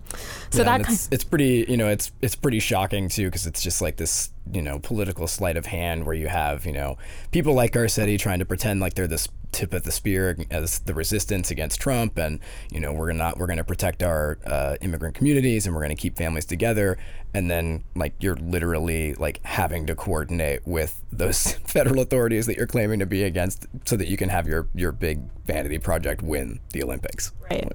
so 0.50 0.58
yeah, 0.58 0.78
that 0.78 0.90
it's, 0.90 1.08
it's 1.12 1.24
pretty 1.24 1.64
you 1.68 1.76
know 1.76 1.88
it's 1.88 2.10
it's 2.20 2.34
pretty 2.34 2.60
shocking 2.60 3.08
too 3.08 3.26
because 3.26 3.46
it's 3.46 3.62
just 3.62 3.80
like 3.80 3.96
this 3.96 4.30
you 4.52 4.62
know 4.62 4.78
political 4.78 5.26
sleight 5.26 5.56
of 5.56 5.66
hand 5.66 6.04
where 6.04 6.14
you 6.14 6.28
have 6.28 6.66
you 6.66 6.72
know 6.72 6.96
people 7.30 7.54
like 7.54 7.72
Garcetti 7.72 8.18
trying 8.18 8.38
to 8.38 8.44
pretend 8.44 8.80
like 8.80 8.94
they're 8.94 9.06
this 9.06 9.28
tip 9.52 9.72
of 9.72 9.84
the 9.84 9.92
spear 9.92 10.36
as 10.50 10.80
the 10.80 10.92
resistance 10.94 11.50
against 11.50 11.80
Trump, 11.80 12.18
and 12.18 12.40
you 12.70 12.80
know 12.80 12.92
we're 12.92 13.12
not 13.12 13.38
we're 13.38 13.46
going 13.46 13.56
to 13.56 13.64
protect 13.64 14.02
our 14.02 14.38
uh, 14.46 14.76
immigrant 14.80 15.14
communities 15.14 15.66
and 15.66 15.74
we're 15.76 15.82
going 15.82 15.94
to 15.94 16.00
keep 16.00 16.16
families 16.16 16.46
together. 16.46 16.96
And 17.34 17.50
then 17.50 17.84
like 17.94 18.14
you're 18.18 18.36
literally 18.36 19.14
like 19.14 19.44
having 19.44 19.86
to 19.86 19.94
coordinate 19.94 20.66
with 20.66 21.02
those 21.12 21.52
federal 21.66 22.00
authorities 22.00 22.46
that 22.46 22.56
you're 22.56 22.66
claiming 22.66 22.98
to 23.00 23.06
be 23.06 23.22
against, 23.22 23.66
so 23.84 23.96
that 23.96 24.08
you 24.08 24.16
can 24.16 24.30
have 24.30 24.48
your 24.48 24.68
your 24.74 24.90
big 24.90 25.20
vanity 25.44 25.78
project 25.78 26.22
win 26.22 26.60
the 26.72 26.82
Olympics. 26.82 27.32
Right. 27.50 27.70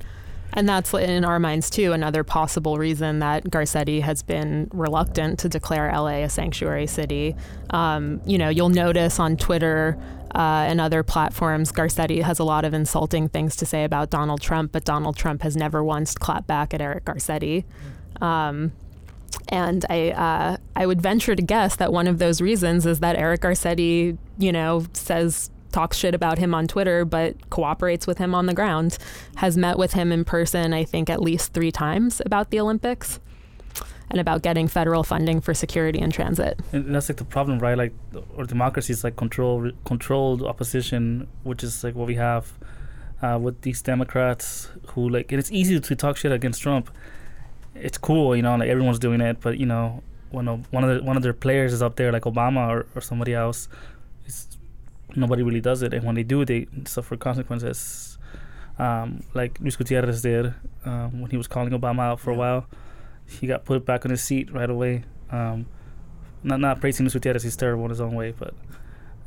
And 0.54 0.68
that's 0.68 0.94
in 0.94 1.24
our 1.24 1.40
minds 1.40 1.70
too 1.70 1.94
another 1.94 2.24
possible 2.24 2.78
reason 2.78 3.20
that 3.20 3.46
Garcetti 3.46 4.02
has 4.02 4.22
been 4.22 4.70
reluctant 4.74 5.40
to 5.40 5.50
declare 5.50 5.92
LA 5.92 6.24
a 6.24 6.30
sanctuary 6.30 6.88
city. 6.88 7.36
Um, 7.70 8.22
you 8.26 8.38
know, 8.38 8.50
you'll 8.50 8.70
notice 8.70 9.20
on 9.20 9.38
Twitter 9.38 9.98
uh, 10.36 10.66
and 10.68 10.80
other 10.80 11.04
platforms, 11.04 11.72
Garcetti 11.72 12.22
has 12.22 12.40
a 12.40 12.44
lot 12.44 12.66
of 12.66 12.74
insulting 12.74 13.30
things 13.30 13.56
to 13.58 13.66
say 13.66 13.84
about 13.84 14.10
Donald 14.10 14.42
Trump, 14.42 14.72
but 14.72 14.86
Donald 14.86 15.16
Trump 15.16 15.42
has 15.42 15.56
never 15.56 15.84
once 15.84 16.16
clapped 16.16 16.48
back 16.48 16.74
at 16.74 16.82
Eric 16.82 17.06
Garcetti. 17.06 17.66
Um, 18.22 18.72
and 19.50 19.86
I, 19.90 20.12
uh, 20.12 20.58
I 20.76 20.86
would 20.86 21.02
venture 21.02 21.36
to 21.36 21.42
guess 21.42 21.76
that 21.78 21.92
one 21.92 22.08
of 22.08 22.20
those 22.20 22.42
reasons 22.42 22.86
is 22.86 23.00
that 23.00 23.16
Eric 23.16 23.42
Garcetti, 23.42 24.18
you 24.38 24.52
know, 24.52 24.86
says 24.94 25.50
talks 25.72 25.98
shit 25.98 26.14
about 26.14 26.38
him 26.38 26.54
on 26.54 26.68
Twitter, 26.68 27.06
but 27.06 27.50
cooperates 27.50 28.08
with 28.08 28.18
him 28.18 28.36
on 28.36 28.46
the 28.46 28.54
ground, 28.54 28.98
has 29.36 29.58
met 29.58 29.78
with 29.78 29.94
him 29.94 30.12
in 30.12 30.26
person, 30.26 30.74
I 30.74 30.84
think, 30.84 31.10
at 31.10 31.22
least 31.22 31.54
three 31.54 31.72
times 31.72 32.22
about 32.26 32.50
the 32.50 32.60
Olympics 32.60 33.20
and 34.10 34.20
about 34.20 34.42
getting 34.42 34.68
federal 34.68 35.04
funding 35.04 35.40
for 35.40 35.54
security 35.54 36.00
and 36.00 36.14
transit. 36.14 36.60
And 36.74 36.94
that's 36.94 37.08
like 37.08 37.18
the 37.18 37.24
problem, 37.24 37.60
right? 37.60 37.78
Like, 37.78 37.94
our 38.38 38.44
democracy 38.44 38.92
is 38.92 39.04
like 39.04 39.16
control, 39.16 39.72
controlled 39.86 40.44
opposition, 40.44 41.28
which 41.44 41.64
is 41.64 41.84
like 41.84 41.96
what 41.96 42.08
we 42.08 42.16
have 42.16 42.52
uh, 43.22 43.40
with 43.42 43.62
these 43.62 43.82
Democrats 43.82 44.70
who 44.88 45.08
like, 45.08 45.32
and 45.32 45.40
it's 45.40 45.52
easy 45.52 45.80
to 45.80 45.96
talk 45.96 46.18
shit 46.18 46.32
against 46.32 46.62
Trump. 46.62 46.92
It's 47.74 47.98
cool, 47.98 48.36
you 48.36 48.42
know, 48.42 48.58
like 48.58 48.68
everyone's 48.68 49.00
doing 49.00 49.22
it, 49.22 49.40
but 49.40 49.58
you 49.58 49.66
know, 49.66 50.04
when 50.30 50.48
a, 50.48 50.58
one 50.72 50.84
of 50.84 50.90
the, 50.90 51.04
one 51.04 51.16
of 51.16 51.24
their 51.24 51.34
players 51.34 51.72
is 51.72 51.82
up 51.82 51.96
there, 51.96 52.12
like 52.12 52.24
Obama 52.24 52.68
or, 52.68 52.88
or 52.96 53.02
somebody 53.02 53.34
else, 53.34 53.70
nobody 55.16 55.44
really 55.44 55.62
does 55.62 55.82
it, 55.82 55.94
and 55.94 56.04
when 56.04 56.16
they 56.16 56.24
do, 56.24 56.46
they 56.46 56.68
suffer 56.86 57.18
consequences. 57.18 58.18
Um, 58.80 59.24
like 59.34 59.60
Luis 59.60 59.76
Gutierrez 59.76 60.22
did 60.22 60.54
um, 60.86 61.22
when 61.22 61.30
he 61.30 61.38
was 61.38 61.48
calling 61.48 61.72
Obama 61.72 62.00
out 62.00 62.20
for 62.20 62.32
a 62.32 62.36
while 62.36 62.66
he 63.40 63.48
got 63.48 63.66
put 63.66 63.86
back 63.86 64.06
on 64.06 64.12
his 64.12 64.22
seat 64.22 64.52
right 64.52 64.70
away. 64.70 65.04
Um, 65.32 65.66
not 66.44 66.60
not 66.60 66.82
praising 66.82 67.06
Luis 67.06 67.14
Gutierrez, 67.14 67.44
he's 67.44 67.56
terrible 67.56 67.86
in 67.86 67.90
his 67.90 68.02
own 68.02 68.16
way, 68.16 68.34
but 68.38 68.54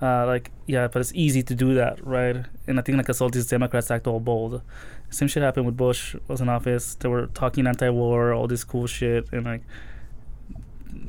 uh, 0.03 0.26
like 0.26 0.51
yeah, 0.66 0.89
but 0.89 1.01
it's 1.01 1.12
easy 1.14 1.43
to 1.43 1.55
do 1.55 1.74
that, 1.74 2.05
right? 2.05 2.45
And 2.66 2.78
I 2.78 2.82
think 2.82 2.99
like 2.99 3.09
I 3.09 3.12
saw 3.12 3.28
these 3.28 3.47
Democrats 3.47 3.91
act 3.91 4.07
all 4.07 4.20
bold. 4.20 4.62
Same 5.11 5.28
shit 5.28 5.43
happened 5.43 5.66
with 5.66 5.76
Bush 5.76 6.16
was 6.28 6.41
in 6.41 6.49
office. 6.49 6.97
They 6.97 7.09
were 7.09 7.26
talking 7.28 7.66
anti-war, 7.66 8.32
all 8.32 8.49
this 8.49 8.64
cool 8.64 8.87
shit, 8.87 9.28
and 9.32 9.45
like 9.45 9.62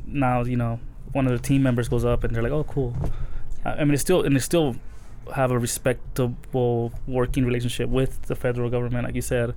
now 0.06 0.44
you 0.44 0.56
know 0.56 0.80
one 1.12 1.26
of 1.26 1.32
the 1.32 1.38
team 1.38 1.62
members 1.62 1.88
goes 1.88 2.04
up 2.04 2.24
and 2.24 2.34
they're 2.34 2.42
like, 2.42 2.52
oh 2.52 2.64
cool. 2.64 2.96
I 3.78 3.84
mean, 3.84 3.94
it's 3.94 4.02
still 4.02 4.22
and 4.22 4.34
they 4.36 4.40
still 4.40 4.76
have 5.34 5.50
a 5.50 5.58
respectable 5.58 6.92
working 7.06 7.44
relationship 7.44 7.88
with 7.88 8.22
the 8.22 8.36
federal 8.36 8.70
government, 8.70 9.04
like 9.06 9.14
you 9.14 9.22
said. 9.22 9.54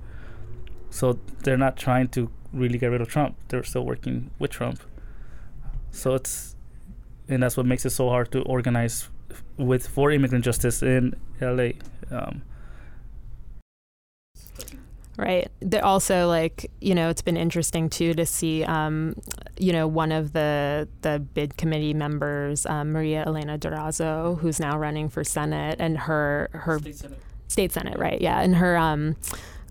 So 0.90 1.18
they're 1.44 1.56
not 1.56 1.76
trying 1.76 2.08
to 2.08 2.30
really 2.52 2.78
get 2.78 2.88
rid 2.88 3.00
of 3.00 3.08
Trump. 3.08 3.36
They're 3.48 3.62
still 3.62 3.84
working 3.84 4.30
with 4.38 4.50
Trump. 4.50 4.80
So 5.92 6.14
it's, 6.14 6.56
and 7.28 7.42
that's 7.42 7.56
what 7.56 7.66
makes 7.66 7.86
it 7.86 7.90
so 7.90 8.08
hard 8.08 8.32
to 8.32 8.42
organize 8.42 9.08
with 9.56 9.86
for 9.86 10.10
immigrant 10.10 10.44
justice 10.44 10.82
in 10.82 11.14
LA. 11.40 11.70
Um, 12.10 12.42
right. 15.20 15.48
They 15.60 15.80
also 15.80 16.28
like 16.28 16.70
you 16.80 16.94
know 16.94 17.08
it's 17.08 17.22
been 17.22 17.36
interesting 17.36 17.88
too 17.88 18.14
to 18.14 18.26
see 18.26 18.64
um, 18.64 19.14
you 19.58 19.72
know 19.72 19.86
one 19.86 20.12
of 20.12 20.32
the 20.32 20.88
the 21.02 21.18
bid 21.18 21.56
committee 21.56 21.94
members 21.94 22.66
um, 22.66 22.92
Maria 22.92 23.24
Elena 23.26 23.58
Durazo 23.58 24.38
who's 24.38 24.58
now 24.58 24.78
running 24.78 25.08
for 25.08 25.24
Senate 25.24 25.76
and 25.78 25.98
her 25.98 26.50
her 26.52 26.78
State 26.78 26.96
Senate. 26.96 27.18
State 27.48 27.72
Senate 27.72 27.98
right 27.98 28.20
yeah 28.20 28.40
and 28.40 28.56
her 28.56 28.76
um 28.76 29.16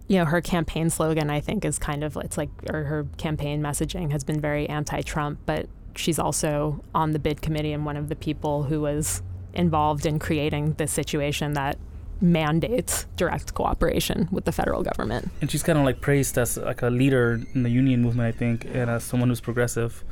you 0.10 0.18
know, 0.18 0.26
her 0.26 0.42
campaign 0.42 0.90
slogan, 0.90 1.30
I 1.30 1.40
think, 1.40 1.64
is 1.64 1.78
kind 1.78 2.04
of, 2.04 2.18
it's 2.18 2.36
like, 2.36 2.50
or 2.74 2.84
her 2.84 3.06
campaign 3.18 3.62
messaging 3.62 4.12
has 4.12 4.24
been 4.24 4.42
very 4.42 4.68
anti 4.68 5.02
Trump, 5.02 5.40
but 5.46 5.68
she's 5.96 6.18
also 6.18 6.84
on 6.96 7.12
the 7.12 7.20
bid 7.20 7.42
committee 7.44 7.72
and 7.74 7.86
one 7.86 7.96
of 7.96 8.10
the 8.10 8.16
people 8.16 8.64
who 8.64 8.82
was 8.82 9.22
involved 9.54 10.08
in 10.08 10.18
creating 10.18 10.74
this 10.74 10.92
situation 10.92 11.54
that 11.54 11.78
mandates 12.22 13.06
direct 13.16 13.54
cooperation 13.54 14.28
with 14.32 14.46
the 14.46 14.52
federal 14.52 14.84
government. 14.84 15.30
And 15.42 15.50
she's 15.50 15.64
kind 15.64 15.78
of 15.80 15.86
like 15.86 16.02
praised 16.02 16.38
as 16.38 16.58
like 16.58 16.82
a 16.82 16.90
leader 16.90 17.42
in 17.54 17.64
the 17.64 17.70
union 17.70 18.02
movement, 18.02 18.36
I 18.36 18.38
think, 18.38 18.66
and 18.66 18.90
as 18.90 19.04
someone 19.04 19.30
who's 19.30 19.42
progressive. 19.42 20.04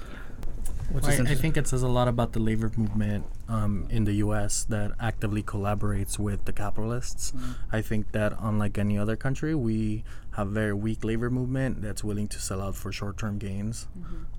Which 0.91 1.03
I, 1.03 1.10
is 1.10 1.16
I 1.16 1.20
interesting. 1.20 1.41
think 1.41 1.58
it 1.58 1.68
says 1.68 1.84
a 1.84 1.88
lot 1.89 2.08
about 2.08 2.32
the 2.32 2.39
labor 2.39 2.72
movement 2.78 3.26
um, 3.49 3.88
in 3.89 4.05
the 4.05 4.14
U.S. 4.14 4.64
that 4.66 4.91
actively 5.01 5.43
collaborates 5.43 6.18
with 6.18 6.45
the 6.45 6.53
capitalists. 6.53 7.34
I 7.74 7.82
think 7.82 8.14
that 8.14 8.34
unlike 8.39 8.78
any 8.78 8.97
other 8.97 9.18
country, 9.18 9.53
we 9.53 10.05
have 10.38 10.47
very 10.47 10.74
weak 10.74 11.03
labor 11.03 11.30
movement 11.30 11.82
that's 11.82 12.05
willing 12.05 12.30
to 12.30 12.39
sell 12.39 12.62
out 12.62 12.76
for 12.76 12.93
short-term 12.93 13.38
gains, 13.38 13.88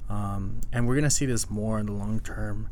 um, 0.09 0.62
and 0.73 0.89
we're 0.89 0.95
gonna 0.95 1.11
see 1.11 1.27
this 1.27 1.51
more 1.51 1.79
in 1.79 1.87
the 1.87 1.93
long 1.93 2.21
term. 2.21 2.71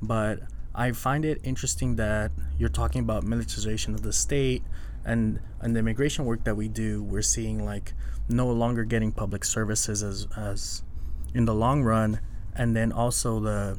But 0.00 0.40
I 0.74 0.92
find 0.92 1.24
it 1.24 1.40
interesting 1.42 1.96
that 1.96 2.32
you're 2.58 2.68
talking 2.68 3.00
about 3.00 3.24
militarization 3.24 3.94
of 3.94 4.02
the 4.02 4.12
state 4.12 4.62
and 5.04 5.40
and 5.60 5.74
the 5.74 5.80
immigration 5.80 6.24
work 6.24 6.44
that 6.44 6.56
we 6.56 6.68
do. 6.68 7.02
We're 7.02 7.22
seeing 7.22 7.64
like 7.64 7.94
no 8.28 8.50
longer 8.50 8.84
getting 8.84 9.12
public 9.12 9.44
services 9.44 10.02
as 10.02 10.26
as 10.36 10.82
in 11.34 11.44
the 11.44 11.54
long 11.54 11.82
run, 11.82 12.20
and 12.54 12.76
then 12.76 12.92
also 12.92 13.40
the 13.40 13.78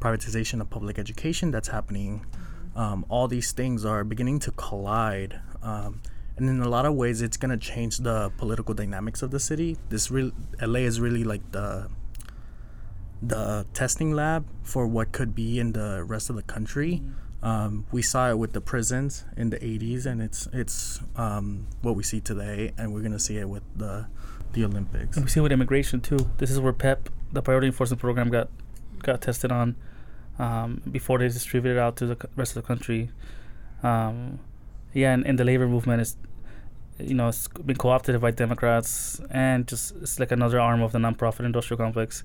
privatization 0.00 0.60
of 0.60 0.70
public 0.70 0.98
education 0.98 1.50
that's 1.50 1.68
happening. 1.68 2.26
Um, 2.74 3.04
all 3.08 3.28
these 3.28 3.52
things 3.52 3.84
are 3.84 4.02
beginning 4.02 4.38
to 4.40 4.50
collide. 4.52 5.40
Um, 5.62 6.00
and 6.36 6.48
in 6.48 6.60
a 6.60 6.68
lot 6.68 6.86
of 6.86 6.94
ways, 6.94 7.20
it's 7.20 7.36
going 7.36 7.50
to 7.50 7.58
change 7.58 7.98
the 7.98 8.32
political 8.38 8.74
dynamics 8.74 9.22
of 9.22 9.30
the 9.30 9.38
city. 9.38 9.76
This 9.90 10.10
real 10.10 10.32
LA 10.60 10.80
is 10.80 10.98
really 11.00 11.24
like 11.24 11.52
the 11.52 11.88
the 13.22 13.66
testing 13.72 14.12
lab 14.12 14.46
for 14.62 14.86
what 14.86 15.12
could 15.12 15.34
be 15.34 15.60
in 15.60 15.72
the 15.72 16.02
rest 16.04 16.28
of 16.28 16.36
the 16.36 16.42
country. 16.42 17.02
Um, 17.42 17.86
we 17.90 18.02
saw 18.02 18.30
it 18.30 18.38
with 18.38 18.52
the 18.52 18.60
prisons 18.60 19.24
in 19.36 19.50
the 19.50 19.58
80s, 19.58 20.06
and 20.06 20.20
it's 20.20 20.48
it's 20.52 21.00
um, 21.16 21.66
what 21.82 21.96
we 21.96 22.02
see 22.02 22.20
today, 22.20 22.72
and 22.76 22.92
we're 22.92 23.00
gonna 23.00 23.18
see 23.18 23.38
it 23.38 23.48
with 23.48 23.62
the 23.76 24.06
the 24.52 24.64
Olympics. 24.64 25.16
And 25.16 25.24
we 25.24 25.30
see 25.30 25.40
it 25.40 25.42
with 25.42 25.52
immigration 25.52 26.00
too. 26.00 26.30
This 26.38 26.50
is 26.50 26.60
where 26.60 26.72
PEP, 26.72 27.08
the 27.32 27.42
Priority 27.42 27.68
Enforcement 27.68 28.00
Program, 28.00 28.28
got 28.28 28.48
got 29.02 29.20
tested 29.20 29.50
on 29.50 29.76
um, 30.38 30.82
before 30.90 31.18
they 31.18 31.28
distributed 31.28 31.80
out 31.80 31.96
to 31.96 32.06
the 32.06 32.28
rest 32.36 32.56
of 32.56 32.62
the 32.62 32.66
country. 32.66 33.10
Um, 33.82 34.38
yeah, 34.92 35.12
and, 35.12 35.26
and 35.26 35.38
the 35.38 35.44
labor 35.44 35.66
movement 35.66 36.02
is, 36.02 36.16
you 36.98 37.14
know, 37.14 37.28
it's 37.28 37.48
been 37.48 37.76
co-opted 37.76 38.20
by 38.20 38.30
Democrats, 38.30 39.20
and 39.30 39.66
just 39.66 39.96
it's 39.96 40.20
like 40.20 40.30
another 40.30 40.60
arm 40.60 40.82
of 40.82 40.92
the 40.92 40.98
nonprofit 40.98 41.44
industrial 41.44 41.78
complex. 41.78 42.24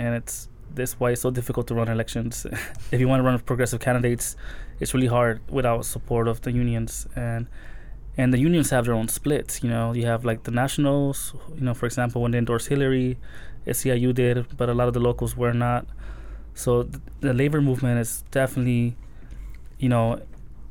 And 0.00 0.10
it's 0.14 0.48
this 0.74 0.98
why 0.98 1.10
it's 1.10 1.20
so 1.20 1.30
difficult 1.30 1.66
to 1.68 1.74
run 1.74 1.88
elections. 1.88 2.46
if 2.90 2.98
you 3.00 3.08
want 3.08 3.20
to 3.20 3.24
run 3.24 3.38
progressive 3.40 3.80
candidates, 3.80 4.36
it's 4.80 4.94
really 4.94 5.12
hard 5.18 5.40
without 5.58 5.84
support 5.84 6.26
of 6.26 6.40
the 6.40 6.52
unions 6.52 7.06
and 7.14 7.46
and 8.16 8.32
the 8.34 8.38
unions 8.38 8.70
have 8.70 8.84
their 8.86 8.94
own 8.94 9.08
splits. 9.08 9.62
You 9.62 9.70
know, 9.70 9.92
you 9.92 10.06
have 10.06 10.24
like 10.24 10.42
the 10.44 10.50
nationals. 10.50 11.34
You 11.54 11.64
know, 11.66 11.74
for 11.74 11.86
example, 11.86 12.22
when 12.22 12.32
they 12.32 12.38
endorsed 12.38 12.68
Hillary, 12.68 13.18
SEIU 13.66 14.14
did, 14.14 14.56
but 14.56 14.68
a 14.68 14.74
lot 14.74 14.88
of 14.88 14.94
the 14.94 15.00
locals 15.00 15.36
were 15.36 15.52
not. 15.52 15.86
So 16.54 16.82
th- 16.82 17.02
the 17.20 17.32
labor 17.32 17.60
movement 17.60 18.00
is 18.00 18.24
definitely, 18.30 18.96
you 19.78 19.88
know, 19.88 20.20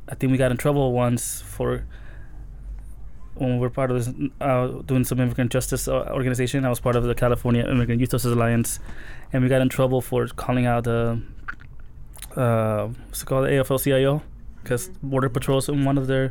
I 0.07 0.15
think 0.15 0.31
we 0.31 0.37
got 0.37 0.51
in 0.51 0.57
trouble 0.57 0.91
once 0.91 1.41
for 1.41 1.85
when 3.39 3.53
we 3.55 3.59
were 3.59 3.69
part 3.69 3.89
of 3.91 3.97
this 3.97 4.09
uh, 4.41 4.67
doing 4.85 5.03
some 5.03 5.19
immigrant 5.19 5.51
justice 5.51 5.87
uh, 5.87 6.09
organization. 6.11 6.65
I 6.65 6.69
was 6.69 6.79
part 6.79 6.95
of 6.95 7.03
the 7.03 7.15
California 7.15 7.63
Immigrant 7.65 7.99
Youth 8.01 8.11
Justice 8.11 8.31
Alliance, 8.33 8.79
and 9.33 9.41
we 9.43 9.49
got 9.49 9.61
in 9.61 9.69
trouble 9.69 10.01
for 10.01 10.27
calling 10.27 10.65
out 10.65 10.83
the 10.83 11.21
uh, 12.35 12.87
what's 13.07 13.21
it 13.23 13.25
called, 13.25 13.45
the 13.45 13.49
AFL-CIO, 13.51 14.21
because 14.61 14.89
Border 15.01 15.29
Patrol's 15.29 15.67
in 15.69 15.83
one 15.85 15.97
of 15.97 16.07
their 16.07 16.29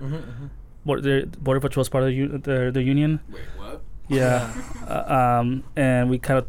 border, 0.85 1.03
their 1.03 1.27
border 1.27 1.61
patrol 1.61 1.83
is 1.83 1.89
part 1.89 2.05
of 2.05 2.09
the, 2.11 2.15
u- 2.15 2.39
their, 2.39 2.71
their 2.71 2.83
union. 2.83 3.21
Wait, 3.31 3.43
what? 3.57 3.83
Yeah. 4.09 4.53
uh, 4.89 5.39
um, 5.41 5.65
and 5.77 6.09
we 6.11 6.19
kind 6.19 6.39
of 6.39 6.47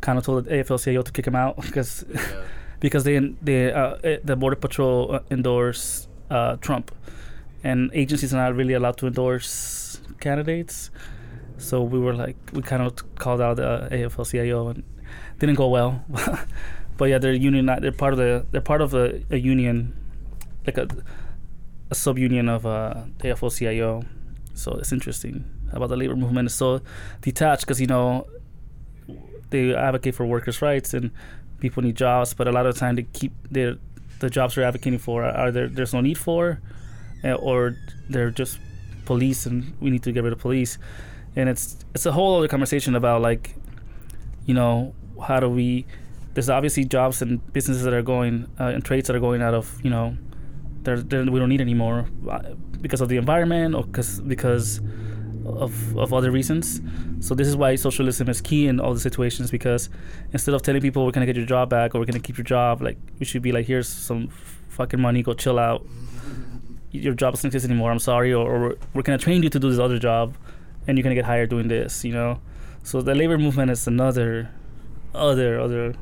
kind 0.00 0.18
of 0.18 0.24
told 0.24 0.44
the 0.44 0.50
AFL-CIO 0.50 1.02
to 1.02 1.12
kick 1.12 1.26
him 1.26 1.34
out 1.36 1.56
because 1.60 2.04
Yeah. 2.12 2.42
because 2.80 3.04
they 3.04 3.18
they 3.42 3.72
uh, 3.72 3.96
eh, 4.04 4.18
the 4.22 4.36
border 4.36 4.56
patrol 4.56 5.14
uh, 5.14 5.20
endorse 5.30 6.08
uh, 6.30 6.56
Trump, 6.56 6.90
and 7.62 7.90
agencies 7.94 8.32
are 8.34 8.36
not 8.36 8.54
really 8.54 8.74
allowed 8.74 8.96
to 8.98 9.06
endorse 9.06 10.00
candidates. 10.20 10.90
So 11.58 11.82
we 11.82 11.98
were 11.98 12.14
like 12.14 12.36
we 12.52 12.62
kind 12.62 12.82
of 12.82 12.94
called 13.16 13.40
out 13.40 13.56
the 13.56 13.88
AFL-CIO 13.90 14.68
and 14.68 14.84
didn't 15.38 15.56
go 15.56 15.68
well. 15.68 16.04
but 16.96 17.06
yeah, 17.06 17.18
they're 17.18 17.32
union. 17.32 17.66
They're 17.66 17.92
part 17.92 18.12
of 18.12 18.18
the. 18.18 18.46
They're 18.50 18.60
part 18.60 18.80
of 18.80 18.94
a, 18.94 19.22
a 19.30 19.38
union, 19.38 19.94
like 20.66 20.78
a 20.78 20.88
a 21.90 21.94
sub-union 21.94 22.48
of 22.48 22.66
uh, 22.66 23.04
AFL-CIO. 23.20 24.04
So 24.54 24.72
it's 24.72 24.92
interesting 24.92 25.44
about 25.72 25.88
the 25.88 25.96
labor 25.96 26.16
movement. 26.16 26.46
It's 26.46 26.54
so 26.54 26.80
detached 27.20 27.62
because 27.62 27.80
you 27.80 27.86
know 27.86 28.26
they 29.50 29.74
advocate 29.74 30.14
for 30.14 30.26
workers' 30.26 30.60
rights 30.62 30.94
and 30.94 31.10
people 31.60 31.82
need 31.82 31.96
jobs, 31.96 32.34
but 32.34 32.48
a 32.48 32.52
lot 32.52 32.66
of 32.66 32.74
the 32.74 32.80
time 32.80 32.96
they 32.96 33.04
keep 33.04 33.32
their 33.50 33.76
the 34.18 34.30
jobs 34.30 34.54
they're 34.54 34.64
advocating 34.64 34.98
for 34.98 35.24
are 35.24 35.50
there 35.50 35.68
there's 35.68 35.92
no 35.92 36.00
need 36.00 36.18
for, 36.18 36.60
uh, 37.24 37.34
or 37.34 37.76
they're 38.08 38.30
just 38.30 38.58
police 39.04 39.46
and 39.46 39.72
we 39.80 39.90
need 39.90 40.02
to 40.02 40.12
get 40.12 40.24
rid 40.24 40.32
of 40.32 40.38
police, 40.38 40.78
and 41.34 41.48
it's 41.48 41.76
it's 41.94 42.06
a 42.06 42.12
whole 42.12 42.38
other 42.38 42.48
conversation 42.48 42.94
about 42.94 43.22
like, 43.22 43.54
you 44.44 44.54
know, 44.54 44.94
how 45.26 45.40
do 45.40 45.48
we? 45.48 45.86
There's 46.34 46.50
obviously 46.50 46.84
jobs 46.84 47.22
and 47.22 47.40
businesses 47.52 47.84
that 47.84 47.94
are 47.94 48.02
going 48.02 48.46
uh, 48.60 48.64
and 48.64 48.84
trades 48.84 49.06
that 49.06 49.16
are 49.16 49.20
going 49.20 49.40
out 49.40 49.54
of 49.54 49.80
you 49.82 49.90
know, 49.90 50.16
they're, 50.82 51.00
they're, 51.00 51.24
we 51.24 51.38
don't 51.38 51.48
need 51.48 51.60
anymore 51.60 52.06
uh, 52.30 52.40
because 52.80 53.00
of 53.00 53.08
the 53.08 53.16
environment 53.16 53.74
or 53.74 53.84
cause, 53.84 54.20
because 54.20 54.80
of, 55.46 55.96
of 55.96 56.12
other 56.12 56.30
reasons. 56.30 56.80
So 57.20 57.34
this 57.34 57.48
is 57.48 57.56
why 57.56 57.74
socialism 57.76 58.28
is 58.28 58.40
key 58.40 58.68
in 58.68 58.80
all 58.80 58.94
the 58.94 59.00
situations 59.00 59.50
because 59.50 59.88
instead 60.32 60.54
of 60.54 60.62
telling 60.62 60.80
people 60.80 61.04
we're 61.04 61.12
gonna 61.12 61.26
get 61.26 61.36
your 61.36 61.46
job 61.46 61.70
back 61.70 61.94
or 61.94 61.98
we're 61.98 62.04
gonna 62.06 62.20
keep 62.20 62.38
your 62.38 62.44
job, 62.44 62.82
like 62.82 62.98
we 63.18 63.24
should 63.24 63.42
be 63.42 63.52
like, 63.52 63.66
here's 63.66 63.88
some 63.88 64.28
fucking 64.68 65.00
money, 65.00 65.22
go 65.22 65.34
chill 65.34 65.58
out. 65.58 65.86
Your 66.90 67.14
job 67.14 67.34
doesn't 67.34 67.48
exist 67.48 67.64
anymore. 67.64 67.90
I'm 67.90 67.98
sorry, 67.98 68.32
or, 68.32 68.48
or 68.48 68.76
we're, 68.94 69.02
gonna 69.02 69.18
train 69.18 69.42
you 69.42 69.50
to 69.50 69.58
do 69.58 69.70
this 69.70 69.78
other 69.78 69.98
job, 69.98 70.34
and 70.86 70.96
you're 70.96 71.02
gonna 71.02 71.14
get 71.14 71.24
hired 71.24 71.50
doing 71.50 71.68
this. 71.68 72.04
You 72.04 72.12
know, 72.12 72.40
so 72.82 73.02
the 73.02 73.14
labor 73.14 73.38
movement 73.38 73.70
is 73.70 73.86
another, 73.86 74.50
other, 75.14 75.60
other. 75.60 75.94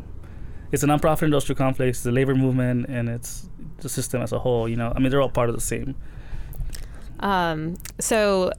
It's 0.72 0.82
a 0.82 0.87
nonprofit 0.87 1.22
industrial 1.22 1.57
complex, 1.57 2.03
the 2.03 2.12
labor 2.12 2.35
movement, 2.35 2.87
and 2.89 3.09
it's 3.09 3.49
the 3.78 3.89
system 3.89 4.22
as 4.22 4.32
a 4.32 4.39
whole. 4.39 4.68
You 4.68 4.76
know, 4.76 4.93
I 4.95 4.99
mean, 4.99 5.11
they're 5.11 5.22
all 5.22 5.28
part 5.28 5.49
of 5.49 5.55
the 5.55 5.61
same. 5.61 5.95
Um, 7.20 7.76
so, 8.01 8.53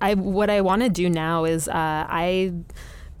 I 0.00 0.14
what 0.14 0.50
I 0.50 0.60
want 0.62 0.82
to 0.82 0.88
do 0.88 1.08
now 1.10 1.44
is 1.44 1.68
uh, 1.68 1.72
I 2.08 2.52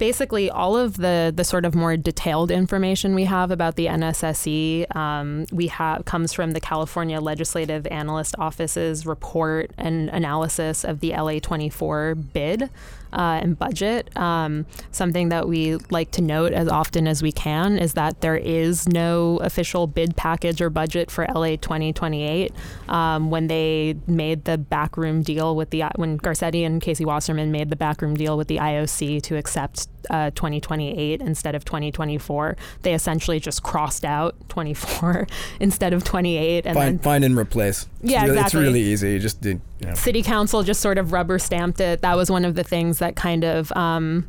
basically 0.00 0.50
all 0.50 0.76
of 0.78 0.96
the 0.96 1.30
the 1.36 1.44
sort 1.44 1.66
of 1.66 1.74
more 1.74 1.94
detailed 1.94 2.50
information 2.50 3.14
we 3.14 3.24
have 3.24 3.50
about 3.50 3.76
the 3.76 3.84
NSSE 3.86 4.96
um, 4.96 5.44
we 5.52 5.66
have 5.66 6.06
comes 6.06 6.32
from 6.32 6.52
the 6.52 6.60
California 6.60 7.20
Legislative 7.20 7.86
Analyst 7.88 8.34
Office's 8.38 9.04
report 9.04 9.70
and 9.76 10.08
analysis 10.08 10.84
of 10.84 11.00
the 11.00 11.10
LA24 11.10 12.32
bid 12.32 12.70
uh, 13.12 13.40
and 13.42 13.58
budget. 13.58 14.16
Um, 14.16 14.66
something 14.90 15.28
that 15.30 15.48
we 15.48 15.76
like 15.90 16.10
to 16.12 16.22
note 16.22 16.52
as 16.52 16.68
often 16.68 17.06
as 17.06 17.22
we 17.22 17.32
can 17.32 17.78
is 17.78 17.94
that 17.94 18.20
there 18.20 18.36
is 18.36 18.88
no 18.88 19.38
official 19.38 19.86
bid 19.86 20.16
package 20.16 20.60
or 20.60 20.70
budget 20.70 21.10
for 21.10 21.26
LA 21.34 21.56
2028. 21.56 22.52
Um, 22.88 23.30
when 23.30 23.46
they 23.46 23.96
made 24.06 24.44
the 24.44 24.58
backroom 24.58 25.22
deal 25.22 25.56
with 25.56 25.70
the 25.70 25.84
when 25.96 26.18
Garcetti 26.18 26.64
and 26.64 26.80
Casey 26.80 27.04
Wasserman 27.04 27.50
made 27.50 27.70
the 27.70 27.76
backroom 27.76 28.14
deal 28.14 28.36
with 28.36 28.48
the 28.48 28.56
IOC 28.56 29.22
to 29.22 29.36
accept 29.36 29.88
uh, 30.08 30.30
2028 30.30 31.20
instead 31.20 31.54
of 31.54 31.64
2024, 31.64 32.56
they 32.82 32.94
essentially 32.94 33.40
just 33.40 33.62
crossed 33.62 34.04
out 34.04 34.34
24 34.48 35.26
instead 35.60 35.92
of 35.92 36.04
28 36.04 36.66
and 36.66 36.74
find, 36.74 36.98
then 36.98 37.02
find 37.02 37.24
and 37.24 37.36
replace. 37.36 37.88
It's 38.02 38.12
Yeah, 38.12 38.22
really, 38.22 38.32
exactly. 38.38 38.60
It's 38.60 38.66
really 38.66 38.80
easy. 38.82 39.12
You 39.12 39.18
just 39.18 39.40
did. 39.40 39.60
You 39.80 39.88
know. 39.88 39.94
city 39.94 40.22
council 40.22 40.62
just 40.62 40.80
sort 40.80 40.98
of 40.98 41.12
rubber 41.12 41.38
stamped 41.38 41.80
it. 41.80 42.02
That 42.02 42.16
was 42.16 42.30
one 42.30 42.44
of 42.44 42.54
the 42.54 42.64
things 42.64 42.98
that 42.98 43.16
kind 43.16 43.44
of 43.44 43.72
um, 43.72 44.28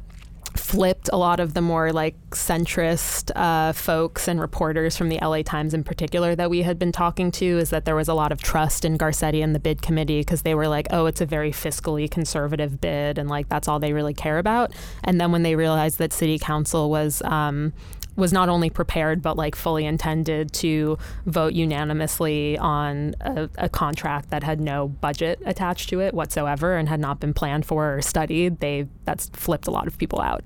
flipped 0.72 1.10
a 1.12 1.18
lot 1.18 1.42
of 1.42 1.54
the 1.54 1.60
more 1.60 1.92
like 1.92 2.16
centrist 2.30 3.30
uh, 3.36 3.74
folks 3.74 4.30
and 4.30 4.40
reporters 4.40 4.96
from 4.96 5.10
the 5.10 5.20
LA 5.22 5.42
Times 5.42 5.74
in 5.74 5.84
particular 5.84 6.34
that 6.34 6.50
we 6.50 6.62
had 6.62 6.80
been 6.80 6.94
talking 6.94 7.30
to 7.30 7.46
is 7.58 7.72
that 7.72 7.84
there 7.84 7.96
was 7.96 8.08
a 8.08 8.14
lot 8.14 8.32
of 8.32 8.42
trust 8.42 8.86
in 8.86 8.98
Garcetti 8.98 9.44
and 9.44 9.54
the 9.54 9.60
bid 9.60 9.82
committee 9.82 10.22
because 10.22 10.44
they 10.44 10.56
were 10.56 10.70
like, 10.70 10.88
oh, 10.92 11.08
it's 11.08 11.20
a 11.20 11.26
very 11.26 11.52
fiscally 11.52 12.10
conservative 12.10 12.80
bid 12.80 13.18
and 13.18 13.30
like 13.30 13.50
that's 13.50 13.68
all 13.68 13.80
they 13.80 13.92
really 13.92 14.14
care 14.14 14.38
about. 14.38 14.72
And 15.04 15.20
then 15.20 15.34
when 15.34 15.44
they 15.44 15.58
realized 15.58 15.98
that 15.98 16.14
city 16.14 16.40
council 16.40 16.90
was 16.90 17.22
um, 17.24 17.74
was 18.16 18.34
not 18.34 18.50
only 18.50 18.70
prepared 18.70 19.22
but 19.22 19.38
like 19.38 19.56
fully 19.56 19.86
intended 19.86 20.52
to 20.52 20.98
vote 21.26 21.54
unanimously 21.54 22.58
on 22.58 23.16
a, 23.22 23.50
a 23.58 23.70
contract 23.70 24.30
that 24.30 24.44
had 24.44 24.60
no 24.60 24.88
budget 24.88 25.42
attached 25.46 25.90
to 25.90 26.00
it 26.00 26.14
whatsoever 26.14 26.76
and 26.78 26.90
had 26.90 27.00
not 27.00 27.20
been 27.20 27.34
planned 27.34 27.66
for 27.66 27.96
or 27.96 28.02
studied. 28.02 28.60
They 28.60 28.88
that's 29.06 29.30
flipped 29.30 29.68
a 29.68 29.72
lot 29.72 29.88
of 29.88 29.98
people 29.98 30.22
out 30.22 30.44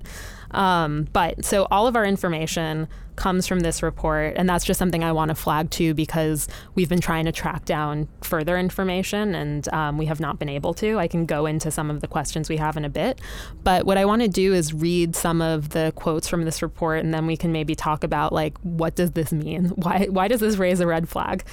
um, 0.52 1.06
but 1.12 1.44
so 1.44 1.66
all 1.70 1.86
of 1.86 1.96
our 1.96 2.04
information 2.04 2.88
comes 3.16 3.46
from 3.46 3.60
this 3.60 3.82
report 3.82 4.34
and 4.36 4.46
that's 4.46 4.64
just 4.64 4.78
something 4.78 5.02
i 5.02 5.10
want 5.10 5.30
to 5.30 5.34
flag 5.34 5.70
too 5.70 5.94
because 5.94 6.48
we've 6.74 6.88
been 6.88 7.00
trying 7.00 7.24
to 7.24 7.32
track 7.32 7.64
down 7.64 8.06
further 8.22 8.58
information 8.58 9.34
and 9.34 9.72
um, 9.72 9.98
we 9.98 10.06
have 10.06 10.20
not 10.20 10.38
been 10.38 10.48
able 10.48 10.74
to. 10.74 10.98
I 10.98 11.08
can 11.08 11.26
go 11.26 11.46
into 11.46 11.70
some 11.70 11.90
of 11.90 12.00
the 12.00 12.08
questions 12.08 12.48
we 12.48 12.56
have 12.56 12.76
in 12.76 12.84
a 12.84 12.88
bit. 12.88 13.20
But 13.62 13.86
what 13.86 13.98
i 13.98 14.04
want 14.04 14.22
to 14.22 14.28
do 14.28 14.52
is 14.52 14.74
read 14.74 15.14
some 15.16 15.40
of 15.40 15.70
the 15.70 15.92
quotes 15.96 16.28
from 16.28 16.44
this 16.44 16.62
report 16.62 17.00
and 17.00 17.12
then 17.12 17.26
we 17.26 17.36
can 17.36 17.52
maybe 17.52 17.74
talk 17.74 18.04
about 18.04 18.32
like 18.32 18.58
what 18.58 18.94
does 18.94 19.12
this 19.12 19.32
mean? 19.32 19.66
Why 19.76 20.06
why 20.10 20.28
does 20.28 20.40
this 20.40 20.56
raise 20.56 20.80
a 20.80 20.86
red 20.86 21.08
flag? 21.08 21.44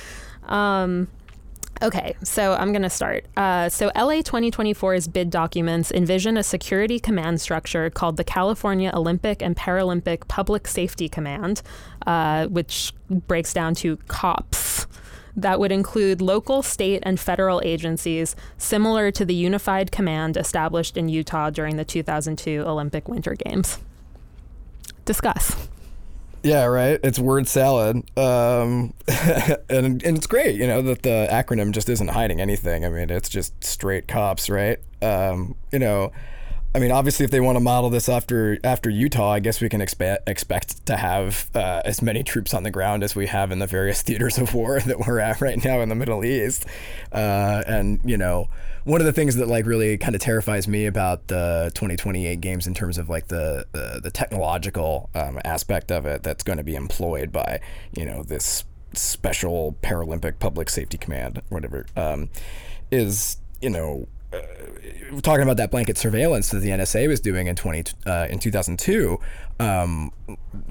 Um, 0.43 1.07
Okay, 1.81 2.15
so 2.23 2.53
I'm 2.53 2.71
going 2.71 2.83
to 2.83 2.89
start. 2.89 3.25
Uh, 3.35 3.67
so, 3.67 3.87
LA 3.95 4.21
2024's 4.21 5.07
bid 5.07 5.29
documents 5.29 5.91
envision 5.91 6.37
a 6.37 6.43
security 6.43 6.99
command 6.99 7.41
structure 7.41 7.89
called 7.89 8.17
the 8.17 8.23
California 8.23 8.91
Olympic 8.93 9.41
and 9.41 9.55
Paralympic 9.55 10.27
Public 10.27 10.67
Safety 10.67 11.09
Command, 11.09 11.61
uh, 12.05 12.47
which 12.47 12.93
breaks 13.09 13.53
down 13.53 13.75
to 13.75 13.97
COPS. 14.07 14.87
That 15.35 15.59
would 15.59 15.71
include 15.71 16.21
local, 16.21 16.61
state, 16.61 17.01
and 17.03 17.19
federal 17.19 17.59
agencies 17.65 18.35
similar 18.57 19.09
to 19.11 19.25
the 19.25 19.33
unified 19.33 19.91
command 19.91 20.37
established 20.37 20.95
in 20.95 21.09
Utah 21.09 21.49
during 21.49 21.75
the 21.75 21.85
2002 21.85 22.61
Olympic 22.61 23.09
Winter 23.09 23.33
Games. 23.33 23.79
Discuss. 25.05 25.67
Yeah, 26.43 26.65
right. 26.65 26.99
It's 27.03 27.17
word 27.17 27.47
salad, 27.47 28.03
um, 28.17 28.93
and 29.69 30.03
and 30.03 30.17
it's 30.17 30.27
great. 30.27 30.55
You 30.55 30.67
know 30.67 30.81
that 30.81 31.03
the 31.03 31.27
acronym 31.31 31.71
just 31.71 31.87
isn't 31.87 32.09
hiding 32.09 32.41
anything. 32.41 32.83
I 32.83 32.89
mean, 32.89 33.09
it's 33.09 33.29
just 33.29 33.63
straight 33.63 34.09
cops, 34.09 34.49
right? 34.49 34.77
Um, 35.01 35.55
you 35.71 35.79
know, 35.79 36.11
I 36.75 36.79
mean, 36.79 36.91
obviously, 36.91 37.23
if 37.23 37.29
they 37.29 37.39
want 37.39 37.55
to 37.55 37.59
model 37.59 37.91
this 37.91 38.09
after 38.09 38.57
after 38.63 38.89
Utah, 38.89 39.31
I 39.31 39.39
guess 39.39 39.61
we 39.61 39.69
can 39.69 39.79
expect 39.79 40.27
expect 40.27 40.85
to 40.87 40.97
have 40.97 41.49
uh, 41.53 41.83
as 41.85 42.01
many 42.01 42.23
troops 42.23 42.51
on 42.51 42.63
the 42.63 42.71
ground 42.71 43.03
as 43.03 43.15
we 43.15 43.27
have 43.27 43.51
in 43.51 43.59
the 43.59 43.67
various 43.67 44.01
theaters 44.03 44.39
of 44.39 44.55
war 44.55 44.79
that 44.79 44.99
we're 44.99 45.19
at 45.19 45.39
right 45.39 45.63
now 45.63 45.81
in 45.81 45.89
the 45.89 45.95
Middle 45.95 46.25
East. 46.25 46.65
Uh, 47.11 47.61
and 47.67 47.99
you 48.03 48.17
know, 48.17 48.49
one 48.85 49.01
of 49.01 49.05
the 49.05 49.13
things 49.13 49.35
that 49.35 49.47
like 49.47 49.67
really 49.67 49.99
kind 49.99 50.15
of 50.15 50.21
terrifies 50.21 50.67
me 50.67 50.87
about 50.87 51.27
the 51.27 51.71
2028 51.75 52.41
games 52.41 52.65
in 52.65 52.73
terms 52.73 52.97
of 52.97 53.07
like 53.07 53.27
the 53.27 53.67
the, 53.71 53.99
the 54.01 54.11
technological 54.11 55.11
um, 55.13 55.39
aspect 55.45 55.91
of 55.91 56.07
it 56.07 56.23
that's 56.23 56.43
going 56.43 56.57
to 56.57 56.63
be 56.63 56.75
employed 56.75 57.31
by 57.31 57.59
you 57.95 58.03
know 58.03 58.23
this 58.23 58.63
special 58.93 59.77
Paralympic 59.83 60.39
Public 60.39 60.69
Safety 60.69 60.97
Command, 60.97 61.43
whatever, 61.49 61.85
um, 61.95 62.29
is 62.91 63.37
you 63.61 63.69
know 63.69 64.07
talking 65.21 65.43
about 65.43 65.57
that 65.57 65.71
blanket 65.71 65.97
surveillance 65.97 66.49
that 66.49 66.59
the 66.59 66.69
NSA 66.69 67.07
was 67.07 67.19
doing 67.19 67.47
in 67.47 67.55
20 67.55 67.83
uh, 68.05 68.27
in 68.29 68.39
2002, 68.39 69.19
um, 69.59 70.11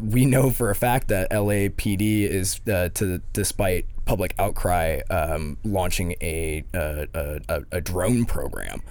we 0.01 0.25
know 0.25 0.51
for 0.51 0.71
a 0.71 0.75
fact 0.75 1.09
that 1.09 1.31
LAPD 1.31 2.29
is, 2.29 2.61
uh, 2.69 2.89
to 2.95 3.19
despite 3.33 3.87
public 4.05 4.35
outcry, 4.39 5.01
um, 5.11 5.57
launching 5.65 6.17
a, 6.21 6.65
a, 6.75 7.09
a, 7.49 7.63
a 7.73 7.81
drone 7.81 8.25
program. 8.25 8.83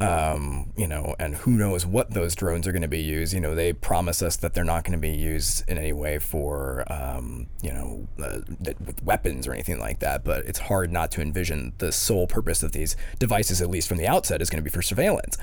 Um, 0.00 0.72
you 0.76 0.88
know, 0.88 1.14
and 1.20 1.36
who 1.36 1.52
knows 1.52 1.86
what 1.86 2.10
those 2.10 2.34
drones 2.34 2.66
are 2.66 2.72
going 2.72 2.82
to 2.82 2.88
be 2.88 3.02
used. 3.02 3.32
You 3.32 3.40
know, 3.40 3.54
they 3.54 3.72
promise 3.72 4.22
us 4.22 4.36
that 4.38 4.52
they're 4.52 4.64
not 4.64 4.82
going 4.84 4.92
to 4.92 4.98
be 4.98 5.16
used 5.16 5.68
in 5.68 5.78
any 5.78 5.92
way 5.92 6.18
for, 6.18 6.84
um, 6.92 7.46
you 7.62 7.72
know, 7.72 8.08
uh, 8.22 8.40
th- 8.62 8.76
with 8.84 9.02
weapons 9.04 9.46
or 9.46 9.52
anything 9.52 9.78
like 9.78 10.00
that. 10.00 10.24
But 10.24 10.46
it's 10.46 10.58
hard 10.58 10.90
not 10.90 11.12
to 11.12 11.22
envision 11.22 11.74
the 11.78 11.92
sole 11.92 12.26
purpose 12.26 12.62
of 12.64 12.72
these 12.72 12.96
devices, 13.20 13.62
at 13.62 13.70
least 13.70 13.88
from 13.88 13.98
the 13.98 14.08
outset, 14.08 14.42
is 14.42 14.50
going 14.50 14.62
to 14.62 14.68
be 14.68 14.74
for 14.74 14.82
surveillance. 14.82 15.38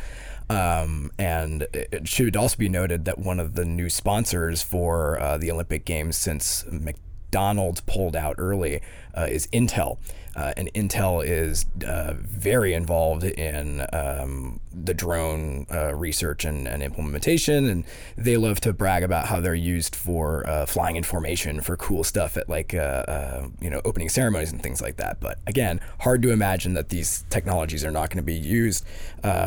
Um, 0.49 1.11
and 1.17 1.63
it 1.73 1.87
it 1.91 2.07
should 2.09 2.35
also 2.35 2.57
be 2.57 2.67
noted 2.67 3.05
that 3.05 3.17
one 3.17 3.39
of 3.39 3.55
the 3.55 3.63
new 3.63 3.89
sponsors 3.89 4.61
for 4.61 5.17
uh, 5.19 5.37
the 5.37 5.49
Olympic 5.49 5.85
Games 5.85 6.17
since 6.17 6.65
McDonald's 6.69 7.79
pulled 7.81 8.17
out 8.17 8.35
early 8.37 8.81
uh, 9.15 9.27
is 9.29 9.47
Intel. 9.47 9.97
Uh, 10.35 10.53
and 10.55 10.73
Intel 10.73 11.25
is 11.25 11.65
uh, 11.85 12.13
very 12.17 12.73
involved 12.73 13.23
in 13.23 13.85
um, 13.91 14.61
the 14.73 14.93
drone 14.93 15.65
uh, 15.71 15.93
research 15.93 16.45
and, 16.45 16.67
and 16.67 16.81
implementation, 16.81 17.65
and 17.67 17.85
they 18.15 18.37
love 18.37 18.61
to 18.61 18.71
brag 18.71 19.03
about 19.03 19.27
how 19.27 19.39
they're 19.41 19.53
used 19.53 19.95
for 19.95 20.47
uh, 20.47 20.65
flying 20.65 20.95
in 20.95 21.03
formation 21.03 21.59
for 21.59 21.75
cool 21.75 22.03
stuff 22.03 22.37
at 22.37 22.47
like 22.47 22.73
uh, 22.73 22.77
uh, 22.77 23.47
you 23.59 23.69
know 23.69 23.81
opening 23.83 24.07
ceremonies 24.07 24.51
and 24.51 24.63
things 24.63 24.81
like 24.81 24.97
that. 24.97 25.19
But 25.19 25.39
again, 25.47 25.81
hard 25.99 26.21
to 26.21 26.31
imagine 26.31 26.73
that 26.75 26.89
these 26.89 27.25
technologies 27.29 27.83
are 27.83 27.91
not 27.91 28.09
going 28.09 28.17
to 28.17 28.23
be 28.23 28.33
used 28.33 28.85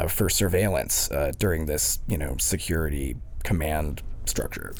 for 0.08 0.28
surveillance 0.28 1.08
during 1.38 1.66
this 1.66 2.00
you 2.06 2.18
know 2.18 2.36
security 2.38 3.16
command 3.42 4.02
structure. 4.26 4.74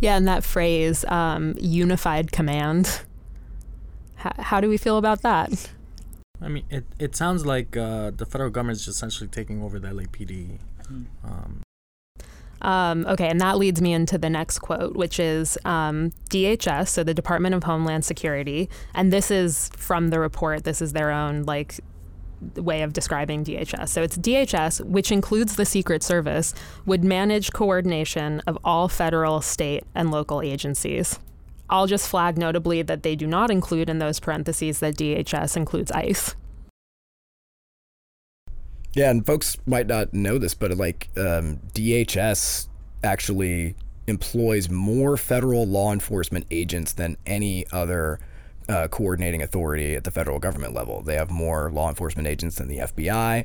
Yeah, 0.00 0.16
and 0.16 0.28
that 0.28 0.44
phrase, 0.44 1.04
um, 1.06 1.54
unified 1.58 2.32
command. 2.32 3.02
H- 4.24 4.32
how 4.38 4.60
do 4.60 4.68
we 4.68 4.76
feel 4.76 4.98
about 4.98 5.22
that? 5.22 5.70
I 6.42 6.48
mean, 6.48 6.64
it, 6.70 6.84
it 6.98 7.16
sounds 7.16 7.44
like 7.44 7.76
uh, 7.76 8.10
the 8.16 8.24
federal 8.24 8.50
government 8.50 8.78
is 8.78 8.88
essentially 8.88 9.28
taking 9.28 9.62
over 9.62 9.78
the 9.78 9.88
LAPD. 9.88 10.58
Um, 11.24 11.62
Um, 12.62 13.06
okay, 13.06 13.28
and 13.28 13.40
that 13.40 13.56
leads 13.56 13.80
me 13.80 13.92
into 13.92 14.18
the 14.18 14.28
next 14.28 14.58
quote, 14.58 14.94
which 14.94 15.18
is 15.18 15.56
um, 15.64 16.10
DHS, 16.28 16.88
so 16.88 17.02
the 17.02 17.14
Department 17.14 17.54
of 17.54 17.64
Homeland 17.64 18.04
Security, 18.04 18.68
and 18.94 19.12
this 19.12 19.30
is 19.30 19.70
from 19.76 20.08
the 20.08 20.20
report. 20.20 20.64
This 20.64 20.82
is 20.82 20.92
their 20.92 21.10
own 21.10 21.44
like 21.44 21.80
way 22.56 22.82
of 22.82 22.92
describing 22.92 23.44
DHS. 23.44 23.88
So 23.88 24.02
it's 24.02 24.16
DHS, 24.16 24.84
which 24.84 25.12
includes 25.12 25.56
the 25.56 25.64
Secret 25.64 26.02
Service, 26.02 26.54
would 26.86 27.04
manage 27.04 27.52
coordination 27.52 28.40
of 28.46 28.58
all 28.64 28.88
federal, 28.88 29.40
state, 29.40 29.84
and 29.94 30.10
local 30.10 30.42
agencies. 30.42 31.18
I'll 31.70 31.86
just 31.86 32.08
flag 32.08 32.36
notably 32.36 32.82
that 32.82 33.02
they 33.02 33.16
do 33.16 33.26
not 33.26 33.50
include 33.50 33.88
in 33.88 33.98
those 33.98 34.20
parentheses 34.20 34.80
that 34.80 34.96
DHS 34.96 35.56
includes 35.56 35.90
ICE. 35.92 36.34
Yeah, 38.94 39.10
and 39.10 39.24
folks 39.24 39.56
might 39.66 39.86
not 39.86 40.12
know 40.12 40.36
this, 40.36 40.54
but 40.54 40.76
like 40.76 41.08
um, 41.16 41.60
DHS 41.74 42.68
actually 43.04 43.76
employs 44.08 44.68
more 44.68 45.16
federal 45.16 45.64
law 45.64 45.92
enforcement 45.92 46.44
agents 46.50 46.92
than 46.92 47.16
any 47.24 47.64
other 47.70 48.18
uh, 48.70 48.88
coordinating 48.88 49.42
authority 49.42 49.96
at 49.96 50.04
the 50.04 50.10
federal 50.10 50.38
government 50.38 50.72
level. 50.72 51.02
They 51.02 51.16
have 51.16 51.30
more 51.30 51.70
law 51.70 51.88
enforcement 51.88 52.28
agents 52.28 52.56
than 52.56 52.68
the 52.68 52.78
FBI. 52.78 53.44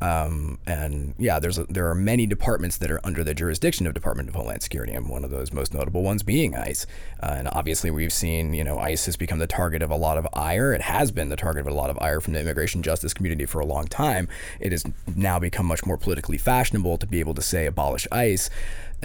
Um, 0.00 0.58
and 0.66 1.14
yeah, 1.16 1.38
there's 1.38 1.58
a, 1.58 1.64
there 1.64 1.88
are 1.88 1.94
many 1.94 2.26
departments 2.26 2.76
that 2.78 2.90
are 2.90 2.98
under 3.04 3.22
the 3.22 3.34
jurisdiction 3.34 3.86
of 3.86 3.94
Department 3.94 4.28
of 4.28 4.34
Homeland 4.34 4.60
Security, 4.60 4.92
and 4.94 5.08
one 5.08 5.22
of 5.22 5.30
those 5.30 5.52
most 5.52 5.72
notable 5.72 6.02
ones 6.02 6.24
being 6.24 6.56
ICE. 6.56 6.86
Uh, 7.22 7.34
and 7.38 7.48
obviously, 7.52 7.88
we've 7.88 8.12
seen 8.12 8.52
you 8.52 8.64
know 8.64 8.78
ICE 8.78 9.04
has 9.06 9.16
become 9.16 9.38
the 9.38 9.46
target 9.46 9.80
of 9.80 9.92
a 9.92 9.96
lot 9.96 10.18
of 10.18 10.26
ire. 10.32 10.72
It 10.72 10.80
has 10.80 11.12
been 11.12 11.28
the 11.28 11.36
target 11.36 11.60
of 11.60 11.72
a 11.72 11.76
lot 11.76 11.88
of 11.88 11.98
ire 12.00 12.20
from 12.20 12.32
the 12.32 12.40
immigration 12.40 12.82
justice 12.82 13.14
community 13.14 13.46
for 13.46 13.60
a 13.60 13.66
long 13.66 13.86
time. 13.86 14.26
It 14.58 14.72
has 14.72 14.84
now 15.14 15.38
become 15.38 15.66
much 15.66 15.86
more 15.86 15.96
politically 15.96 16.38
fashionable 16.38 16.98
to 16.98 17.06
be 17.06 17.20
able 17.20 17.34
to 17.34 17.42
say 17.42 17.66
abolish 17.66 18.08
ICE 18.10 18.50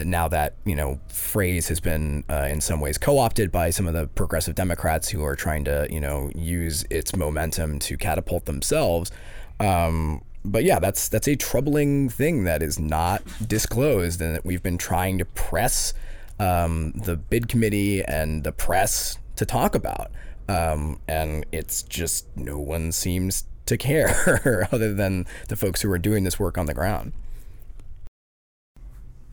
now 0.03 0.27
that 0.27 0.55
you 0.65 0.75
know 0.75 0.99
phrase 1.07 1.67
has 1.67 1.79
been 1.79 2.23
uh, 2.29 2.47
in 2.49 2.61
some 2.61 2.79
ways 2.79 2.97
co-opted 2.97 3.51
by 3.51 3.69
some 3.69 3.87
of 3.87 3.93
the 3.93 4.07
progressive 4.07 4.55
Democrats 4.55 5.09
who 5.09 5.23
are 5.23 5.35
trying 5.35 5.63
to 5.65 5.87
you 5.89 5.99
know 5.99 6.29
use 6.35 6.85
its 6.89 7.15
momentum 7.15 7.79
to 7.79 7.97
catapult 7.97 8.45
themselves. 8.45 9.11
Um, 9.59 10.23
but 10.45 10.63
yeah, 10.63 10.79
that's 10.79 11.09
that's 11.09 11.27
a 11.27 11.35
troubling 11.35 12.09
thing 12.09 12.43
that 12.45 12.63
is 12.63 12.79
not 12.79 13.21
disclosed, 13.45 14.21
and 14.21 14.35
that 14.35 14.45
we've 14.45 14.63
been 14.63 14.77
trying 14.77 15.17
to 15.17 15.25
press 15.25 15.93
um, 16.39 16.93
the 16.93 17.17
bid 17.17 17.47
committee 17.47 18.03
and 18.03 18.43
the 18.43 18.51
press 18.51 19.17
to 19.35 19.45
talk 19.45 19.75
about, 19.75 20.11
um, 20.47 20.99
and 21.07 21.45
it's 21.51 21.83
just 21.83 22.25
no 22.35 22.59
one 22.59 22.91
seems 22.91 23.45
to 23.65 23.77
care 23.77 24.67
other 24.71 24.93
than 24.93 25.25
the 25.49 25.55
folks 25.55 25.81
who 25.81 25.91
are 25.91 25.99
doing 25.99 26.23
this 26.23 26.39
work 26.39 26.57
on 26.57 26.65
the 26.65 26.73
ground. 26.73 27.13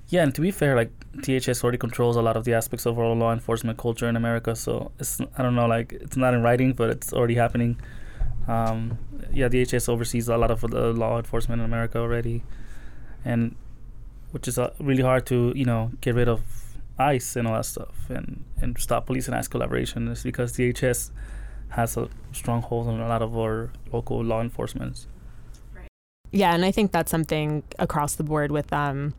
Yeah, 0.09 0.23
and 0.23 0.35
to 0.35 0.41
be 0.41 0.51
fair, 0.51 0.77
like 0.77 0.91
DHS 1.17 1.65
already 1.65 1.79
controls 1.79 2.17
a 2.17 2.23
lot 2.23 2.37
of 2.37 2.45
the 2.45 2.55
aspects 2.55 2.87
of 2.87 2.99
our 2.99 3.15
law 3.15 3.33
enforcement 3.33 3.79
culture 3.79 4.09
in 4.09 4.17
America. 4.17 4.55
So 4.55 4.93
it's 4.99 5.21
I 5.37 5.43
don't 5.43 5.55
know, 5.55 5.67
like 5.67 5.93
it's 5.93 6.17
not 6.17 6.35
in 6.35 6.43
writing, 6.43 6.73
but 6.73 6.91
it's 6.91 7.13
already 7.13 7.35
happening. 7.35 7.81
Um, 8.47 8.99
yeah, 9.33 9.49
DHS 9.49 9.89
oversees 9.89 10.29
a 10.29 10.37
lot 10.37 10.51
of 10.51 10.61
the 10.61 10.93
law 10.93 11.17
enforcement 11.17 11.61
in 11.61 11.65
America 11.65 11.99
already, 11.99 12.43
and 13.25 13.57
which 14.33 14.47
is 14.47 14.59
uh, 14.59 14.73
really 14.79 15.03
hard 15.03 15.27
to 15.27 15.53
you 15.57 15.65
know 15.65 15.91
get 16.01 16.15
rid 16.15 16.29
of 16.29 16.43
ICE 16.99 17.37
and 17.37 17.49
all 17.49 17.55
that 17.55 17.65
stuff, 17.65 18.11
and 18.11 18.45
and 18.61 18.79
stop 18.79 19.07
police 19.07 19.27
and 19.27 19.35
ICE 19.35 19.49
collaboration 19.49 20.09
is 20.09 20.23
because 20.23 20.53
DHS 20.53 21.11
has 21.71 21.97
a 21.97 22.09
stronghold 22.33 22.89
on 22.89 23.01
a 23.01 23.09
lot 23.09 23.23
of 23.23 23.37
our 23.37 23.71
local 23.93 24.23
law 24.23 24.41
enforcement. 24.41 25.07
Yeah, 26.31 26.53
and 26.53 26.65
I 26.65 26.73
think 26.73 26.93
that's 26.93 27.11
something 27.11 27.63
across 27.79 28.17
the 28.17 28.25
board 28.25 28.51
with 28.51 28.73
um, 28.73 29.15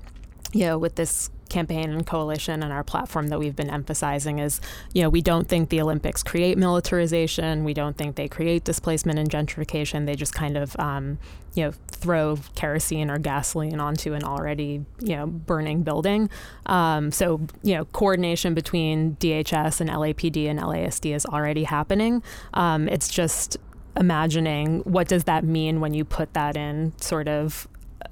you 0.56 0.62
know, 0.62 0.78
with 0.78 0.96
this 0.96 1.30
campaign 1.50 1.92
and 1.92 2.08
coalition 2.08 2.64
and 2.64 2.72
our 2.72 2.84
platform 2.84 3.28
that 3.28 3.38
we've 3.38 3.58
been 3.58 3.70
emphasizing 3.70 4.40
is, 4.40 4.62
you 4.94 5.02
know, 5.02 5.10
we 5.10 5.22
don't 5.22 5.50
think 5.50 5.68
the 5.68 5.82
Olympics 5.82 6.24
create 6.24 6.58
militarization. 6.58 7.66
We 7.66 7.74
don't 7.74 7.98
think 7.98 8.16
they 8.16 8.30
create 8.30 8.64
displacement 8.64 9.20
and 9.20 9.30
gentrification. 9.30 10.06
They 10.06 10.16
just 10.16 10.34
kind 10.34 10.56
of, 10.56 10.74
um, 10.80 11.20
you 11.56 11.66
know, 11.66 11.74
throw 11.90 12.40
kerosene 12.56 13.12
or 13.12 13.18
gasoline 13.18 13.82
onto 13.82 14.14
an 14.14 14.24
already, 14.24 14.86
you 15.02 15.18
know, 15.18 15.28
burning 15.28 15.84
building. 15.84 16.30
Um, 16.68 17.12
so, 17.12 17.42
you 17.62 17.76
know, 17.76 17.84
coordination 17.84 18.54
between 18.54 19.18
DHS 19.18 19.82
and 19.82 19.90
LAPD 19.90 20.50
and 20.50 20.58
LASD 20.58 21.14
is 21.14 21.26
already 21.26 21.66
happening. 21.66 22.24
Um, 22.54 22.88
it's 22.88 23.10
just 23.10 23.58
imagining 23.98 24.80
what 24.80 25.10
does 25.10 25.26
that 25.26 25.44
mean 25.44 25.82
when 25.82 25.94
you 25.94 26.06
put 26.06 26.34
that 26.34 26.56
in 26.56 26.94
sort 26.98 27.28
of 27.28 27.68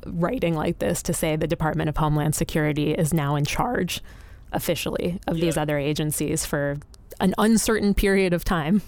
writing 0.05 0.55
like 0.55 0.79
this 0.79 1.01
to 1.03 1.13
say 1.13 1.35
the 1.35 1.47
Department 1.47 1.89
of 1.89 1.97
Homeland 1.97 2.35
Security 2.35 2.91
is 2.91 3.13
now 3.13 3.35
in 3.35 3.45
charge 3.45 4.01
officially 4.51 5.19
of 5.27 5.37
yeah. 5.37 5.45
these 5.45 5.57
other 5.57 5.77
agencies 5.77 6.45
for 6.45 6.77
an 7.19 7.33
uncertain 7.37 7.93
period 7.93 8.33
of 8.33 8.43
time. 8.43 8.81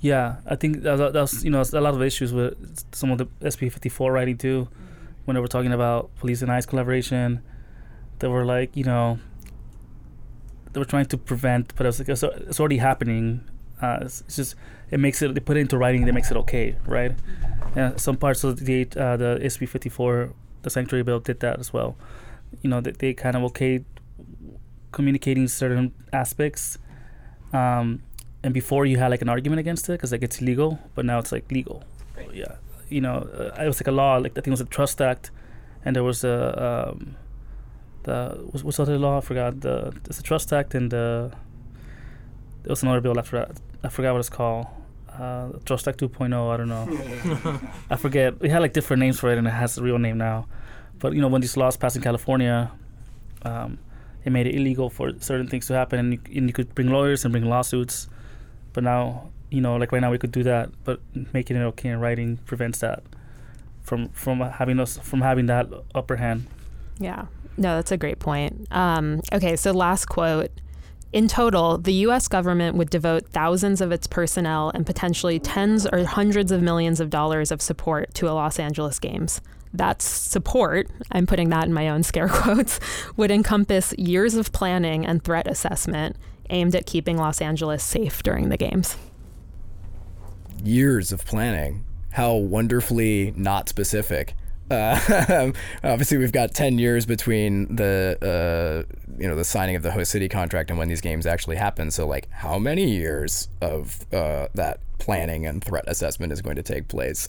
Yeah, 0.00 0.36
I 0.46 0.56
think 0.56 0.82
that, 0.82 1.12
that's 1.12 1.44
you 1.44 1.50
know 1.50 1.62
a 1.62 1.80
lot 1.80 1.94
of 1.94 2.02
issues 2.02 2.32
with 2.32 2.84
some 2.94 3.10
of 3.10 3.18
the 3.18 3.26
SB 3.40 3.72
54 3.72 4.12
writing 4.12 4.36
too, 4.36 4.68
when 5.24 5.34
they 5.34 5.40
were 5.40 5.48
talking 5.48 5.72
about 5.72 6.14
police 6.16 6.42
and 6.42 6.50
ICE 6.50 6.66
collaboration. 6.66 7.40
They 8.18 8.28
were 8.28 8.44
like, 8.44 8.76
you 8.76 8.84
know, 8.84 9.18
they 10.72 10.80
were 10.80 10.84
trying 10.84 11.06
to 11.06 11.18
prevent, 11.18 11.74
but 11.74 11.86
it's, 11.86 11.98
like, 11.98 12.08
it's 12.08 12.60
already 12.60 12.78
happening. 12.78 13.48
Uh, 13.80 13.98
it's, 14.02 14.22
it's, 14.22 14.36
just 14.36 14.54
it 14.90 15.00
makes 15.00 15.20
it 15.22 15.34
they 15.34 15.40
put 15.40 15.56
it 15.56 15.60
into 15.60 15.78
writing, 15.78 16.04
that 16.04 16.12
makes 16.12 16.30
it 16.30 16.36
okay, 16.36 16.76
right? 16.86 17.12
Yeah, 17.76 17.96
some 17.96 18.16
parts 18.16 18.44
of 18.44 18.64
the 18.64 18.82
uh, 18.96 19.16
the 19.16 19.38
SB 19.42 19.68
54, 19.68 20.32
the 20.62 20.70
sanctuary 20.70 21.02
bill 21.02 21.20
did 21.20 21.40
that 21.40 21.58
as 21.58 21.72
well. 21.72 21.96
You 22.62 22.70
know, 22.70 22.80
they, 22.80 22.92
they 22.92 23.14
kind 23.14 23.36
of 23.36 23.42
okayed 23.42 23.84
communicating 24.92 25.48
certain 25.48 25.92
aspects. 26.12 26.78
Um, 27.52 28.02
and 28.44 28.52
before 28.52 28.84
you 28.86 28.98
had 28.98 29.10
like 29.10 29.22
an 29.22 29.28
argument 29.28 29.60
against 29.60 29.88
it 29.88 29.92
because 29.92 30.12
like 30.12 30.22
it's 30.22 30.40
legal 30.40 30.78
but 30.94 31.04
now 31.04 31.18
it's 31.18 31.32
like 31.32 31.50
legal. 31.50 31.82
Right. 32.16 32.32
Yeah, 32.32 32.56
you 32.88 33.00
know, 33.00 33.28
uh, 33.38 33.62
it 33.62 33.66
was 33.66 33.80
like 33.80 33.88
a 33.88 33.92
law. 33.92 34.16
Like 34.16 34.32
I 34.32 34.34
think 34.36 34.48
it 34.48 34.50
was 34.50 34.60
a 34.60 34.66
Trust 34.66 35.00
Act, 35.00 35.30
and 35.84 35.96
there 35.96 36.04
was 36.04 36.22
a 36.24 36.36
um, 36.90 37.16
the 38.04 38.38
what's, 38.50 38.62
what's 38.62 38.76
the 38.76 38.84
other 38.84 38.98
law? 38.98 39.18
I 39.18 39.20
forgot. 39.20 39.60
The 39.60 39.94
it's 40.06 40.20
a 40.20 40.22
Trust 40.22 40.52
Act 40.52 40.74
and 40.74 40.90
the 40.90 41.32
there 42.64 42.70
was 42.70 42.82
another 42.82 43.00
bill 43.00 43.18
after 43.18 43.38
that. 43.38 43.60
I 43.82 43.88
forgot 43.88 44.12
what 44.12 44.20
it's 44.20 44.30
called 44.30 44.66
uh, 45.18 45.50
Trust 45.64 45.86
Act 45.86 46.00
2.0. 46.00 46.50
I 46.50 46.56
don't 46.56 46.68
know. 46.68 47.60
I 47.90 47.96
forget. 47.96 48.40
We 48.40 48.48
had 48.48 48.60
like 48.60 48.72
different 48.72 49.00
names 49.00 49.20
for 49.20 49.30
it, 49.30 49.38
and 49.38 49.46
it 49.46 49.50
has 49.50 49.78
a 49.78 49.82
real 49.82 49.98
name 49.98 50.18
now. 50.18 50.46
But 50.98 51.12
you 51.12 51.20
know, 51.20 51.28
when 51.28 51.40
these 51.40 51.56
laws 51.56 51.76
passed 51.76 51.96
in 51.96 52.02
California, 52.02 52.72
um, 53.42 53.78
it 54.24 54.32
made 54.32 54.46
it 54.46 54.54
illegal 54.54 54.88
for 54.90 55.12
certain 55.20 55.46
things 55.46 55.66
to 55.66 55.74
happen, 55.74 55.98
and 55.98 56.12
you, 56.14 56.20
and 56.34 56.48
you 56.48 56.52
could 56.52 56.74
bring 56.74 56.88
lawyers 56.88 57.24
and 57.24 57.32
bring 57.32 57.44
lawsuits. 57.44 58.08
But 58.72 58.82
now, 58.82 59.30
you 59.50 59.60
know, 59.60 59.76
like 59.76 59.92
right 59.92 60.00
now, 60.00 60.10
we 60.10 60.18
could 60.18 60.32
do 60.32 60.42
that, 60.44 60.70
but 60.84 61.00
making 61.32 61.56
it 61.56 61.62
okay 61.62 61.90
in 61.90 62.00
writing 62.00 62.38
prevents 62.38 62.78
that 62.80 63.02
from 63.82 64.08
from 64.08 64.40
having 64.40 64.80
us 64.80 64.98
from 64.98 65.20
having 65.20 65.46
that 65.46 65.68
upper 65.94 66.16
hand. 66.16 66.46
Yeah. 66.98 67.26
No, 67.56 67.76
that's 67.76 67.92
a 67.92 67.96
great 67.96 68.18
point. 68.18 68.66
Um, 68.72 69.20
okay, 69.32 69.54
so 69.54 69.70
last 69.70 70.06
quote. 70.06 70.50
In 71.14 71.28
total, 71.28 71.78
the 71.78 71.92
US 72.08 72.26
government 72.26 72.76
would 72.76 72.90
devote 72.90 73.28
thousands 73.28 73.80
of 73.80 73.92
its 73.92 74.08
personnel 74.08 74.72
and 74.74 74.84
potentially 74.84 75.38
tens 75.38 75.86
or 75.86 76.04
hundreds 76.04 76.50
of 76.50 76.60
millions 76.60 76.98
of 76.98 77.08
dollars 77.08 77.52
of 77.52 77.62
support 77.62 78.12
to 78.14 78.28
a 78.28 78.34
Los 78.34 78.58
Angeles 78.58 78.98
Games. 78.98 79.40
That 79.72 80.02
support, 80.02 80.90
I'm 81.12 81.28
putting 81.28 81.50
that 81.50 81.66
in 81.66 81.72
my 81.72 81.88
own 81.88 82.02
scare 82.02 82.28
quotes, 82.32 82.80
would 83.16 83.30
encompass 83.30 83.94
years 83.96 84.34
of 84.34 84.50
planning 84.50 85.06
and 85.06 85.22
threat 85.22 85.46
assessment 85.46 86.16
aimed 86.50 86.74
at 86.74 86.84
keeping 86.84 87.16
Los 87.16 87.40
Angeles 87.40 87.84
safe 87.84 88.20
during 88.24 88.48
the 88.48 88.56
games. 88.56 88.96
Years 90.64 91.12
of 91.12 91.24
planning. 91.24 91.84
How 92.14 92.34
wonderfully 92.34 93.32
not 93.36 93.68
specific. 93.68 94.34
Uh, 94.70 95.52
obviously, 95.84 96.18
we've 96.18 96.32
got 96.32 96.54
ten 96.54 96.78
years 96.78 97.06
between 97.06 97.74
the 97.76 98.18
uh, 98.22 98.94
you 99.18 99.28
know 99.28 99.36
the 99.36 99.44
signing 99.44 99.76
of 99.76 99.82
the 99.82 99.90
host 99.90 100.10
city 100.10 100.28
contract 100.28 100.70
and 100.70 100.78
when 100.78 100.88
these 100.88 101.00
games 101.00 101.26
actually 101.26 101.56
happen. 101.56 101.90
So, 101.90 102.06
like, 102.06 102.30
how 102.30 102.58
many 102.58 102.90
years 102.90 103.48
of 103.60 104.06
uh, 104.12 104.48
that 104.54 104.80
planning 104.98 105.46
and 105.46 105.62
threat 105.62 105.84
assessment 105.86 106.32
is 106.32 106.40
going 106.40 106.56
to 106.56 106.62
take 106.62 106.88
place? 106.88 107.28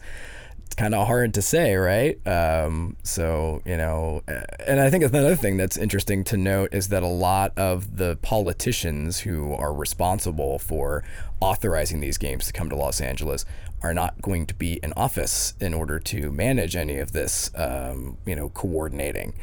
It's 0.65 0.75
kind 0.75 0.95
of 0.95 1.05
hard 1.05 1.33
to 1.35 1.41
say, 1.41 1.75
right? 1.75 2.19
Um, 2.27 2.97
so, 3.03 3.61
you 3.65 3.77
know, 3.77 4.23
and 4.65 4.79
I 4.79 4.89
think 4.89 5.03
another 5.03 5.35
thing 5.35 5.57
that's 5.57 5.77
interesting 5.77 6.23
to 6.25 6.37
note 6.37 6.73
is 6.73 6.87
that 6.87 7.03
a 7.03 7.07
lot 7.07 7.55
of 7.55 7.97
the 7.97 8.17
politicians 8.23 9.19
who 9.19 9.53
are 9.53 9.71
responsible 9.71 10.57
for 10.57 11.03
authorizing 11.39 11.99
these 11.99 12.17
games 12.17 12.47
to 12.47 12.53
come 12.53 12.69
to 12.69 12.75
Los 12.75 12.99
Angeles 12.99 13.45
are 13.85 13.93
not 13.93 14.19
going 14.21 14.47
to 14.47 14.55
be 14.55 14.79
in 14.81 14.91
office 14.93 15.53
in 15.59 15.73
order 15.73 15.99
to 15.99 16.31
manage 16.31 16.75
any 16.75 16.97
of 16.97 17.11
this, 17.11 17.51
um, 17.55 18.17
you 18.25 18.35
know, 18.35 18.49
coordinating. 18.49 19.33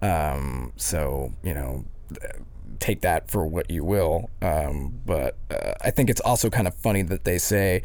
Um, 0.00 0.72
so, 0.76 1.32
you 1.42 1.52
know, 1.52 1.84
take 2.78 3.00
that 3.00 3.28
for 3.28 3.44
what 3.44 3.68
you 3.70 3.84
will. 3.84 4.30
Um, 4.40 5.00
but 5.04 5.36
uh, 5.50 5.72
I 5.80 5.90
think 5.90 6.10
it's 6.10 6.20
also 6.20 6.48
kind 6.48 6.68
of 6.68 6.74
funny 6.76 7.02
that 7.02 7.24
they 7.24 7.38
say 7.38 7.82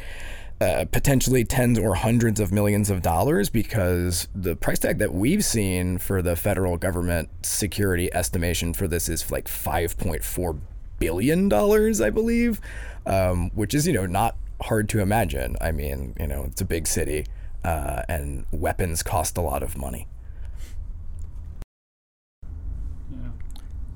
uh, 0.61 0.85
potentially 0.91 1.43
tens 1.43 1.79
or 1.79 1.95
hundreds 1.95 2.39
of 2.39 2.51
millions 2.51 2.91
of 2.91 3.01
dollars 3.01 3.49
because 3.49 4.27
the 4.35 4.55
price 4.55 4.77
tag 4.77 4.99
that 4.99 5.13
we've 5.13 5.43
seen 5.43 5.97
for 5.97 6.21
the 6.21 6.35
federal 6.35 6.77
government 6.77 7.29
security 7.41 8.13
estimation 8.13 8.75
for 8.75 8.87
this 8.87 9.09
is 9.09 9.31
like 9.31 9.45
5.4 9.45 10.59
billion 10.99 11.49
dollars, 11.49 11.99
I 11.99 12.11
believe, 12.11 12.61
um, 13.07 13.49
which 13.55 13.73
is 13.73 13.87
you 13.87 13.93
know 13.93 14.05
not 14.05 14.37
hard 14.61 14.89
to 14.89 14.99
imagine. 14.99 15.55
I 15.61 15.71
mean, 15.71 16.15
you 16.19 16.27
know, 16.27 16.45
it's 16.45 16.61
a 16.61 16.65
big 16.65 16.87
city, 16.87 17.25
uh, 17.63 18.03
and 18.07 18.45
weapons 18.51 19.03
cost 19.03 19.37
a 19.37 19.41
lot 19.41 19.63
of 19.63 19.77
money. 19.77 20.07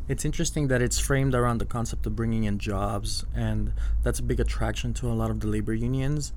it's 0.08 0.24
interesting 0.24 0.68
that 0.70 0.82
it's 0.82 1.00
framed 1.00 1.36
around 1.36 1.58
the 1.60 1.66
concept 1.66 2.06
of 2.06 2.16
bringing 2.16 2.46
in 2.46 2.60
jobs, 2.60 3.26
and 3.36 3.74
that's 4.04 4.20
a 4.20 4.24
big 4.24 4.40
attraction 4.40 4.94
to 4.94 5.08
a 5.08 5.14
lot 5.14 5.30
of 5.30 5.40
the 5.42 5.48
labor 5.48 5.74
unions. 5.74 6.34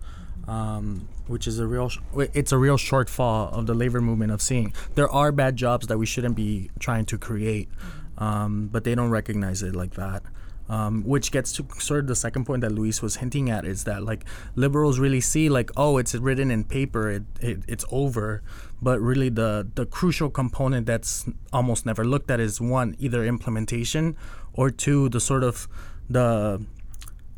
Um, 0.49 1.07
which 1.27 1.47
is 1.47 1.59
a 1.59 1.67
real 1.67 1.91
sh- 1.91 1.99
it's 2.33 2.51
a 2.51 2.57
real 2.57 2.79
shortfall 2.79 3.53
of 3.53 3.67
the 3.67 3.75
labor 3.75 4.01
movement 4.01 4.33
of 4.33 4.41
seeing 4.41 4.73
there 4.95 5.09
are 5.11 5.31
bad 5.33 5.55
jobs 5.55 5.87
that 5.89 5.99
we 5.99 6.07
shouldn't 6.07 6.35
be 6.35 6.71
trying 6.79 7.05
to 7.05 7.19
create 7.19 7.69
um, 8.17 8.69
but 8.73 8.85
they 8.85 8.95
don't 8.95 9.11
recognize 9.11 9.63
it 9.63 9.77
like 9.77 9.95
that 9.95 10.23
um, 10.71 11.03
which 11.03 11.33
gets 11.33 11.53
to 11.53 11.67
sort 11.81 12.01
of 12.01 12.07
the 12.07 12.15
second 12.15 12.45
point 12.45 12.61
that 12.61 12.71
Luis 12.71 13.03
was 13.03 13.17
hinting 13.17 13.51
at 13.51 13.65
is 13.65 13.83
that 13.85 14.05
like 14.05 14.25
liberals 14.55 15.01
really 15.01 15.21
see 15.21 15.49
like 15.49 15.69
oh 15.77 15.99
it's 15.99 16.15
written 16.15 16.49
in 16.51 16.63
paper 16.63 17.11
it, 17.11 17.25
it 17.41 17.59
it's 17.67 17.85
over. 17.91 18.43
But 18.81 19.01
really 19.01 19.29
the 19.29 19.67
the 19.75 19.85
crucial 19.85 20.31
component 20.31 20.87
that's 20.87 21.29
almost 21.53 21.85
never 21.85 22.05
looked 22.05 22.31
at 22.31 22.39
is 22.39 22.61
one 22.61 22.95
either 23.01 23.25
implementation 23.25 24.17
or 24.53 24.71
two 24.71 25.09
the 25.09 25.21
sort 25.21 25.43
of 25.43 25.67
the 26.09 26.65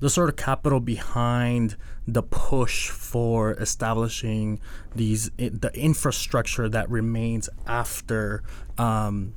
the 0.00 0.10
sort 0.10 0.28
of 0.28 0.36
capital 0.36 0.80
behind 0.80 1.76
the 2.06 2.22
push 2.22 2.90
for 2.90 3.52
establishing 3.54 4.60
these 4.94 5.30
the 5.38 5.70
infrastructure 5.74 6.68
that 6.68 6.90
remains 6.90 7.48
after 7.66 8.42
um, 8.76 9.34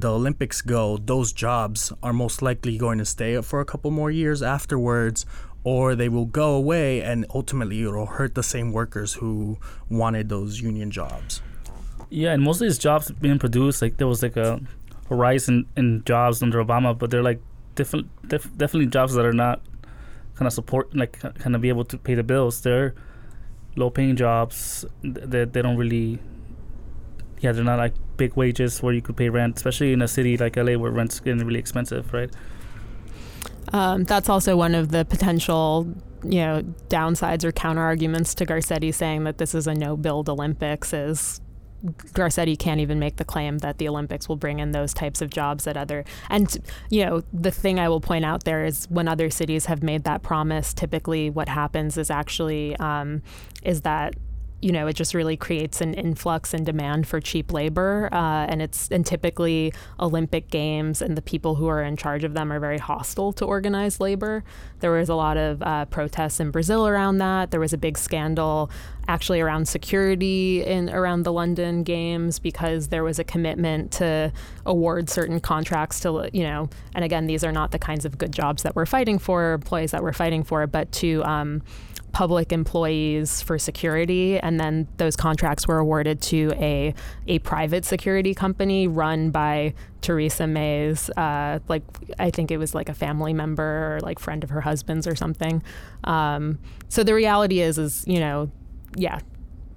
the 0.00 0.10
Olympics 0.12 0.62
go, 0.62 0.96
those 0.96 1.32
jobs 1.32 1.92
are 2.02 2.12
most 2.12 2.42
likely 2.42 2.78
going 2.78 2.98
to 2.98 3.04
stay 3.04 3.40
for 3.42 3.60
a 3.60 3.64
couple 3.64 3.90
more 3.90 4.10
years 4.10 4.42
afterwards, 4.42 5.26
or 5.64 5.94
they 5.94 6.08
will 6.08 6.26
go 6.26 6.54
away 6.54 7.02
and 7.02 7.26
ultimately 7.34 7.82
it'll 7.82 8.06
hurt 8.06 8.34
the 8.34 8.42
same 8.42 8.72
workers 8.72 9.14
who 9.14 9.58
wanted 9.88 10.28
those 10.28 10.60
union 10.60 10.90
jobs. 10.90 11.42
Yeah, 12.08 12.32
and 12.32 12.42
most 12.42 12.60
of 12.60 12.68
these 12.68 12.78
jobs 12.78 13.10
being 13.10 13.38
produced, 13.38 13.82
like 13.82 13.96
there 13.96 14.06
was 14.06 14.22
like 14.22 14.36
a, 14.36 14.60
a 15.10 15.14
rise 15.14 15.48
in, 15.48 15.66
in 15.76 16.04
jobs 16.04 16.42
under 16.42 16.64
Obama, 16.64 16.96
but 16.96 17.10
they're 17.10 17.22
like 17.22 17.40
different, 17.74 18.06
def- 18.28 18.56
definitely 18.56 18.86
jobs 18.86 19.14
that 19.14 19.24
are 19.24 19.32
not 19.32 19.60
kind 20.36 20.46
of 20.46 20.52
support, 20.52 20.94
like 20.94 21.18
kind 21.18 21.56
of 21.56 21.60
be 21.60 21.68
able 21.68 21.84
to 21.84 21.98
pay 21.98 22.14
the 22.14 22.22
bills. 22.22 22.62
They're 22.62 22.94
low 23.74 23.90
paying 23.90 24.14
jobs. 24.14 24.84
They, 25.02 25.44
they 25.44 25.62
don't 25.62 25.76
really, 25.76 26.20
yeah, 27.40 27.52
they're 27.52 27.64
not 27.64 27.78
like 27.78 27.94
big 28.16 28.34
wages 28.36 28.82
where 28.82 28.94
you 28.94 29.02
could 29.02 29.16
pay 29.16 29.28
rent, 29.28 29.56
especially 29.56 29.92
in 29.92 30.02
a 30.02 30.08
city 30.08 30.36
like 30.36 30.56
LA 30.56 30.74
where 30.74 30.90
rent's 30.90 31.20
getting 31.20 31.44
really 31.44 31.58
expensive, 31.58 32.12
right? 32.12 32.30
Um, 33.72 34.04
that's 34.04 34.28
also 34.28 34.56
one 34.56 34.74
of 34.74 34.90
the 34.90 35.04
potential, 35.04 35.92
you 36.24 36.40
know, 36.40 36.62
downsides 36.88 37.44
or 37.44 37.52
counter 37.52 37.82
arguments 37.82 38.34
to 38.36 38.46
Garcetti 38.46 38.94
saying 38.94 39.24
that 39.24 39.38
this 39.38 39.54
is 39.54 39.66
a 39.66 39.74
no-build 39.74 40.28
Olympics. 40.28 40.92
Is 40.92 41.40
Garcetti 41.84 42.58
can't 42.58 42.80
even 42.80 42.98
make 42.98 43.16
the 43.16 43.24
claim 43.24 43.58
that 43.58 43.78
the 43.78 43.88
Olympics 43.88 44.28
will 44.28 44.36
bring 44.36 44.60
in 44.60 44.72
those 44.72 44.94
types 44.94 45.20
of 45.20 45.30
jobs 45.30 45.64
that 45.64 45.76
other 45.76 46.04
and 46.30 46.56
you 46.90 47.04
know 47.04 47.22
the 47.32 47.50
thing 47.50 47.78
I 47.78 47.88
will 47.88 48.00
point 48.00 48.24
out 48.24 48.44
there 48.44 48.64
is 48.64 48.86
when 48.88 49.08
other 49.08 49.30
cities 49.30 49.66
have 49.66 49.82
made 49.82 50.04
that 50.04 50.22
promise, 50.22 50.72
typically 50.72 51.28
what 51.28 51.48
happens 51.48 51.98
is 51.98 52.10
actually 52.10 52.76
um, 52.76 53.22
is 53.62 53.82
that 53.82 54.14
you 54.62 54.72
know, 54.72 54.86
it 54.86 54.94
just 54.94 55.12
really 55.12 55.36
creates 55.36 55.80
an 55.80 55.92
influx 55.94 56.54
and 56.54 56.64
demand 56.64 57.06
for 57.06 57.20
cheap 57.20 57.52
labor. 57.52 58.08
Uh, 58.10 58.46
and 58.48 58.62
it's 58.62 58.88
and 58.90 59.04
typically 59.04 59.72
Olympic 60.00 60.50
Games 60.50 61.02
and 61.02 61.16
the 61.16 61.22
people 61.22 61.56
who 61.56 61.66
are 61.66 61.82
in 61.82 61.96
charge 61.96 62.24
of 62.24 62.32
them 62.32 62.50
are 62.50 62.58
very 62.58 62.78
hostile 62.78 63.32
to 63.34 63.44
organized 63.44 64.00
labor. 64.00 64.44
There 64.80 64.92
was 64.92 65.08
a 65.08 65.14
lot 65.14 65.36
of 65.36 65.62
uh, 65.62 65.84
protests 65.86 66.40
in 66.40 66.50
Brazil 66.50 66.86
around 66.86 67.18
that. 67.18 67.50
There 67.50 67.60
was 67.60 67.74
a 67.74 67.78
big 67.78 67.98
scandal 67.98 68.70
actually 69.08 69.40
around 69.40 69.68
security 69.68 70.64
in 70.64 70.90
around 70.90 71.22
the 71.22 71.32
London 71.32 71.82
Games 71.82 72.38
because 72.38 72.88
there 72.88 73.04
was 73.04 73.18
a 73.18 73.24
commitment 73.24 73.92
to 73.92 74.32
award 74.64 75.08
certain 75.10 75.38
contracts 75.38 76.00
to 76.00 76.30
you 76.32 76.42
know. 76.42 76.70
And 76.94 77.04
again, 77.04 77.26
these 77.26 77.44
are 77.44 77.52
not 77.52 77.72
the 77.72 77.78
kinds 77.78 78.06
of 78.06 78.16
good 78.16 78.32
jobs 78.32 78.62
that 78.62 78.74
we're 78.74 78.86
fighting 78.86 79.18
for, 79.18 79.52
employees 79.52 79.90
that 79.90 80.02
we're 80.02 80.14
fighting 80.14 80.42
for, 80.42 80.66
but 80.66 80.90
to 80.92 81.22
um, 81.24 81.62
public 82.16 82.50
employees 82.50 83.42
for 83.42 83.58
security, 83.58 84.38
and 84.38 84.58
then 84.58 84.88
those 84.96 85.16
contracts 85.16 85.68
were 85.68 85.76
awarded 85.76 86.22
to 86.22 86.50
a 86.56 86.94
a 87.26 87.38
private 87.40 87.84
security 87.84 88.32
company 88.32 88.88
run 88.88 89.30
by 89.30 89.74
Theresa 90.00 90.46
May's, 90.46 91.10
uh, 91.10 91.58
like 91.68 91.82
I 92.18 92.30
think 92.30 92.50
it 92.50 92.56
was 92.56 92.74
like 92.74 92.88
a 92.88 92.94
family 92.94 93.34
member 93.34 93.96
or 93.96 94.00
like 94.00 94.18
friend 94.18 94.42
of 94.42 94.48
her 94.48 94.62
husband's 94.62 95.06
or 95.06 95.14
something. 95.14 95.62
Um, 96.04 96.58
so 96.88 97.04
the 97.04 97.12
reality 97.12 97.60
is, 97.60 97.76
is 97.76 98.02
you 98.06 98.18
know, 98.18 98.50
yeah, 98.94 99.18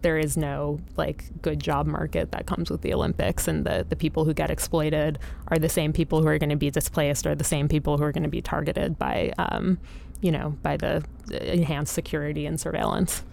there 0.01 0.17
is 0.17 0.37
no 0.37 0.79
like 0.95 1.25
good 1.41 1.59
job 1.59 1.87
market 1.87 2.31
that 2.31 2.45
comes 2.45 2.71
with 2.71 2.83
the 2.83 2.93
Olympics, 2.93 3.49
and 3.49 3.65
the 3.65 3.85
the 3.89 3.97
people 3.97 4.23
who 4.23 4.33
get 4.33 4.49
exploited 4.49 5.19
are 5.49 5.59
the 5.59 5.67
same 5.67 5.91
people 5.91 6.21
who 6.21 6.27
are 6.29 6.37
going 6.37 6.51
to 6.51 6.55
be 6.55 6.71
displaced, 6.71 7.27
are 7.27 7.35
the 7.35 7.43
same 7.43 7.67
people 7.67 7.97
who 7.97 8.03
are 8.05 8.13
going 8.13 8.23
to 8.23 8.29
be 8.29 8.41
targeted 8.41 8.97
by 8.97 9.33
um, 9.37 9.77
you 10.21 10.31
know, 10.31 10.57
by 10.61 10.77
the 10.77 11.03
enhanced 11.29 11.93
security 11.93 12.45
and 12.45 12.59
surveillance. 12.59 13.23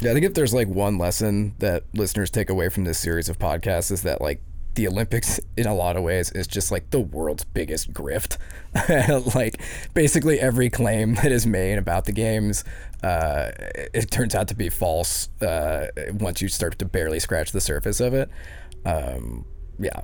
Yeah, 0.00 0.12
I 0.12 0.14
think 0.14 0.26
if 0.26 0.34
there's 0.34 0.54
like 0.54 0.68
one 0.68 0.96
lesson 0.96 1.54
that 1.58 1.84
listeners 1.92 2.30
take 2.30 2.50
away 2.50 2.68
from 2.68 2.84
this 2.84 2.98
series 2.98 3.28
of 3.28 3.38
podcasts 3.38 3.90
is 3.90 4.02
that 4.02 4.20
like 4.20 4.40
the 4.74 4.86
Olympics 4.86 5.40
in 5.56 5.66
a 5.66 5.74
lot 5.74 5.96
of 5.96 6.04
ways 6.04 6.30
is 6.30 6.46
just 6.46 6.70
like 6.70 6.90
the 6.90 7.00
world's 7.00 7.42
biggest 7.42 7.92
grift. 7.92 8.36
like 9.34 9.60
basically 9.92 10.38
every 10.38 10.70
claim 10.70 11.14
that 11.16 11.32
is 11.32 11.46
made 11.46 11.78
about 11.78 12.04
the 12.04 12.12
games, 12.12 12.62
uh, 13.02 13.50
it 13.92 14.08
turns 14.08 14.36
out 14.36 14.46
to 14.48 14.54
be 14.54 14.68
false 14.68 15.28
uh, 15.42 15.88
once 16.12 16.40
you 16.40 16.48
start 16.48 16.78
to 16.78 16.84
barely 16.84 17.18
scratch 17.18 17.50
the 17.50 17.60
surface 17.60 17.98
of 17.98 18.14
it. 18.14 18.30
Um, 18.84 19.44
yeah, 19.80 20.00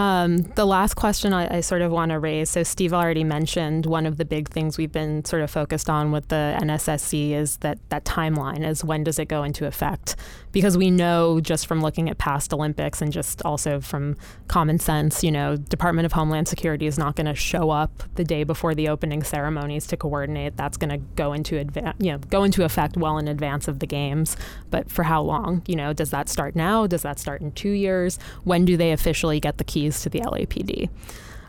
um, 0.00 0.38
the 0.54 0.64
last 0.64 0.94
question 0.94 1.34
I, 1.34 1.58
I 1.58 1.60
sort 1.60 1.82
of 1.82 1.92
want 1.92 2.10
to 2.10 2.18
raise 2.18 2.48
so, 2.48 2.62
Steve 2.62 2.94
already 2.94 3.22
mentioned 3.22 3.84
one 3.84 4.06
of 4.06 4.16
the 4.16 4.24
big 4.24 4.48
things 4.48 4.78
we've 4.78 4.90
been 4.90 5.24
sort 5.26 5.42
of 5.42 5.50
focused 5.50 5.90
on 5.90 6.10
with 6.10 6.28
the 6.28 6.56
NSSE 6.62 7.32
is 7.32 7.58
that 7.58 7.78
that 7.90 8.04
timeline 8.04 8.66
is 8.66 8.82
when 8.82 9.04
does 9.04 9.18
it 9.18 9.26
go 9.26 9.42
into 9.42 9.66
effect? 9.66 10.16
Because 10.52 10.78
we 10.78 10.90
know 10.90 11.38
just 11.40 11.66
from 11.66 11.82
looking 11.82 12.08
at 12.08 12.16
past 12.16 12.54
Olympics 12.54 13.02
and 13.02 13.12
just 13.12 13.42
also 13.42 13.80
from 13.80 14.16
common 14.48 14.78
sense, 14.78 15.22
you 15.22 15.30
know, 15.30 15.56
Department 15.56 16.06
of 16.06 16.12
Homeland 16.12 16.48
Security 16.48 16.86
is 16.86 16.98
not 16.98 17.14
going 17.14 17.26
to 17.26 17.34
show 17.34 17.70
up 17.70 18.02
the 18.14 18.24
day 18.24 18.42
before 18.42 18.74
the 18.74 18.88
opening 18.88 19.22
ceremonies 19.22 19.86
to 19.88 19.96
coordinate. 19.98 20.56
That's 20.56 20.78
going 20.78 20.90
to 20.90 20.98
go 21.14 21.34
into 21.34 21.62
adva- 21.62 21.94
you 21.98 22.12
know, 22.12 22.18
go 22.18 22.42
into 22.42 22.64
effect 22.64 22.96
well 22.96 23.18
in 23.18 23.28
advance 23.28 23.68
of 23.68 23.80
the 23.80 23.86
games. 23.86 24.36
But 24.70 24.90
for 24.90 25.02
how 25.02 25.20
long? 25.22 25.62
You 25.66 25.76
know, 25.76 25.92
does 25.92 26.10
that 26.10 26.28
start 26.30 26.56
now? 26.56 26.86
Does 26.86 27.02
that 27.02 27.18
start 27.18 27.42
in 27.42 27.52
two 27.52 27.70
years? 27.70 28.18
When 28.44 28.64
do 28.64 28.76
they 28.78 28.92
officially 28.92 29.40
get 29.40 29.58
the 29.58 29.64
key? 29.64 29.89
To 30.02 30.08
the 30.08 30.20
LAPD. 30.20 30.88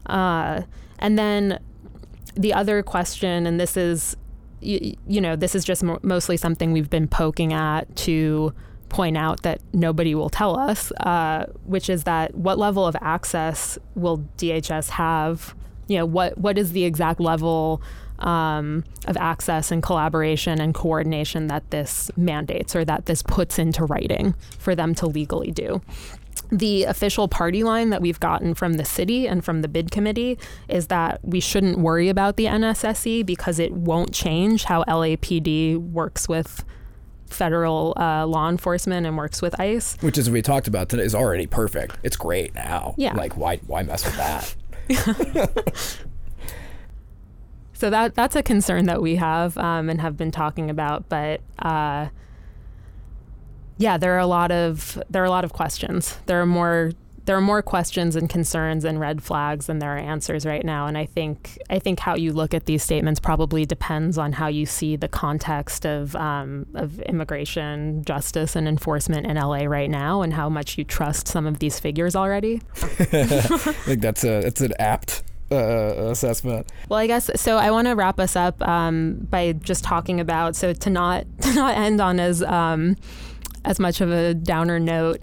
Uh, 0.06 0.62
and 1.00 1.18
then 1.18 1.60
the 2.36 2.54
other 2.54 2.82
question, 2.84 3.46
and 3.46 3.60
this 3.60 3.76
is, 3.78 4.16
you, 4.62 4.96
you 5.08 5.22
know, 5.22 5.36
this 5.36 5.56
is 5.56 5.64
just 5.64 5.84
mo- 5.84 6.00
mostly 6.02 6.38
something 6.38 6.72
we've 6.72 6.90
been 6.90 7.08
poking 7.08 7.54
at 7.54 7.94
to 7.98 8.54
point 8.92 9.18
out 9.18 9.42
that 9.44 9.62
nobody 9.74 10.14
will 10.14 10.30
tell 10.30 10.60
us, 10.60 10.92
uh, 11.00 11.46
which 11.66 11.90
is 11.90 12.04
that 12.04 12.36
what 12.36 12.60
level 12.60 12.86
of 12.86 12.96
access 13.02 13.80
will 13.96 14.20
DHS 14.38 14.90
have? 14.90 15.56
You 15.88 15.98
know, 16.00 16.06
what 16.06 16.38
what 16.38 16.58
is 16.58 16.74
the 16.74 16.84
exact 16.84 17.20
level 17.20 17.82
um, 18.20 18.84
of 19.08 19.18
access 19.18 19.72
and 19.72 19.82
collaboration 19.82 20.62
and 20.62 20.76
coordination 20.76 21.48
that 21.48 21.72
this 21.72 22.12
mandates 22.16 22.76
or 22.76 22.86
that 22.86 23.08
this 23.08 23.24
puts 23.24 23.58
into 23.58 23.86
writing 23.86 24.36
for 24.60 24.76
them 24.76 24.94
to 24.96 25.08
legally 25.08 25.52
do? 25.52 25.82
The 26.52 26.84
official 26.84 27.30
party 27.30 27.64
line 27.64 27.92
that 27.92 28.02
we've 28.02 28.20
gotten 28.20 28.54
from 28.54 28.74
the 28.74 28.84
city 28.84 29.26
and 29.26 29.44
from 29.44 29.62
the 29.62 29.70
bid 29.70 29.90
committee 29.90 30.38
is 30.68 30.88
that 30.88 31.20
we 31.24 31.40
shouldn't 31.40 31.80
worry 31.80 32.10
about 32.10 32.36
the 32.36 32.46
NSSE 32.46 33.26
because 33.26 33.58
it 33.58 33.72
won't 33.72 34.14
change 34.14 34.66
how 34.66 34.84
LAPD 34.84 35.78
works 35.78 36.28
with 36.28 36.66
federal 37.28 37.94
uh, 37.98 38.26
law 38.26 38.50
enforcement 38.50 39.08
and 39.08 39.18
works 39.18 39.42
with 39.42 39.58
ICE. 39.60 39.98
Which, 40.02 40.18
as 40.18 40.30
we 40.30 40.42
talked 40.42 40.68
about 40.68 40.90
today, 40.90 41.04
is 41.04 41.16
already 41.16 41.48
perfect. 41.48 41.98
It's 42.04 42.18
great 42.18 42.54
now. 42.54 42.96
Yeah. 42.98 43.14
Like, 43.14 43.38
why, 43.38 43.58
why 43.68 43.84
mess 43.84 44.04
with 44.06 44.18
that? 44.18 44.56
so 47.74 47.90
that 47.90 48.14
that's 48.14 48.36
a 48.36 48.44
concern 48.44 48.88
that 48.88 49.02
we 49.02 49.16
have 49.16 49.58
um, 49.58 49.90
and 49.90 50.02
have 50.02 50.18
been 50.18 50.32
talking 50.32 50.70
about, 50.70 51.08
but. 51.08 51.42
Uh, 51.60 52.10
yeah, 53.82 53.98
there 53.98 54.16
are 54.16 54.20
a 54.20 54.28
lot 54.28 54.52
of 54.52 55.02
there 55.10 55.22
are 55.22 55.26
a 55.26 55.30
lot 55.30 55.44
of 55.44 55.54
questions. 55.54 56.18
There 56.28 56.40
are 56.40 56.46
more 56.46 56.92
there 57.26 57.38
are 57.38 57.42
more 57.42 57.62
questions 57.62 58.16
and 58.16 58.30
concerns 58.30 58.84
and 58.84 59.00
red 59.00 59.22
flags 59.22 59.68
than 59.68 59.80
there 59.80 59.96
are 59.96 60.00
answers 60.00 60.46
right 60.46 60.66
now. 60.66 60.88
And 60.88 60.98
I 60.98 61.06
think 61.06 61.58
I 61.70 61.80
think 61.80 62.00
how 62.00 62.16
you 62.16 62.32
look 62.32 62.54
at 62.54 62.66
these 62.66 62.84
statements 62.84 63.20
probably 63.20 63.66
depends 63.66 64.18
on 64.18 64.34
how 64.34 64.48
you 64.48 64.66
see 64.66 64.96
the 64.96 65.08
context 65.08 65.86
of 65.86 66.16
um, 66.16 66.68
of 66.76 67.00
immigration, 67.02 68.04
justice, 68.06 68.56
and 68.56 68.68
enforcement 68.68 69.26
in 69.26 69.38
LA 69.38 69.64
right 69.64 69.90
now, 69.90 70.22
and 70.22 70.34
how 70.34 70.48
much 70.48 70.78
you 70.78 70.84
trust 70.84 71.28
some 71.28 71.48
of 71.48 71.60
these 71.60 71.80
figures 71.80 72.16
already. 72.16 72.62
I 72.82 72.86
think 73.86 74.02
that's 74.02 74.24
a 74.24 74.42
that's 74.42 74.62
an 74.62 74.74
apt 74.80 75.24
uh, 75.52 76.10
assessment. 76.12 76.72
Well, 76.90 77.00
I 77.00 77.08
guess 77.08 77.30
so. 77.36 77.58
I 77.58 77.72
want 77.72 77.88
to 77.88 77.94
wrap 77.94 78.20
us 78.20 78.36
up 78.36 78.62
um, 78.62 79.28
by 79.30 79.54
just 79.54 79.84
talking 79.84 80.20
about 80.20 80.56
so 80.56 80.74
to 80.74 80.90
not 80.90 81.26
to 81.42 81.54
not 81.54 81.76
end 81.76 82.02
on 82.02 82.20
as 82.20 82.42
um, 82.44 82.96
as 83.66 83.80
much 83.80 84.02
of 84.02 84.12
a 84.12 84.34
downer 84.34 84.80
note. 84.80 85.22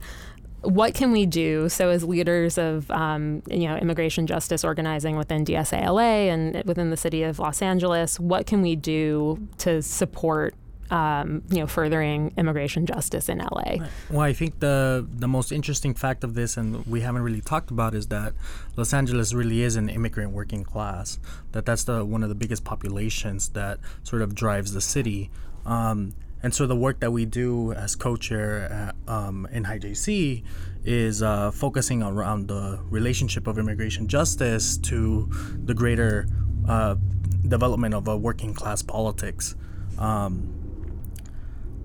what 0.62 0.92
can 0.92 1.12
we 1.12 1.24
do? 1.24 1.68
So, 1.68 1.88
as 1.88 2.02
leaders 2.02 2.58
of 2.58 2.90
um, 2.90 3.42
you 3.48 3.68
know 3.68 3.76
immigration 3.76 4.26
justice 4.26 4.64
organizing 4.64 5.16
within 5.16 5.44
DSALA 5.44 6.28
and 6.28 6.62
within 6.64 6.90
the 6.90 6.96
city 6.96 7.22
of 7.22 7.38
Los 7.38 7.62
Angeles, 7.62 8.18
what 8.18 8.46
can 8.46 8.62
we 8.62 8.74
do 8.76 9.48
to 9.58 9.82
support 9.82 10.54
um, 10.90 11.42
you 11.50 11.58
know, 11.58 11.66
furthering 11.66 12.32
immigration 12.36 12.86
justice 12.86 13.28
in 13.28 13.38
LA. 13.38 13.86
Well, 14.10 14.20
I 14.20 14.32
think 14.32 14.60
the 14.60 15.06
the 15.08 15.28
most 15.28 15.52
interesting 15.52 15.94
fact 15.94 16.24
of 16.24 16.34
this, 16.34 16.56
and 16.56 16.86
we 16.86 17.00
haven't 17.02 17.22
really 17.22 17.40
talked 17.40 17.70
about, 17.70 17.94
is 17.94 18.08
that 18.08 18.34
Los 18.76 18.94
Angeles 18.94 19.34
really 19.34 19.62
is 19.62 19.76
an 19.76 19.88
immigrant 19.88 20.32
working 20.32 20.64
class. 20.64 21.18
That 21.52 21.66
that's 21.66 21.84
the 21.84 22.04
one 22.04 22.22
of 22.22 22.28
the 22.28 22.34
biggest 22.34 22.64
populations 22.64 23.50
that 23.50 23.78
sort 24.02 24.22
of 24.22 24.34
drives 24.34 24.72
the 24.72 24.80
city. 24.80 25.30
Um, 25.66 26.14
and 26.42 26.54
so 26.54 26.66
the 26.66 26.76
work 26.76 27.00
that 27.00 27.10
we 27.10 27.24
do 27.24 27.72
as 27.72 27.96
co-chair 27.96 28.92
uh, 29.08 29.12
um, 29.12 29.48
in 29.50 29.64
IJC 29.64 30.44
is 30.84 31.22
uh, 31.22 31.50
focusing 31.50 32.02
around 32.02 32.48
the 32.48 32.80
relationship 32.90 33.46
of 33.46 33.58
immigration 33.58 34.08
justice 34.08 34.78
to 34.78 35.28
the 35.64 35.74
greater 35.74 36.28
uh, 36.68 36.94
development 37.46 37.94
of 37.94 38.06
a 38.08 38.16
working 38.16 38.54
class 38.54 38.82
politics. 38.82 39.56
Um, 39.98 40.54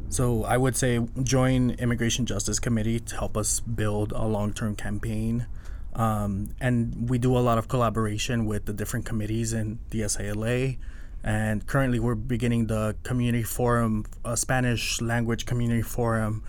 so 0.09 0.43
I 0.43 0.57
would 0.57 0.75
say 0.75 0.99
join 1.23 1.71
Immigration 1.71 2.27
Justice 2.27 2.59
Committee 2.59 2.99
to 2.99 3.15
help 3.15 3.35
us 3.35 3.59
build 3.59 4.11
a 4.11 4.27
long-term 4.27 4.75
campaign. 4.75 5.47
Um, 5.95 6.49
and 6.61 7.09
we 7.09 7.17
do 7.17 7.35
a 7.35 7.39
lot 7.39 7.57
of 7.57 7.67
collaboration 7.67 8.45
with 8.45 8.65
the 8.65 8.73
different 8.73 9.05
committees 9.05 9.53
in 9.53 9.79
DSALA. 9.89 10.77
And 11.23 11.65
currently, 11.65 11.99
we're 11.99 12.15
beginning 12.15 12.67
the 12.67 12.95
community 13.03 13.43
forum, 13.43 14.05
a 14.25 14.35
Spanish 14.35 14.99
language 15.01 15.45
community 15.45 15.81
forum, 15.81 16.43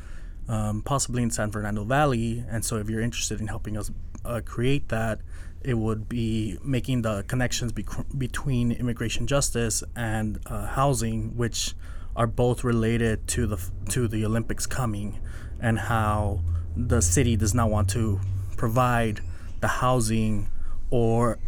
um, 0.49 0.83
possibly 0.83 1.23
in 1.23 1.31
San 1.31 1.53
Fernando 1.53 1.85
Valley. 1.85 2.45
And 2.51 2.65
so, 2.65 2.77
if 2.77 2.91
you're 2.91 3.01
interested 3.01 3.41
in 3.41 3.47
helping 3.47 3.77
us 3.77 3.91
uh, 4.25 4.41
create 4.45 4.89
that, 4.89 5.21
it 5.63 5.75
would 5.75 6.09
be 6.09 6.59
making 6.63 7.03
the 7.03 7.23
connections 7.25 7.73
be- 7.73 7.87
between 8.19 8.73
immigration 8.73 9.27
justice 9.27 9.85
and 9.95 10.41
uh, 10.47 10.67
housing, 10.67 11.37
which 11.37 11.75
are 12.17 12.27
both 12.27 12.65
related 12.65 13.27
to 13.29 13.47
the 13.47 13.71
to 13.91 14.09
the 14.09 14.25
Olympics 14.25 14.67
coming 14.67 15.19
and 15.61 15.79
how 15.79 16.41
the 16.77 17.01
city 17.01 17.37
does 17.37 17.55
not 17.55 17.71
want 17.71 17.89
to 17.91 18.21
provide 18.57 19.21
the 19.61 19.69
housing 19.69 20.49
or 20.91 21.39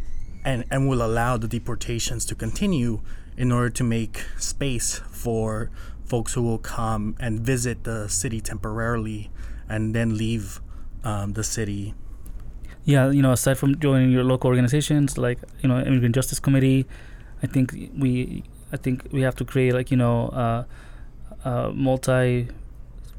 and, 0.47 0.65
and 0.71 0.89
will 0.89 1.03
allow 1.03 1.37
the 1.37 1.49
deportations 1.49 2.25
to 2.25 2.35
continue 2.37 3.03
in 3.37 3.51
order 3.51 3.69
to 3.69 3.83
make 3.83 4.25
space 4.39 5.03
for 5.11 5.71
folks 6.07 6.35
who 6.35 6.43
will 6.43 6.59
come 6.59 7.17
and 7.19 7.41
visit 7.41 7.83
the 7.83 8.09
city 8.09 8.41
temporarily 8.41 9.29
and 9.69 9.93
then 9.93 10.17
leave 10.17 10.61
um, 11.03 11.33
the 11.33 11.43
city. 11.43 11.95
Yeah, 12.85 13.11
you 13.11 13.21
know, 13.21 13.33
aside 13.33 13.59
from 13.59 13.81
joining 13.81 14.13
your 14.13 14.23
local 14.23 14.49
organizations 14.49 15.19
like 15.19 15.41
you 15.61 15.69
know 15.69 15.81
Immigrant 15.81 16.15
Justice 16.15 16.39
Committee, 16.39 16.87
I 17.43 17.49
think 17.49 17.75
we 17.99 18.45
I 18.73 18.77
think 18.77 19.09
we 19.11 19.23
have 19.23 19.35
to 19.37 19.45
create 19.45 19.75
like 19.75 19.91
you 19.91 19.97
know 19.97 20.29
uh, 20.29 20.65
a 21.45 21.73
multi 21.73 22.47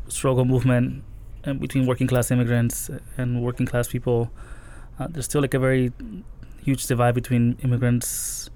struggle 0.08 0.46
movement 0.46 1.04
uh, 1.46 1.54
between 1.54 1.86
working 1.86 2.08
class 2.08 2.32
immigrants 2.32 2.90
and 3.18 3.44
working 3.44 3.66
class 3.66 3.90
people. 3.90 4.32
Uh, 4.98 5.08
there's 5.10 5.26
still 5.26 5.42
like 5.42 5.54
a 5.54 5.60
very 5.60 5.92
huge 6.68 6.86
divide 6.86 7.16
between 7.16 7.58
immigrants 7.64 8.50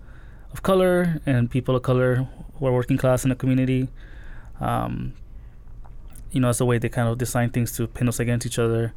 of 0.51 0.61
color 0.61 1.21
and 1.25 1.49
people 1.49 1.77
of 1.77 1.81
color 1.81 2.27
who 2.55 2.67
are 2.67 2.73
working 2.73 2.97
class 2.97 3.23
in 3.23 3.29
the 3.29 3.35
community. 3.35 3.87
Um, 4.59 5.13
you 6.31 6.41
know, 6.41 6.49
it's 6.49 6.59
a 6.59 6.65
way 6.65 6.77
they 6.77 6.89
kind 6.89 7.07
of 7.07 7.17
design 7.17 7.51
things 7.51 7.71
to 7.77 7.87
pin 7.87 8.09
us 8.09 8.19
against 8.19 8.45
each 8.45 8.59
other. 8.59 8.93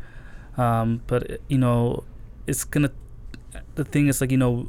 Um, 0.56 1.02
but 1.06 1.40
you 1.48 1.58
know, 1.58 2.02
it's 2.48 2.64
gonna. 2.64 2.90
The 3.76 3.84
thing 3.84 4.08
is 4.08 4.20
like 4.20 4.32
you 4.32 4.36
know 4.36 4.68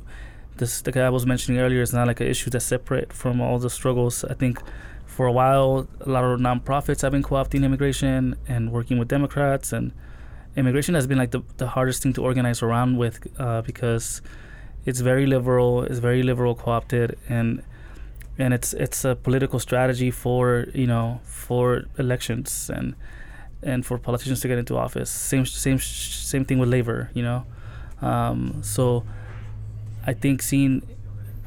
this 0.58 0.82
the 0.82 0.92
guy 0.92 1.06
I 1.08 1.10
was 1.10 1.26
mentioning 1.26 1.60
earlier 1.60 1.82
is 1.82 1.92
not 1.92 2.06
like 2.06 2.20
an 2.22 2.28
issue 2.28 2.52
that's 2.52 2.66
separate 2.66 3.12
from 3.12 3.42
all 3.42 3.58
the 3.58 3.72
struggles. 3.72 4.24
I 4.24 4.36
think 4.36 4.62
for 5.08 5.26
a 5.26 5.32
while 5.32 5.88
a 6.02 6.10
lot 6.10 6.24
of 6.24 6.40
nonprofits 6.40 7.02
have 7.02 7.14
been 7.14 7.24
co-opting 7.24 7.64
immigration 7.64 8.36
and 8.48 8.72
working 8.72 9.00
with 9.00 9.08
Democrats 9.08 9.74
and 9.74 9.92
immigration 10.56 10.96
has 10.96 11.08
been 11.08 11.18
like 11.18 11.32
the, 11.32 11.42
the 11.58 11.68
hardest 11.68 12.04
thing 12.04 12.14
to 12.14 12.24
organize 12.24 12.62
around 12.62 12.98
with 12.98 13.28
uh, 13.40 13.62
because 13.62 14.22
it's 14.86 15.00
very 15.00 15.26
liberal, 15.26 15.84
it's 15.84 16.00
very 16.00 16.24
liberal 16.24 16.56
co-opted 16.56 17.18
and 17.28 17.64
and 18.38 18.54
it's 18.54 18.74
it's 18.74 19.06
a 19.06 19.16
political 19.16 19.60
strategy 19.60 20.12
for 20.12 20.68
you 20.74 20.88
know 20.88 21.22
for 21.24 21.86
elections 21.98 22.70
and 22.74 22.96
and 23.64 23.86
for 23.86 23.98
politicians 23.98 24.42
to 24.42 24.48
get 24.48 24.58
into 24.58 24.78
office. 24.78 25.10
Same 25.10 25.46
same 25.46 25.80
same 25.80 26.46
thing 26.46 26.60
with 26.60 26.70
labor, 26.70 27.10
you 27.14 27.24
know. 27.24 27.46
Um, 28.02 28.62
so 28.62 29.04
I 30.06 30.14
think 30.14 30.42
seeing 30.42 30.84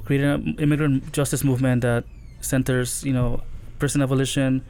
creating 0.05 0.29
an 0.29 0.57
immigrant 0.59 1.13
justice 1.13 1.45
movement 1.45 1.83
that 1.83 2.05
centers, 2.41 3.05
you 3.05 3.13
know, 3.13 3.43
prison 3.79 4.03
abolition, 4.03 4.65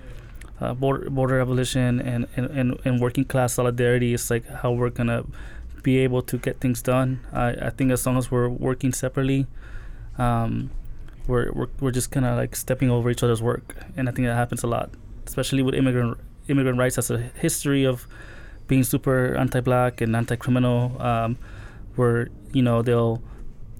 uh, 0.61 0.75
border, 0.75 1.09
border 1.11 1.41
abolition, 1.41 2.01
and, 2.01 2.27
and, 2.37 2.47
and, 2.51 2.81
and, 2.85 3.01
working 3.01 3.25
class 3.25 3.55
solidarity 3.55 4.13
is 4.13 4.31
like 4.31 4.47
how 4.47 4.73
we're 4.73 4.91
gonna 4.91 5.25
be 5.83 5.99
able 5.99 6.23
to 6.23 6.39
get 6.39 6.61
things 6.61 6.83
done. 6.83 7.21
I, 7.33 7.51
I 7.51 7.71
think 7.71 7.93
as 7.93 8.05
long 8.05 8.19
as 8.19 8.31
we're 8.31 8.49
working 8.49 8.93
separately, 8.93 9.47
um, 10.19 10.71
we're, 11.27 11.53
we're, 11.53 11.69
we're 11.81 11.91
just 11.91 12.11
kind 12.11 12.27
of 12.27 12.37
like 12.37 12.57
stepping 12.57 12.91
over 12.91 13.11
each 13.11 13.23
other's 13.23 13.43
work, 13.43 13.77
and 13.97 14.09
I 14.09 14.13
think 14.13 14.27
that 14.27 14.35
happens 14.35 14.63
a 14.65 14.67
lot, 14.67 14.91
especially 15.27 15.63
with 15.63 15.75
immigrant 15.75 16.19
immigrant 16.49 16.79
rights 16.79 16.97
as 16.97 17.11
a 17.11 17.19
history 17.19 17.85
of 17.85 18.09
being 18.69 18.83
super 18.83 19.37
anti-black 19.37 20.01
and 20.01 20.17
anti-criminal, 20.17 21.01
um, 21.01 21.37
where 21.95 22.29
you 22.53 22.63
know 22.63 22.83
they'll 22.83 23.23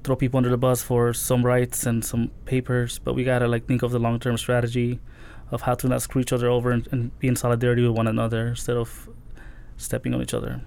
throw 0.05 0.15
people 0.15 0.37
under 0.37 0.51
the 0.51 0.57
bus 0.57 0.83
for 0.83 1.13
some 1.13 1.45
rights 1.45 1.87
and 1.87 2.05
some 2.05 2.31
papers, 2.45 2.99
but 2.99 3.15
we 3.15 3.25
gotta 3.25 3.49
like 3.49 3.67
think 3.67 3.83
of 3.83 3.91
the 3.91 3.99
long 3.99 4.21
term 4.21 4.37
strategy 4.37 5.01
of 5.51 5.63
how 5.63 5.75
to 5.75 5.89
not 5.89 6.03
screw 6.03 6.21
each 6.21 6.33
other 6.33 6.49
over 6.49 6.71
and, 6.71 6.89
and 6.91 7.19
be 7.19 7.29
in 7.29 7.37
solidarity 7.37 7.87
with 7.87 7.97
one 7.97 8.07
another 8.07 8.49
instead 8.49 8.77
of 8.77 9.09
stepping 9.77 10.15
on 10.15 10.23
each 10.23 10.35
other. 10.35 10.61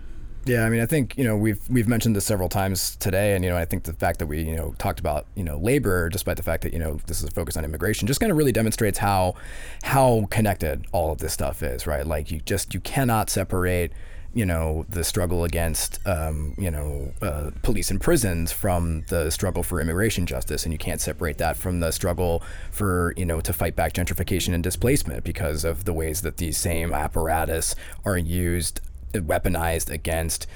Yeah, 0.46 0.66
I 0.66 0.70
mean, 0.70 0.82
I 0.82 0.88
think 0.88 1.16
you 1.18 1.24
know 1.24 1.38
we've 1.38 1.62
we've 1.70 1.88
mentioned 1.88 2.16
this 2.16 2.26
several 2.26 2.50
times 2.50 2.96
today, 2.96 3.36
and 3.36 3.44
you 3.46 3.52
know 3.52 3.58
I 3.58 3.66
think 3.66 3.84
the 3.84 3.94
fact 3.94 4.18
that 4.20 4.26
we 4.26 4.42
you 4.42 4.56
know 4.56 4.74
talked 4.80 5.00
about 5.00 5.28
you 5.36 5.44
know 5.44 5.58
labor, 5.58 6.10
despite 6.10 6.38
the 6.38 6.44
fact 6.44 6.64
that 6.64 6.74
you 6.74 6.80
know 6.80 7.00
this 7.06 7.20
is 7.20 7.26
a 7.26 7.32
focus 7.32 7.56
on 7.58 7.64
immigration, 7.64 8.08
just 8.08 8.20
kind 8.20 8.32
of 8.32 8.38
really 8.38 8.52
demonstrates 8.52 8.98
how 8.98 9.36
how 9.84 10.26
connected 10.32 10.88
all 10.94 11.12
of 11.12 11.20
this 11.20 11.32
stuff 11.32 11.62
is, 11.62 11.86
right? 11.86 12.08
Like 12.08 12.32
you 12.32 12.40
just 12.40 12.74
you 12.74 12.80
cannot 12.80 13.30
separate 13.30 13.94
you 14.34 14.46
know 14.46 14.86
the 14.90 15.04
struggle 15.04 15.44
against 15.44 16.00
um, 16.08 16.56
you 16.58 16.72
know 16.72 17.14
uh, 17.22 17.52
police 17.64 17.92
and 17.92 18.00
prisons 18.00 18.52
from 18.52 19.04
the 19.10 19.30
struggle 19.30 19.64
for 19.64 19.82
immigration 19.82 20.26
justice, 20.26 20.64
and 20.64 20.72
you 20.72 20.80
can't 20.80 21.02
separate 21.02 21.38
that 21.38 21.58
from 21.58 21.80
the 21.80 21.92
struggle 21.92 22.42
for 22.72 23.14
you 23.18 23.26
know 23.26 23.42
to 23.42 23.54
fight 23.54 23.76
back 23.76 23.94
gentrification 23.94 24.54
and 24.54 24.64
displacement 24.64 25.24
because 25.24 25.66
of 25.66 25.86
the 25.86 25.94
ways 25.94 26.22
that 26.22 26.38
these 26.38 26.58
same 26.58 26.94
apparatus 26.94 27.76
are 28.06 28.18
used 28.18 28.82
weaponized 29.14 29.90
against 29.90 30.48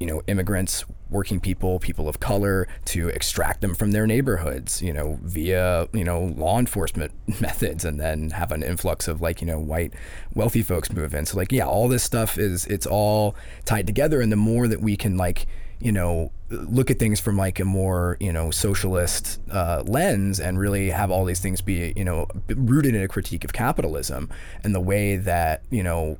you 0.00 0.06
know, 0.06 0.22
immigrants, 0.26 0.84
working 1.10 1.38
people, 1.40 1.78
people 1.78 2.08
of 2.08 2.20
color, 2.20 2.66
to 2.86 3.08
extract 3.08 3.60
them 3.60 3.74
from 3.74 3.92
their 3.92 4.06
neighborhoods, 4.06 4.80
you 4.80 4.94
know, 4.94 5.18
via, 5.22 5.88
you 5.92 6.02
know, 6.02 6.32
law 6.36 6.58
enforcement 6.58 7.12
methods 7.40 7.84
and 7.84 8.00
then 8.00 8.30
have 8.30 8.50
an 8.50 8.62
influx 8.62 9.06
of 9.06 9.20
like, 9.20 9.42
you 9.42 9.46
know, 9.46 9.58
white 9.58 9.92
wealthy 10.34 10.62
folks 10.62 10.90
move 10.90 11.14
in. 11.14 11.26
So 11.26 11.36
like, 11.36 11.52
yeah, 11.52 11.66
all 11.66 11.86
this 11.86 12.02
stuff 12.02 12.38
is 12.38 12.66
it's 12.66 12.86
all 12.86 13.36
tied 13.66 13.86
together 13.86 14.22
and 14.22 14.32
the 14.32 14.36
more 14.36 14.66
that 14.68 14.80
we 14.80 14.96
can 14.96 15.18
like 15.18 15.46
you 15.80 15.92
know, 15.92 16.30
look 16.50 16.90
at 16.90 16.98
things 16.98 17.20
from 17.20 17.36
like 17.36 17.58
a 17.58 17.64
more, 17.64 18.16
you 18.20 18.32
know, 18.32 18.50
socialist 18.50 19.40
uh, 19.50 19.82
lens 19.86 20.38
and 20.38 20.58
really 20.58 20.90
have 20.90 21.10
all 21.10 21.24
these 21.24 21.40
things 21.40 21.62
be, 21.62 21.92
you 21.96 22.04
know, 22.04 22.26
rooted 22.48 22.94
in 22.94 23.02
a 23.02 23.08
critique 23.08 23.44
of 23.44 23.52
capitalism 23.52 24.28
and 24.62 24.74
the 24.74 24.80
way 24.80 25.16
that, 25.16 25.62
you 25.70 25.82
know, 25.82 26.18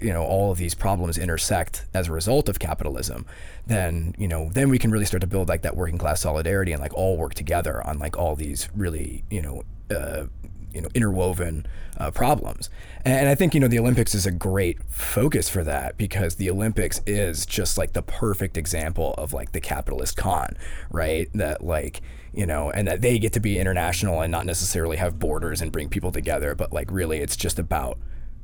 you 0.00 0.12
know, 0.12 0.22
all 0.22 0.50
of 0.50 0.58
these 0.58 0.74
problems 0.74 1.18
intersect 1.18 1.84
as 1.92 2.08
a 2.08 2.12
result 2.12 2.48
of 2.48 2.58
capitalism, 2.58 3.26
then, 3.66 4.14
you 4.16 4.28
know, 4.28 4.48
then 4.52 4.70
we 4.70 4.78
can 4.78 4.90
really 4.90 5.06
start 5.06 5.20
to 5.20 5.26
build 5.26 5.48
like 5.48 5.62
that 5.62 5.76
working 5.76 5.98
class 5.98 6.22
solidarity 6.22 6.72
and 6.72 6.80
like 6.80 6.94
all 6.94 7.18
work 7.18 7.34
together 7.34 7.86
on 7.86 7.98
like 7.98 8.16
all 8.16 8.34
these 8.36 8.68
really, 8.74 9.22
you 9.30 9.42
know, 9.42 9.62
uh, 9.94 10.24
you 10.74 10.80
know 10.80 10.88
interwoven 10.94 11.66
uh, 11.98 12.10
problems. 12.10 12.70
And 13.04 13.28
I 13.28 13.34
think 13.34 13.54
you 13.54 13.60
know 13.60 13.68
the 13.68 13.78
Olympics 13.78 14.14
is 14.14 14.26
a 14.26 14.30
great 14.30 14.82
focus 14.84 15.48
for 15.48 15.62
that 15.64 15.96
because 15.96 16.36
the 16.36 16.50
Olympics 16.50 17.00
is 17.06 17.46
just 17.46 17.78
like 17.78 17.92
the 17.92 18.02
perfect 18.02 18.56
example 18.56 19.14
of 19.16 19.32
like 19.32 19.52
the 19.52 19.60
capitalist 19.60 20.16
con, 20.16 20.56
right? 20.90 21.28
That 21.34 21.64
like 21.64 22.02
you 22.32 22.46
know, 22.46 22.70
and 22.70 22.88
that 22.88 23.00
they 23.00 23.18
get 23.18 23.32
to 23.34 23.40
be 23.40 23.58
international 23.58 24.20
and 24.20 24.32
not 24.32 24.44
necessarily 24.44 24.96
have 24.96 25.18
borders 25.18 25.62
and 25.62 25.70
bring 25.70 25.88
people 25.88 26.10
together, 26.10 26.54
but 26.54 26.72
like 26.72 26.90
really 26.90 27.18
it's 27.18 27.36
just 27.36 27.58
about 27.58 27.98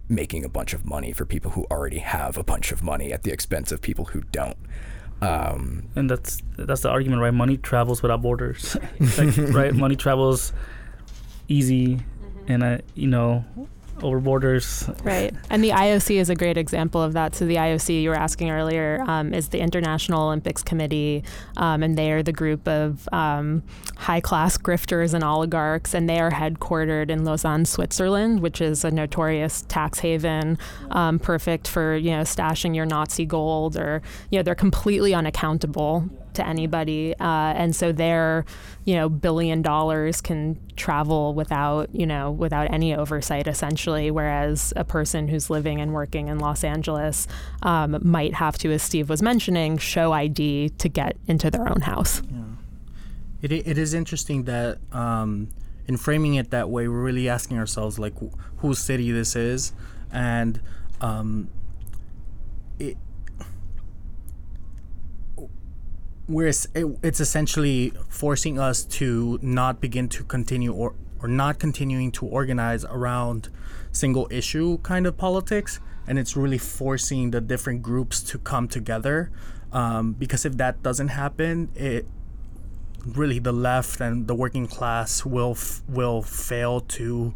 making 0.08 0.44
a 0.44 0.48
bunch 0.48 0.74
of 0.74 0.84
money 0.84 1.12
for 1.12 1.24
people 1.24 1.52
who 1.52 1.64
already 1.70 1.98
have 1.98 2.36
a 2.36 2.42
bunch 2.42 2.72
of 2.72 2.82
money 2.82 3.12
at 3.12 3.22
the 3.22 3.32
expense 3.32 3.72
of 3.72 3.80
people 3.80 4.06
who 4.06 4.20
don't. 4.32 4.56
Um, 5.22 5.88
and 5.96 6.08
that's 6.08 6.42
that's 6.56 6.80
the 6.82 6.88
argument, 6.88 7.20
right? 7.20 7.34
Money 7.34 7.56
travels 7.56 8.02
without 8.02 8.22
borders, 8.22 8.76
like, 9.18 9.36
right? 9.54 9.74
Money 9.74 9.96
travels 9.96 10.52
easy 11.48 12.00
and 12.49 12.64
I, 12.64 12.80
you 12.95 13.07
know, 13.07 13.45
over 14.03 14.20
borders. 14.20 14.88
Right. 15.03 15.34
And 15.49 15.62
the 15.62 15.70
IOC 15.70 16.16
is 16.16 16.30
a 16.30 16.34
great 16.34 16.57
example 16.57 17.03
of 17.03 17.12
that. 17.14 17.34
So, 17.34 17.47
the 17.47 17.57
IOC, 17.57 18.03
you 18.03 18.11
were 18.11 18.16
asking 18.16 18.51
earlier, 18.51 19.05
um, 19.07 19.34
is 19.34 19.49
the 19.49 19.61
International 19.61 20.22
Olympics 20.22 20.62
Committee, 20.62 21.24
um, 21.57 21.82
and 21.82 21.97
they 21.97 22.12
are 22.12 22.22
the 22.22 22.32
group 22.32 22.66
of 22.68 23.09
um, 23.12 23.62
high 23.97 24.20
class 24.20 24.57
grifters 24.57 25.14
and 25.14 25.24
oligarchs, 25.24 25.95
and 25.95 26.09
they 26.09 26.20
are 26.20 26.30
headquartered 26.30 27.11
in 27.11 27.24
Lausanne, 27.24 27.64
Switzerland, 27.64 28.41
which 28.41 28.61
is 28.61 28.84
a 28.84 28.91
notorious 28.91 29.62
tax 29.68 30.01
haven, 30.01 30.59
um, 30.91 31.18
perfect 31.18 31.68
for, 31.68 31.97
you 31.97 32.11
know, 32.11 32.22
stashing 32.22 32.74
your 32.74 32.86
Nazi 32.86 33.26
gold, 33.26 33.76
or, 33.76 34.03
you 34.30 34.38
know, 34.38 34.43
they're 34.43 34.55
completely 34.55 35.14
unaccountable 35.14 36.09
to 36.34 36.46
anybody. 36.46 37.14
Uh, 37.18 37.52
and 37.56 37.74
so 37.74 37.92
their, 37.92 38.44
you 38.84 38.94
know, 38.94 39.08
billion 39.08 39.62
dollars 39.62 40.20
can 40.20 40.58
travel 40.76 41.34
without, 41.34 41.94
you 41.94 42.06
know, 42.06 42.30
without 42.30 42.72
any 42.72 42.94
oversight 42.94 43.46
essentially. 43.46 44.10
Whereas 44.10 44.72
a 44.76 44.84
person 44.84 45.28
who's 45.28 45.50
living 45.50 45.80
and 45.80 45.92
working 45.92 46.28
in 46.28 46.38
Los 46.38 46.64
Angeles 46.64 47.26
um, 47.62 47.98
might 48.02 48.34
have 48.34 48.58
to, 48.58 48.72
as 48.72 48.82
Steve 48.82 49.08
was 49.08 49.22
mentioning, 49.22 49.78
show 49.78 50.12
ID 50.12 50.70
to 50.78 50.88
get 50.88 51.16
into 51.26 51.50
their 51.50 51.68
own 51.68 51.82
house. 51.82 52.22
Yeah. 52.30 52.38
It, 53.42 53.52
it 53.52 53.78
is 53.78 53.94
interesting 53.94 54.44
that 54.44 54.78
um, 54.92 55.48
in 55.86 55.96
framing 55.96 56.34
it 56.34 56.50
that 56.50 56.68
way, 56.68 56.88
we're 56.88 57.02
really 57.02 57.28
asking 57.28 57.58
ourselves 57.58 57.98
like 57.98 58.14
wh- 58.18 58.34
whose 58.58 58.78
city 58.78 59.10
this 59.12 59.34
is, 59.34 59.72
and 60.12 60.60
um, 61.00 61.48
it 62.78 62.96
we're 66.30 66.48
it, 66.48 66.86
it's 67.02 67.20
essentially 67.20 67.92
forcing 68.08 68.58
us 68.58 68.84
to 68.84 69.38
not 69.42 69.80
begin 69.80 70.08
to 70.08 70.24
continue 70.24 70.72
or 70.72 70.94
or 71.22 71.28
not 71.28 71.58
continuing 71.58 72.10
to 72.12 72.24
organize 72.24 72.84
around 72.84 73.48
single 73.92 74.26
issue 74.30 74.78
kind 74.78 75.06
of 75.06 75.16
politics 75.16 75.80
and 76.06 76.18
it's 76.18 76.36
really 76.36 76.58
forcing 76.58 77.30
the 77.30 77.40
different 77.40 77.82
groups 77.82 78.22
to 78.22 78.38
come 78.38 78.68
together 78.68 79.30
um, 79.72 80.12
because 80.12 80.44
if 80.44 80.56
that 80.56 80.82
doesn't 80.82 81.08
happen 81.08 81.68
it 81.74 82.06
really 83.06 83.38
the 83.38 83.52
left 83.52 84.00
and 84.00 84.26
the 84.26 84.34
working 84.34 84.66
class 84.66 85.24
will 85.24 85.52
f- 85.52 85.82
will 85.88 86.22
fail 86.22 86.80
to 86.80 87.34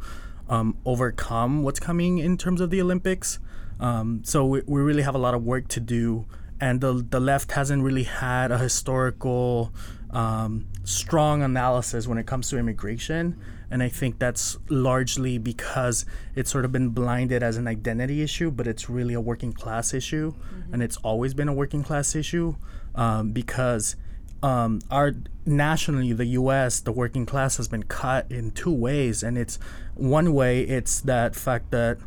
um, 0.49 0.76
overcome 0.84 1.62
what's 1.62 1.80
coming 1.80 2.18
in 2.18 2.36
terms 2.36 2.61
of 2.61 2.70
the 2.70 2.80
Olympics. 2.80 3.38
Um, 3.80 4.22
so 4.24 4.45
we, 4.45 4.62
we 4.66 4.80
really 4.80 5.03
have 5.03 5.14
a 5.14 5.18
lot 5.18 5.34
of 5.34 5.42
work 5.42 5.68
to 5.68 5.80
do, 5.80 6.26
and 6.65 6.81
the 6.81 7.05
the 7.11 7.21
left 7.21 7.53
hasn't 7.53 7.83
really 7.83 8.05
had 8.05 8.51
a 8.51 8.57
historical 8.57 9.71
um, 10.11 10.67
strong 10.85 11.43
analysis 11.43 12.09
when 12.09 12.17
it 12.17 12.27
comes 12.27 12.49
to 12.49 12.59
immigration. 12.59 13.39
And 13.71 13.83
I 13.83 13.91
think 13.91 14.19
that's 14.19 14.57
largely 14.71 15.37
because 15.37 16.07
it's 16.35 16.51
sort 16.51 16.65
of 16.65 16.73
been 16.73 16.89
blinded 16.91 17.43
as 17.43 17.59
an 17.59 17.67
identity 17.67 18.23
issue, 18.23 18.51
but 18.51 18.67
it's 18.67 18.89
really 18.89 19.12
a 19.12 19.21
working 19.21 19.53
class 19.53 19.93
issue, 19.93 20.33
and 20.73 20.83
it's 20.83 20.97
always 20.99 21.35
been 21.35 21.49
a 21.49 21.53
working 21.53 21.83
class 21.83 22.15
issue 22.15 22.55
um, 22.95 23.33
because 23.33 23.97
um, 24.43 24.81
our 24.91 25.12
nationally 25.45 26.12
the 26.15 26.27
U.S. 26.41 26.81
the 26.81 26.93
working 26.93 27.27
class 27.27 27.59
has 27.59 27.69
been 27.69 27.83
cut 27.83 28.31
in 28.31 28.53
two 28.53 28.73
ways, 28.73 29.23
and 29.23 29.37
it's 29.37 29.59
one 29.97 30.33
way 30.33 30.62
it's 30.62 31.01
that 31.03 31.35
fact 31.35 31.71
that 31.73 31.99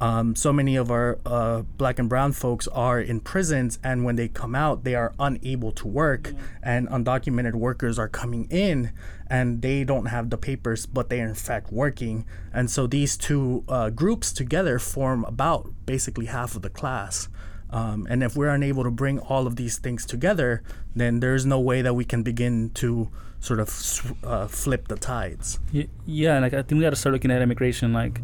um, 0.00 0.34
so 0.34 0.52
many 0.52 0.76
of 0.76 0.90
our 0.90 1.18
uh, 1.26 1.62
black 1.76 1.98
and 1.98 2.08
brown 2.08 2.32
folks 2.32 2.66
are 2.68 3.00
in 3.00 3.20
prisons, 3.20 3.78
and 3.84 4.04
when 4.04 4.16
they 4.16 4.28
come 4.28 4.54
out, 4.54 4.84
they 4.84 4.94
are 4.94 5.14
unable 5.18 5.72
to 5.72 5.86
work, 5.86 6.32
and 6.62 6.88
undocumented 6.88 7.54
workers 7.54 7.98
are 7.98 8.08
coming 8.08 8.46
in, 8.50 8.92
and 9.28 9.60
they 9.60 9.84
don't 9.84 10.06
have 10.06 10.30
the 10.30 10.38
papers, 10.38 10.86
but 10.86 11.10
they 11.10 11.20
are 11.20 11.28
in 11.28 11.34
fact 11.34 11.70
working, 11.70 12.24
and 12.52 12.70
so 12.70 12.86
these 12.86 13.16
two 13.16 13.62
uh, 13.68 13.90
groups 13.90 14.32
together 14.32 14.78
form 14.78 15.24
about 15.24 15.70
basically 15.84 16.26
half 16.26 16.56
of 16.56 16.62
the 16.62 16.70
class. 16.70 17.28
Um, 17.72 18.06
and 18.10 18.24
if 18.24 18.36
we're 18.36 18.48
unable 18.48 18.82
to 18.82 18.90
bring 18.90 19.20
all 19.20 19.46
of 19.46 19.54
these 19.54 19.78
things 19.78 20.04
together, 20.04 20.62
then 20.96 21.20
there's 21.20 21.46
no 21.46 21.60
way 21.60 21.82
that 21.82 21.94
we 21.94 22.04
can 22.04 22.24
begin 22.24 22.70
to 22.70 23.10
sort 23.38 23.60
of 23.60 23.68
sw- 23.70 24.12
uh, 24.24 24.48
flip 24.48 24.88
the 24.88 24.96
tides. 24.96 25.60
Yeah, 26.04 26.40
like 26.40 26.52
I 26.52 26.62
think 26.62 26.78
we 26.78 26.80
got 26.80 26.90
to 26.90 26.96
start 26.96 27.12
looking 27.12 27.30
at 27.30 27.42
immigration 27.42 27.92
like 27.92 28.20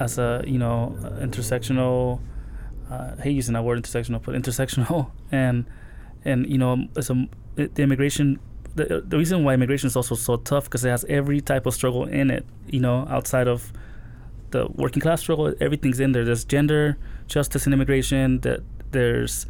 as 0.00 0.18
a 0.18 0.42
you 0.46 0.58
know 0.58 0.96
intersectional. 1.20 2.20
Uh, 2.90 3.14
I 3.18 3.22
hate 3.22 3.32
using 3.32 3.54
that 3.54 3.64
word 3.64 3.82
intersectional, 3.82 4.22
but 4.22 4.34
intersectional 4.34 5.10
and 5.32 5.66
and 6.24 6.46
you 6.46 6.58
know 6.58 6.86
as 6.96 7.10
a 7.10 7.28
the 7.56 7.82
immigration. 7.82 8.40
The, 8.74 9.02
the 9.04 9.18
reason 9.18 9.42
why 9.42 9.54
immigration 9.54 9.88
is 9.88 9.96
also 9.96 10.14
so 10.14 10.36
tough 10.36 10.64
because 10.64 10.84
it 10.84 10.90
has 10.90 11.04
every 11.08 11.40
type 11.40 11.66
of 11.66 11.74
struggle 11.74 12.04
in 12.04 12.30
it. 12.30 12.46
You 12.68 12.78
know, 12.78 13.06
outside 13.10 13.48
of 13.48 13.72
the 14.50 14.68
working 14.68 15.02
class 15.02 15.20
struggle, 15.20 15.52
everything's 15.60 15.98
in 15.98 16.12
there. 16.12 16.24
There's 16.24 16.44
gender 16.44 16.96
justice 17.26 17.66
in 17.66 17.72
immigration. 17.72 18.40
That 18.40 18.60
there's 18.92 19.46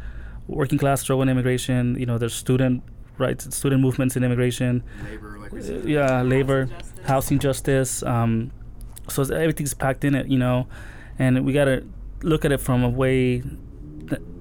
working 0.47 0.79
class 0.79 1.01
struggle 1.01 1.21
in 1.21 1.29
immigration. 1.29 1.95
You 1.99 2.07
know, 2.07 2.17
there's 2.17 2.33
student 2.33 2.81
rights, 3.19 3.55
student 3.55 3.81
movements 3.81 4.15
in 4.15 4.23
immigration. 4.23 4.83
Labor, 5.03 5.37
like 5.39 5.53
Uh, 5.53 5.87
yeah, 5.87 6.21
labor, 6.21 6.69
housing 7.05 7.37
justice. 7.37 8.01
Um, 8.03 8.51
so 9.09 9.23
everything's 9.23 9.73
packed 9.73 10.03
in 10.03 10.15
it, 10.15 10.27
you 10.27 10.37
know, 10.37 10.67
and 11.17 11.45
we 11.45 11.53
gotta 11.53 11.85
look 12.21 12.45
at 12.45 12.51
it 12.51 12.59
from 12.59 12.83
a 12.83 12.89
way, 12.89 13.43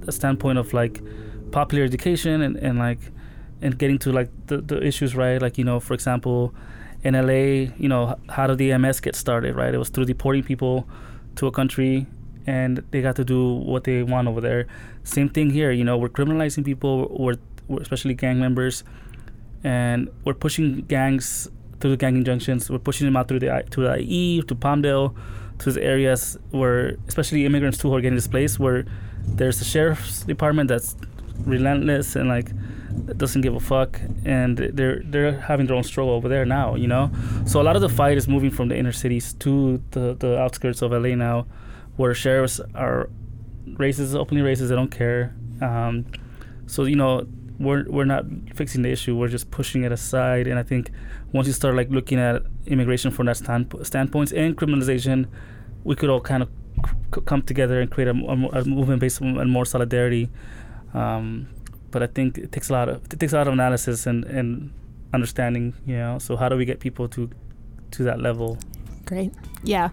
a 0.07 0.12
standpoint 0.12 0.59
of 0.59 0.73
like 0.73 1.01
popular 1.51 1.85
education 1.85 2.43
and, 2.43 2.57
and 2.57 2.79
like, 2.79 2.99
and 3.61 3.79
getting 3.79 3.99
to 3.99 4.12
like 4.12 4.31
the, 4.47 4.59
the 4.59 4.85
issues 4.85 5.16
right. 5.16 5.41
Like 5.43 5.59
you 5.59 5.64
know, 5.64 5.81
for 5.81 5.95
example, 5.95 6.55
in 7.03 7.14
LA, 7.14 7.73
you 7.77 7.89
know, 7.89 8.19
how 8.29 8.47
did 8.47 8.59
the 8.59 8.77
MS 8.79 9.01
get 9.01 9.16
started? 9.16 9.57
Right, 9.57 9.75
it 9.75 9.79
was 9.79 9.89
through 9.89 10.05
deporting 10.05 10.45
people 10.45 10.89
to 11.37 11.47
a 11.47 11.53
country, 11.53 12.07
and 12.47 12.85
they 12.91 13.03
got 13.03 13.16
to 13.16 13.25
do 13.25 13.55
what 13.55 13.85
they 13.85 14.03
want 14.03 14.29
over 14.29 14.41
there. 14.41 14.66
Same 15.05 15.29
thing 15.29 15.51
here. 15.51 15.71
You 15.71 15.85
know, 15.85 15.97
we're 15.97 16.09
criminalizing 16.09 16.64
people, 16.64 17.14
we're, 17.19 17.37
we're 17.66 17.81
especially 17.83 18.14
gang 18.14 18.39
members 18.39 18.85
and 19.64 20.09
we're 20.25 20.35
pushing 20.35 20.83
gangs 20.83 21.49
through 21.81 21.91
the 21.91 21.97
gang 21.97 22.16
injunctions. 22.16 22.70
We're 22.70 22.79
pushing 22.79 23.07
them 23.07 23.16
out 23.16 23.29
through 23.29 23.41
the 23.41 23.64
to 23.70 23.81
the 23.83 24.01
IE, 24.01 24.43
to 24.43 24.55
Palmdale, 24.55 25.14
to 25.59 25.72
the 25.72 25.83
areas 25.83 26.39
where, 26.51 26.97
especially 27.07 27.45
immigrants 27.47 27.79
too, 27.79 27.89
who 27.89 27.97
are 27.97 28.01
getting 28.01 28.16
displaced, 28.16 28.59
where 28.59 28.85
there's 29.26 29.61
a 29.61 29.64
sheriff's 29.64 30.22
department 30.22 30.68
that's 30.68 30.97
relentless 31.45 32.16
and 32.16 32.29
like 32.29 32.51
doesn't 33.16 33.43
give 33.43 33.55
a 33.55 33.61
fuck, 33.61 34.01
and 34.24 34.59
they're 34.59 35.03
they're 35.05 35.41
having 35.41 35.66
their 35.66 35.76
own 35.76 35.85
struggle 35.85 36.14
over 36.14 36.29
there 36.29 36.45
now, 36.45 36.74
you 36.74 36.87
know. 36.87 37.11
So 37.47 37.61
a 37.61 37.64
lot 37.64 37.76
of 37.76 37.83
the 37.83 37.89
fight 37.89 38.16
is 38.16 38.29
moving 38.29 38.51
from 38.51 38.68
the 38.68 38.76
inner 38.76 38.93
cities 38.93 39.35
to 39.35 39.83
the 39.93 40.14
the 40.14 40.39
outskirts 40.39 40.83
of 40.83 40.93
LA 40.93 41.14
now, 41.14 41.47
where 41.97 42.14
sheriffs 42.14 42.61
are 42.74 43.09
racist, 43.66 44.14
openly 44.14 44.43
racist. 44.43 44.68
They 44.68 44.74
don't 44.74 44.91
care. 44.91 45.35
Um, 45.61 46.07
so 46.66 46.85
you 46.85 46.97
know 46.97 47.26
we're 47.59 47.85
we're 47.89 48.05
not 48.05 48.24
fixing 48.55 48.83
the 48.83 48.91
issue. 48.91 49.16
We're 49.16 49.29
just 49.29 49.51
pushing 49.51 49.85
it 49.85 49.93
aside. 49.93 50.47
And 50.47 50.59
I 50.59 50.62
think 50.62 50.91
once 51.33 51.47
you 51.47 51.53
start 51.53 51.74
like 51.74 51.91
looking 51.91 52.18
at 52.18 52.43
immigration 52.66 53.11
from 53.11 53.26
that 53.26 53.37
stand, 53.37 53.72
standpoints 53.83 54.33
and 54.33 54.57
criminalization, 54.57 55.26
we 55.85 55.95
could 55.95 56.11
all 56.11 56.20
kind 56.20 56.43
of 56.43 56.49
c- 57.14 57.20
come 57.26 57.43
together 57.43 57.81
and 57.81 57.91
create 57.91 58.09
a, 58.09 58.12
a, 58.12 58.61
a 58.61 58.64
movement 58.64 59.01
based 59.01 59.20
on 59.20 59.49
more 59.51 59.64
solidarity. 59.64 60.29
Um, 60.95 61.49
but 61.91 62.03
I 62.03 62.07
think 62.07 62.39
it 62.39 62.53
takes 62.53 62.70
a 62.70 62.72
lot 62.72 62.89
of 62.89 63.05
it 63.12 63.20
takes 63.20 63.33
a 63.33 63.37
lot 63.37 63.47
of 63.47 63.53
analysis 63.53 64.07
and, 64.07 64.24
and 64.24 64.72
understanding. 65.12 65.74
You 65.87 65.97
know, 65.97 66.18
so 66.18 66.37
how 66.37 66.49
do 66.49 66.57
we 66.57 66.64
get 66.64 66.81
people 66.81 67.09
to 67.09 67.31
to 67.93 68.03
that 68.05 68.20
level? 68.20 68.59
Great. 69.09 69.32
Yeah. 69.64 69.88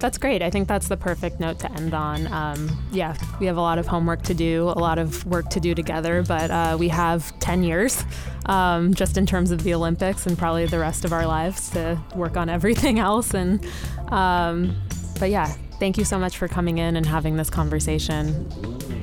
That's 0.00 0.18
great. 0.18 0.42
I 0.42 0.50
think 0.50 0.68
that's 0.68 0.88
the 0.88 0.98
perfect 0.98 1.40
note 1.40 1.58
to 1.60 1.72
end 1.72 1.94
on. 1.94 2.26
Um, 2.30 2.78
yeah, 2.92 3.16
we 3.38 3.46
have 3.46 3.56
a 3.56 3.60
lot 3.60 3.78
of 3.78 3.86
homework 3.86 4.22
to 4.24 4.34
do, 4.34 4.64
a 4.68 4.78
lot 4.78 4.98
of 4.98 5.24
work 5.26 5.48
to 5.50 5.60
do 5.60 5.74
together, 5.74 6.22
but 6.22 6.50
uh, 6.50 6.76
we 6.78 6.88
have 6.88 7.38
10 7.40 7.62
years 7.62 8.04
um, 8.46 8.92
just 8.92 9.16
in 9.16 9.24
terms 9.24 9.50
of 9.50 9.62
the 9.62 9.72
Olympics 9.72 10.26
and 10.26 10.36
probably 10.36 10.66
the 10.66 10.78
rest 10.78 11.06
of 11.06 11.12
our 11.12 11.26
lives 11.26 11.70
to 11.70 11.98
work 12.14 12.36
on 12.36 12.50
everything 12.50 12.98
else. 13.10 13.32
And 13.32 13.64
um, 14.10 14.76
but 15.18 15.30
yeah, 15.30 15.46
thank 15.78 15.96
you 15.96 16.04
so 16.04 16.18
much 16.18 16.36
for 16.36 16.48
coming 16.48 16.78
in 16.78 16.96
and 16.96 17.06
having 17.06 17.36
this 17.36 17.48
conversation. 17.48 18.46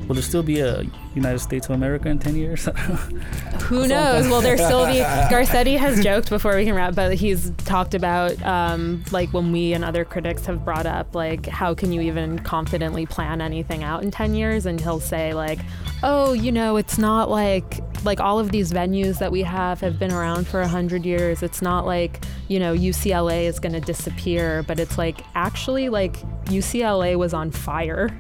Will 0.08 0.16
there 0.16 0.24
still 0.24 0.44
be 0.44 0.62
a 0.62 0.86
United 1.16 1.40
States 1.40 1.68
of 1.68 1.76
America 1.76 2.08
in 2.08 2.18
ten 2.18 2.36
years? 2.36 2.66
Who 3.64 3.88
knows? 3.88 4.28
Will 4.30 4.40
there 4.40 4.58
still 4.58 4.86
be? 4.86 4.94
Garcetti 5.30 5.78
has 5.78 6.02
joked 6.02 6.30
before 6.30 6.56
we 6.56 6.64
can 6.64 6.74
wrap, 6.76 6.96
but 6.96 7.16
he's 7.16 7.52
talked 7.66 7.94
about 7.94 8.42
um, 8.44 9.04
like 9.12 9.34
when 9.34 9.52
we 9.52 9.74
and 9.74 9.84
other 9.84 10.06
critics 10.06 10.46
have 10.46 10.64
brought 10.64 10.86
up 10.86 11.14
like 11.14 11.46
how 11.46 11.74
can 11.74 11.92
you 11.92 12.00
even 12.02 12.40
confidently 12.40 13.06
plan 13.06 13.42
anything 13.42 13.84
out 13.84 14.02
in 14.04 14.12
10 14.12 14.34
years? 14.34 14.66
And 14.66 14.80
he'll 14.80 15.02
say 15.02 15.34
like, 15.34 15.60
oh, 16.04 16.32
you 16.32 16.54
know, 16.54 16.78
it's 16.78 16.98
not 16.98 17.30
like 17.30 17.82
like 18.06 18.22
all 18.22 18.40
of 18.40 18.52
these 18.52 18.72
venues 18.72 19.20
that 19.20 19.32
we 19.32 19.42
have 19.42 19.82
have 19.82 20.00
been 20.00 20.14
around 20.14 20.48
for 20.48 20.62
a 20.62 20.68
hundred 20.68 21.06
years. 21.06 21.44
It's 21.44 21.62
not 21.62 21.86
like 21.86 22.24
you 22.48 22.60
know 22.60 22.74
UCLA 22.74 23.44
is 23.44 23.60
going 23.60 23.74
to 23.74 23.82
disappear, 23.82 24.64
but 24.64 24.80
it's 24.80 24.98
like 24.98 25.20
actually 25.36 25.90
like 25.90 26.14
UCLA 26.46 27.18
was 27.18 27.34
on 27.34 27.52
fire 27.52 28.18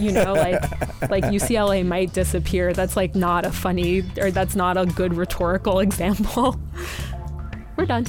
you 0.00 0.12
know 0.12 0.32
like 0.32 0.60
like 1.10 1.24
UCLA 1.24 1.84
might 1.84 2.12
disappear. 2.12 2.72
That's 2.72 2.96
like 2.96 3.14
not 3.14 3.44
a 3.44 3.52
funny 3.52 4.02
or 4.18 4.30
that's 4.30 4.56
not 4.56 4.76
a 4.76 4.86
good 4.86 5.14
rhetorical 5.14 5.78
example. 5.86 6.60
We're 7.76 7.86
done. 7.86 8.06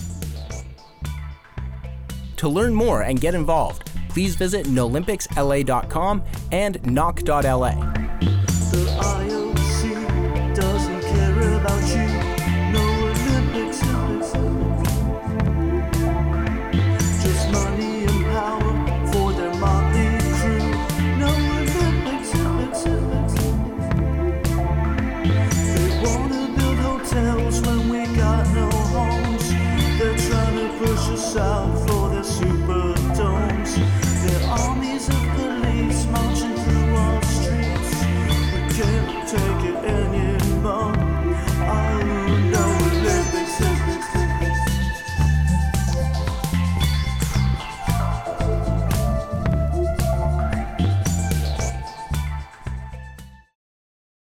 To 2.37 2.49
learn 2.49 2.73
more 2.73 3.03
and 3.03 3.21
get 3.21 3.35
involved, 3.35 3.91
please 4.09 4.35
visit 4.35 4.65
nolympicsla.com 4.65 6.23
and 6.51 6.85
knock.la. 6.85 8.00